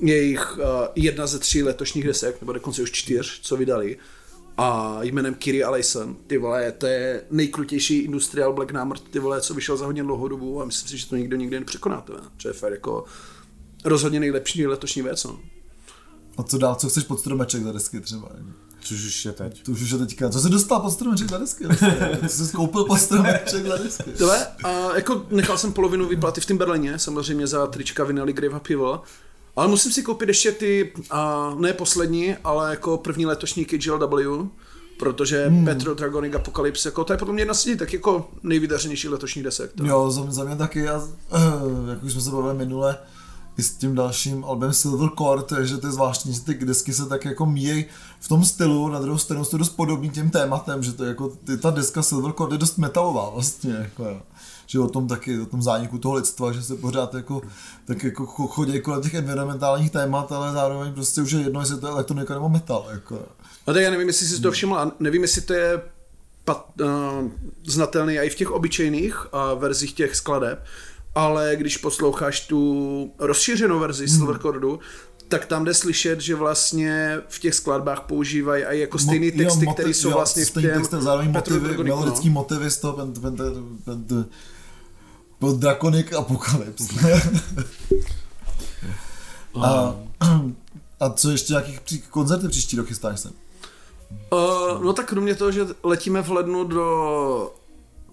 [0.00, 0.64] jejich uh,
[0.94, 3.96] jedna ze tří letošních desek, nebo dokonce už čtyř, co vydali,
[4.62, 9.54] a jménem Kiri Alison, ty vole, to je nejkrutější industrial black number, ty vole, co
[9.54, 12.04] vyšel za hodně dlouhou dobu a myslím si, že to nikdo nikdy nepřekoná,
[12.38, 13.04] že je fakt jako
[13.84, 15.40] rozhodně nejlepší letošní věc, no.
[16.36, 18.28] A co dál, co chceš pod stromeček za desky třeba?
[18.80, 19.62] Což už je teď.
[19.62, 20.30] To už je teďka.
[20.30, 21.64] Co jsi dostal pod stromeček za desky?
[22.28, 24.10] Co jsi koupil pod stromeček za desky?
[24.18, 28.60] Tohle, a jako nechal jsem polovinu výplaty v Timberlane, samozřejmě za trička Vinely Grave a
[28.60, 29.02] pivo.
[29.56, 34.48] Ale musím si koupit ještě ty, a ne poslední, ale jako první letošní KGLW,
[34.98, 35.64] protože hmm.
[35.64, 39.72] Petro Dragonic Apocalypse, jako to je podle mě těch tak jako nejvydařenější letošních desek.
[39.72, 39.86] To.
[39.86, 42.96] Jo, za, za mě taky, já, eh, jak už jsme se bavili minule,
[43.58, 47.06] i s tím dalším albem Silver Cord, že to je zvláštní, že ty desky se
[47.06, 47.84] tak jako míjejí
[48.20, 51.32] v tom stylu, na druhou stranu jsou dost podobný těm tématem, že to je jako,
[51.44, 54.22] ty, ta deska Silver Cord je dost metalová vlastně, jako jo.
[54.70, 57.42] Že o tom taky, o tom zániku toho lidstva, že se pořád jako,
[57.84, 61.80] tak jako cho- chodí kolem těch environmentálních témat, ale zároveň prostě už je jedno, jestli
[61.80, 63.22] to je elektronika nebo metal, jako.
[63.66, 65.82] A tak já nevím, jestli jsi si to všiml, a nevím, jestli to je
[66.44, 66.88] pat, uh,
[67.66, 70.64] znatelný i v těch obyčejných uh, verzích těch skladeb,
[71.14, 74.16] ale když posloucháš tu rozšířenou verzi hmm.
[74.16, 74.78] Silvercordu,
[75.28, 79.44] tak tam jde slyšet, že vlastně v těch skladbách používají i jako stejný Mo- jo,
[79.44, 81.96] texty, motiv- které jsou jo, vlastně v stejný těm textem, zároveň motivy, Dragonicu, no.
[81.96, 83.06] melodický motivy z toho
[85.40, 86.94] pod Draconic Apocalypse.
[89.62, 89.94] a,
[91.00, 93.30] a co ještě nějakých pří, koncerty příští rok chystáš se?
[94.32, 97.54] Uh, no tak kromě toho, že letíme v lednu do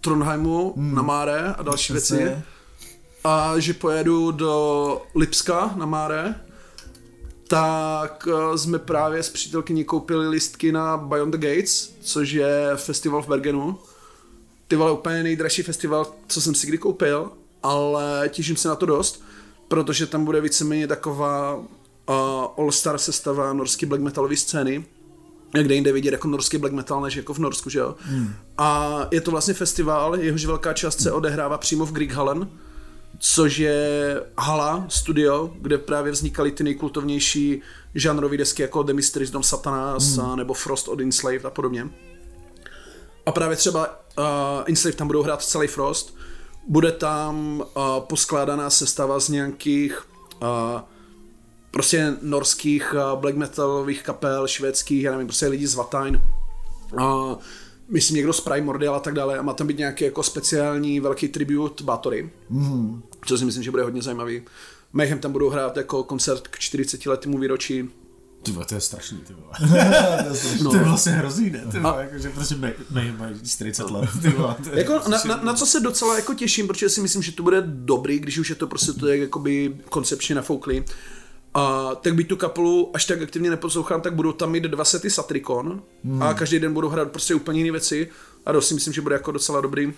[0.02, 0.96] Trondheimu hmm.
[0.96, 2.18] na Máre a další Přesně.
[2.18, 2.44] věci
[3.24, 6.36] a že pojedu do Lipska na Máre,
[7.48, 13.22] tak eh, jsme právě s přítelkyní koupili listky na Beyond the Gates, což je festival
[13.22, 13.80] v Bergenu.
[14.68, 17.32] Ty vole, úplně nejdražší festival, co jsem si kdy koupil,
[17.64, 19.24] ale těším se na to dost,
[19.68, 21.66] protože tam bude víceméně taková uh,
[22.58, 24.86] all-star sestava norské black metalové scény,
[25.52, 27.96] kde jinde vidět jako norský black metal, než jako v Norsku, že jo.
[28.00, 28.34] Hmm.
[28.58, 32.50] A je to vlastně festival, jehož velká část se odehrává přímo v Grieghallen,
[33.20, 37.62] což je hala, studio, kde právě vznikaly ty nejkultovnější
[37.96, 40.38] žánrové desky jako The Mysteries Dom Satanas hmm.
[40.38, 41.90] nebo Frost od Enslaved a podobně.
[43.26, 44.24] A právě třeba uh,
[44.66, 46.16] Enslaved tam budou hrát celý Frost,
[46.68, 50.08] bude tam uh, poskládaná sestava z nějakých
[50.42, 50.82] uh,
[51.72, 56.22] prostě norských uh, black metalových kapel, švédských, já nevím, prostě lidi z Vatain.
[56.94, 57.36] Uh,
[57.90, 61.28] myslím někdo z Primordial a tak dále a má tam být nějaký jako speciální velký
[61.28, 63.02] tribut Batory, mm.
[63.26, 64.42] co si myslím, že bude hodně zajímavý.
[64.94, 67.90] Mayhem tam budou hrát jako koncert k 40 letému výročí.
[68.44, 69.54] Ty to je strašný, ty vole.
[70.64, 70.72] No.
[70.72, 71.66] To je vlastně hrozný, ne?
[71.72, 74.56] Ty vole, jako, že prostě mej, mej, mají 40 let, ty vole.
[74.64, 77.32] to je Jako na, na, na, co se docela jako těším, protože si myslím, že
[77.32, 80.84] to bude dobrý, když už je to prostě to jak jakoby koncepčně nafouklý.
[81.54, 85.10] A tak být tu kapelu až tak aktivně neposlouchám, tak budou tam mít dva sety
[85.10, 86.24] Satricon hmm.
[86.24, 88.10] a každý den budou hrát prostě úplně jiné věci
[88.46, 89.94] a to si myslím, že bude jako docela dobrý.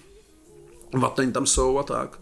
[0.94, 2.20] Vatain tam jsou a tak.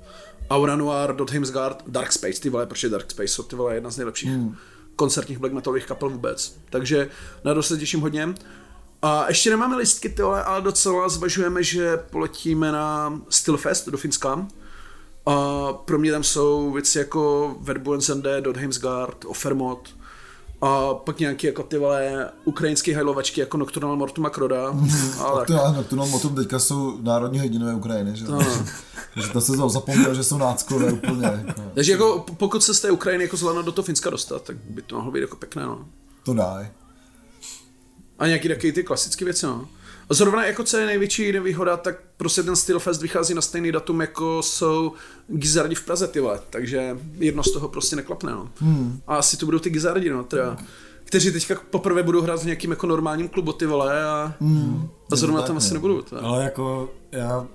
[0.49, 3.89] Aura Noir, Dot Heimsgard, Dark Space, ty vole, protože Dark Space jsou ty vole jedna
[3.89, 4.56] z nejlepších hmm.
[4.97, 6.57] Koncertních black metalových kapel vůbec.
[6.69, 7.09] Takže
[7.43, 8.33] na to se těším hodně.
[9.01, 14.47] A ještě nemáme listky, ty vole, ale docela zvažujeme, že poletíme na Stillfest do Finska.
[15.25, 19.96] A pro mě tam jsou věci jako Verbu NSND, Dot Heimsgard, Offermod,
[20.61, 24.73] a pak nějaký jako ty vole ukrajinské hajlovačky jako Nocturnal Mortum a Kroda.
[25.19, 28.25] ale To o tom teďka jsou národní hrdinové Ukrajiny, že?
[28.25, 28.39] No.
[29.13, 31.25] Takže to se zapomněl, že jsou náckové úplně.
[31.25, 31.61] Jako.
[31.73, 34.81] Takže jako pokud se z té Ukrajiny jako zvládne do toho Finska dostat, tak by
[34.81, 35.85] to mohlo být jako pěkné, no.
[36.23, 36.69] To daj.
[38.19, 39.67] A nějaký taky ty klasické věci, no.
[40.09, 44.01] A zrovna jako co je největší nevýhoda, tak prostě ten Stillfest vychází na stejný datum,
[44.01, 44.93] jako jsou
[45.27, 46.39] Gizardi v Praze, ty vole.
[46.49, 48.49] Takže jedno z toho prostě neklapne, no.
[48.57, 49.01] Hmm.
[49.07, 50.57] A asi to budou ty Gizardi, no, teda.
[51.03, 54.89] Kteří teďka poprvé budou hrát v nějakým jako normálním klubu, ty vole, a, hmm.
[55.11, 56.01] a zrovna tak, tam asi nebudou.
[56.01, 56.21] Teda.
[56.21, 57.47] Ale jako já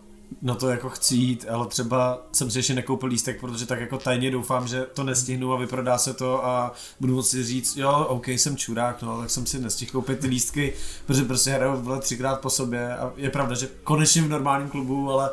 [0.43, 3.99] na to jako chci jít, ale třeba jsem si ještě nekoupil lístek, protože tak jako
[3.99, 8.29] tajně doufám, že to nestihnu a vyprodá se to a budu moci říct, jo, OK,
[8.29, 10.73] jsem čurák, no, tak jsem si nestihl koupit ty lístky,
[11.07, 15.11] protože prostě hraju vole třikrát po sobě a je pravda, že konečně v normálním klubu,
[15.11, 15.31] ale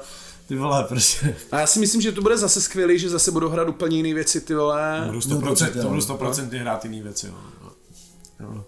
[0.47, 3.49] ty vole, prostě A já si myslím, že to bude zase skvělý, že zase budou
[3.49, 5.01] hrát úplně jiné věci, ty vole.
[5.05, 6.17] budu No, 100%, určitě, to budu no.
[6.17, 7.37] 100% hrát jiný věci, no.
[7.63, 8.53] no.
[8.53, 8.63] no.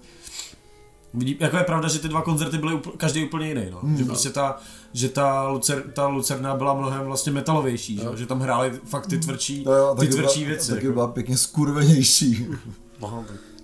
[1.14, 3.80] Vidí, jako je pravda, že ty dva koncerty byly úpl, každý úplně jiný, no.
[3.80, 3.98] Hmm.
[3.98, 4.62] že prostě ta,
[4.94, 9.18] že ta, Lucer, ta Lucerna byla mnohem vlastně metalovější, že, že tam hráli fakt ty
[9.18, 10.72] tvrdší, To jo, a ty taky tvrdší byla, věci.
[10.72, 10.94] Taky jako.
[10.94, 12.48] byla pěkně skurvenější.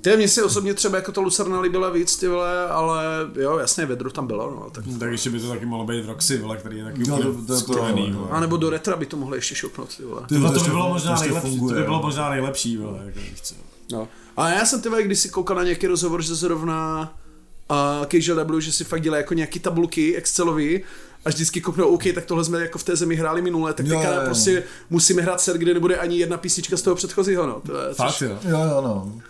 [0.02, 3.04] Ty, mně si osobně třeba jako ta Lucerna líbila víc, ty vole, ale
[3.36, 4.84] jo, jasně, vedro tam bylo, no, tak.
[5.00, 7.62] Tak ještě by to taky mohlo být Roxy, vole, který je taky No, úplně to-
[7.62, 8.28] to to, no.
[8.34, 10.22] A nebo do retra by to mohli ještě šoknout, ty vole.
[10.28, 12.02] Ty No, vole, to by bylo možná ještě nejlepší, to funguje, by bylo no.
[12.04, 13.56] možná nejlepší, vole, jako co.
[13.92, 14.08] No.
[14.38, 17.14] A já jsem ty vole, když si koukal na nějaký rozhovor, že zrovna
[17.70, 20.82] a Casual W, že si fakt dělají jako nějaký tabulky Excelový,
[21.28, 24.04] až vždycky kouknou, OK, tak tohle jsme jako v té zemi hráli minule, tak teďka
[24.04, 24.22] jo, jo.
[24.26, 27.62] prostě musíme hrát set, kde nebude ani jedna písnička z toho předchozího, no.
[27.66, 28.38] To je, Fakt což, jo.
[28.44, 29.22] Jo, jo, no.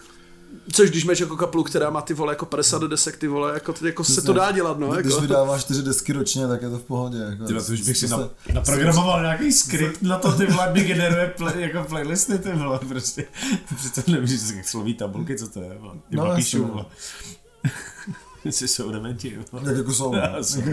[0.72, 3.74] což, když máš jako kapelu, která má ty vole jako 50 desek, ty vole, jako,
[3.82, 4.88] jako se to dá dělat, no.
[4.92, 5.22] Když Jako.
[5.22, 7.18] vydáváš čtyři desky ročně, tak je to v pohodě.
[7.30, 10.74] Jako, Tyhle, to už bych si to na, naprogramoval nějaký skript na to, ty vole,
[10.74, 13.26] mi generuje play, jako playlisty, ty vole, prostě.
[13.70, 15.96] To přece nemůžeš jak sloví tabulky, co to je, vole.
[16.12, 16.68] No, No, píšu, no.
[16.68, 16.86] vole.
[18.48, 19.64] Jestli jsou dementi, vole.
[19.68, 20.14] Jak jako jsou.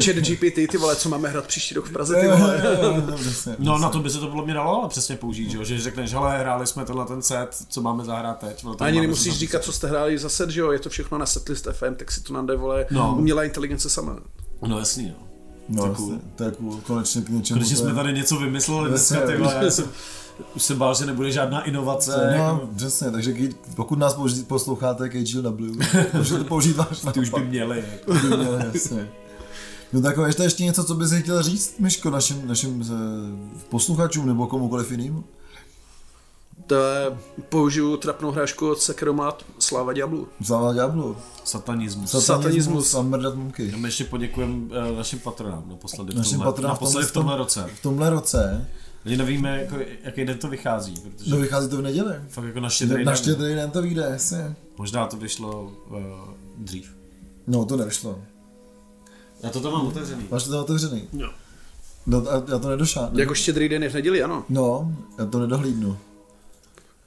[0.04, 2.62] Chat GPT, ty vole, co máme hrát příští rok v Praze, ty Jo, jo, vole.
[2.64, 3.02] jo, jo,
[3.46, 3.54] jo.
[3.58, 5.64] No na to by se to podle mě dalo ale přesně použít, že, jo?
[5.64, 8.62] že řekneš, hele, hráli jsme tenhle ten set, co máme zahrát teď.
[8.64, 11.26] vole, Ani nemusíš říkat, co jste hráli za set, že jo, je to všechno na
[11.26, 13.14] setlist FM, tak si to nade, vole, No.
[13.18, 14.16] umělá inteligence sama.
[14.66, 15.26] No jasný, no.
[15.68, 16.20] No, To je jasně, cool.
[16.36, 16.80] to je cool.
[16.86, 17.58] Konečně k něčemu.
[17.60, 19.84] Konečně jsme tady něco vymysleli dneska, ty vole, já jsem,
[20.56, 22.34] už se bál, že nebude žádná inovace.
[22.38, 23.34] No, jako, přesně, takže
[23.76, 25.82] pokud nás použi- posloucháte KGLW,
[26.14, 27.84] můžete použít váš ty už by měli.
[27.92, 28.12] Jako.
[28.14, 29.08] By měli, jasně.
[29.92, 34.46] No tak ještě ještě něco, co bys chtěl říct, Myško, našim, našim eh, posluchačům nebo
[34.46, 35.24] komukoliv jiným?
[36.66, 40.28] To je, použiju trapnou hrášku od Sekromat Sláva Diablu.
[40.42, 41.16] Sláva ďáblu.
[41.44, 42.10] Satanismus.
[42.10, 42.94] Satanismus.
[42.94, 43.72] A mrdat mumky.
[43.74, 47.12] A my ještě poděkujeme uh, našim patronám naposledy v Našim tomhle, patronám v tomhle- v
[47.12, 47.70] tomhle roce.
[47.74, 48.68] V tomhle roce,
[49.06, 52.14] Ani nevíme, jako, jaký den to vychází, protože no vychází to v neděli.
[52.28, 53.18] fakt jako na štědrý Na den.
[53.18, 54.56] štědrý den to vyjde, jasně.
[54.78, 55.98] Možná to vyšlo uh,
[56.58, 56.96] dřív.
[57.46, 58.18] No, to nevyšlo.
[59.42, 60.24] Já to tam mám otevřený.
[60.30, 61.08] Máš to otevřený?
[61.12, 61.30] Jo.
[62.06, 63.18] No, a já to nedošáhnu.
[63.18, 64.44] Jako štědrý den je v neděli, ano.
[64.48, 65.98] No, já to nedohlídnu.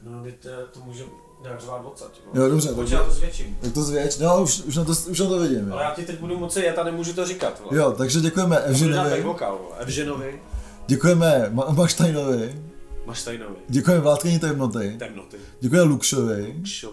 [0.05, 1.03] No, to, to může
[1.43, 2.21] nějak řvát odsaď.
[2.33, 3.57] Jo, dobře, tak, to zvětším.
[3.61, 4.19] tak to zvěď.
[4.19, 5.67] No, už, už, na to, už na to vidím.
[5.67, 5.77] Jo.
[5.77, 7.61] já ti teď budu moci jet a nemůžu to říkat.
[7.63, 7.77] Vole.
[7.77, 9.75] Jo, takže děkujeme Evženovi, vokál, vole.
[9.79, 10.41] Evženovi,
[10.87, 12.61] děkujeme Ma- Maštajnovi,
[13.05, 16.91] Maštajnovi, děkujeme Vládkyni temnoty, temnoty, děkujeme Lukšovi, šou,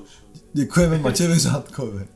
[0.52, 2.06] děkujeme Matějovi Řádkovi,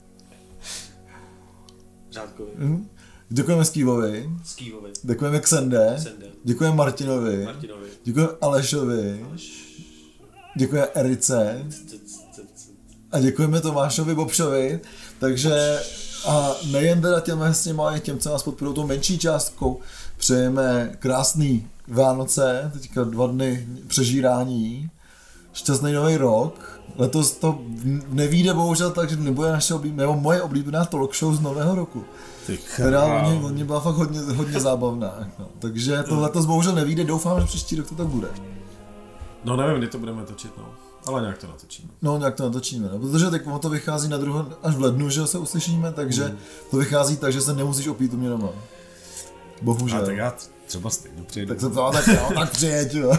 [2.10, 2.88] řádkovi, hm?
[3.28, 9.26] děkujeme Skývovi, Skývovi, děkujeme Xende, Sende, děkujeme Martinovi, Martinovi, děkujeme Alešovi,
[10.56, 11.66] děkujeme Erice.
[13.12, 14.80] A děkujeme Tomášovi Bobšovi,
[15.20, 15.80] takže
[16.26, 19.80] a nejen teda těm s těma, ale těm, co nás podporují tou menší částkou,
[20.18, 24.90] přejeme krásný Vánoce, teďka dva dny přežírání,
[25.52, 27.58] šťastný nový rok, letos to
[28.08, 32.04] nevíde bohužel tak, že nebude naše oblíbená, nebo moje oblíbená talk show z nového roku.
[32.74, 35.28] Která hodně, hodně byla fakt hodně, hodně zábavná.
[35.38, 35.46] No.
[35.58, 38.28] Takže to letos bohužel nevíde, doufám, že příští rok to tak bude.
[39.44, 40.64] No nevím, kdy to budeme točit, no.
[41.06, 41.88] Ale nějak to natočíme.
[42.02, 42.98] No, nějak to natočíme, no.
[42.98, 46.36] protože teď to vychází na druhou, až v lednu, že se uslyšíme, takže Hmm.
[46.70, 48.48] to vychází tak, že se nemusíš opít u mě doma.
[49.62, 50.02] Bohužel.
[50.02, 50.34] A tak já
[50.68, 51.48] třeba stejně přijedu.
[51.48, 53.12] tak se to tak, no, tak přijeď, jo.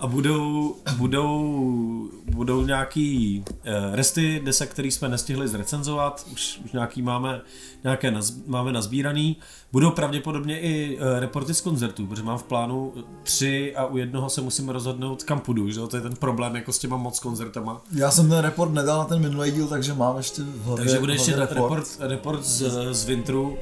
[0.00, 7.02] A budou, budou, budou nějaký uh, resty desek, který jsme nestihli zrecenzovat, už, už nějaký
[7.02, 7.40] máme,
[7.84, 9.36] nějaké naz, máme nazbíraný.
[9.72, 12.92] Budou pravděpodobně i uh, reporty z koncertů, protože mám v plánu
[13.22, 15.86] tři a u jednoho se musím rozhodnout, kam půjdu, že jo?
[15.86, 17.82] to je ten problém jako s těma moc koncertama.
[17.92, 20.98] Já jsem ten report nedal na ten minulý díl, takže mám ještě v hlavě, Takže
[20.98, 23.58] bude ještě hlavě report, report z, z Vintru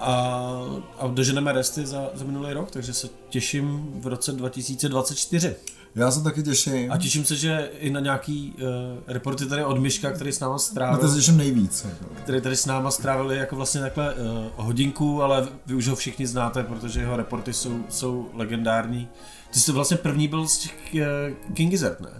[0.00, 0.52] a,
[0.98, 5.56] a doženeme resty za, za minulý rok, takže se těším v roce 2024.
[5.94, 6.92] Já se taky těším.
[6.92, 8.68] A těším se, že i na nějaký uh,
[9.06, 11.86] reporty tady od Myška, který s náma Na to se strávil, těším nejvíc.
[11.88, 12.14] Jako.
[12.22, 14.20] který tady s náma strávili jako vlastně takhle uh,
[14.56, 19.08] hodinku, ale vy už ho všichni znáte, protože jeho reporty jsou, jsou legendární.
[19.52, 22.10] Ty jsi vlastně první byl z těch uh, King Gizzard, ne?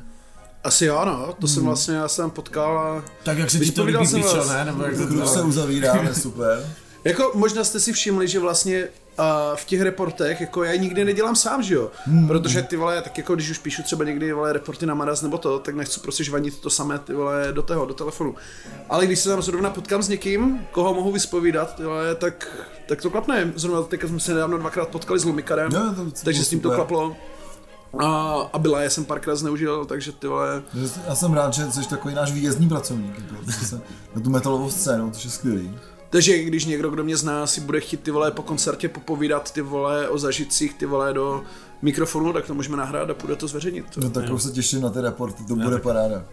[0.65, 3.05] Asi jo, no, to jsem vlastně, já jsem potkal a...
[3.23, 4.49] Tak jak se ti to líbí, jsem vás.
[4.49, 4.65] ne?
[4.65, 6.67] Nebo jak to Kruh se uzavírá, super.
[7.05, 11.37] Jako možná jste si všimli, že vlastně a v těch reportech, jako já nikdy nedělám
[11.37, 11.91] sám, že jo?
[12.05, 12.29] Hmm.
[12.29, 15.39] Protože ty vole, tak jako když už píšu třeba někdy vole reporty na Maraz nebo
[15.39, 18.35] to, tak nechci prostě žvanit to samé ty vole do toho, do telefonu.
[18.89, 22.57] Ale když se tam zrovna potkám s někým, koho mohu vyspovídat, ty vole, tak,
[22.89, 23.53] tak to klapne.
[23.57, 26.61] Zrovna teďka jsme se nedávno dvakrát potkali s Lumikarem, Jo, to- to takže s tím
[26.61, 27.17] to klaplo.
[27.99, 28.07] A,
[28.53, 30.63] a byla já jsem párkrát zneužil, takže ty vole,
[31.09, 33.15] Já jsem rád, že jsi takový náš výjezdní pracovník.
[33.19, 33.81] Jako, se-
[34.15, 35.79] na tu metalovou scénu, což je skvělý.
[36.11, 39.61] Takže když někdo, kdo mě zná, si bude chtít ty vole po koncertě popovídat ty
[39.61, 41.45] vole o zažitcích, ty vole do,
[41.83, 43.85] mikrofonu, tak to můžeme nahrát a půjde to zveřejnit.
[43.97, 46.25] No tak už se těším na ty reporty, to bude paráda.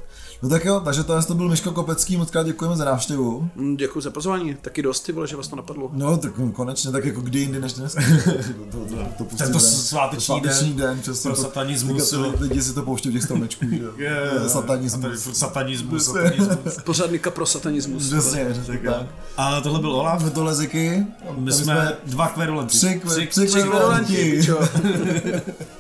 [0.43, 3.49] No tak jo, takže to, to byl Miško Kopecký, moc krát děkujeme za návštěvu.
[3.55, 5.89] Mm, Děkuji za pozvání, taky dost, ty vole, že vás to napadlo.
[5.93, 7.93] No tak konečně, tak jako kdy jindy než dnes.
[8.25, 8.31] to,
[8.77, 9.59] to, to, to Tento ven.
[9.59, 11.27] sváteční sváteční den den, přesně.
[11.29, 15.23] pro to- satanismus, to- Lidi si to pouštějí v těch stromečků, že To je Satanismus.
[15.33, 16.77] Satanismus, satanismus.
[17.33, 18.07] Pro satanismus.
[18.07, 19.05] Přesně, tak.
[19.37, 20.21] A tohle byl Olaf.
[20.21, 21.05] Jsme tohle Ziky.
[21.37, 22.77] My jsme dva kverulenti.
[22.77, 23.47] tři, kve- tři.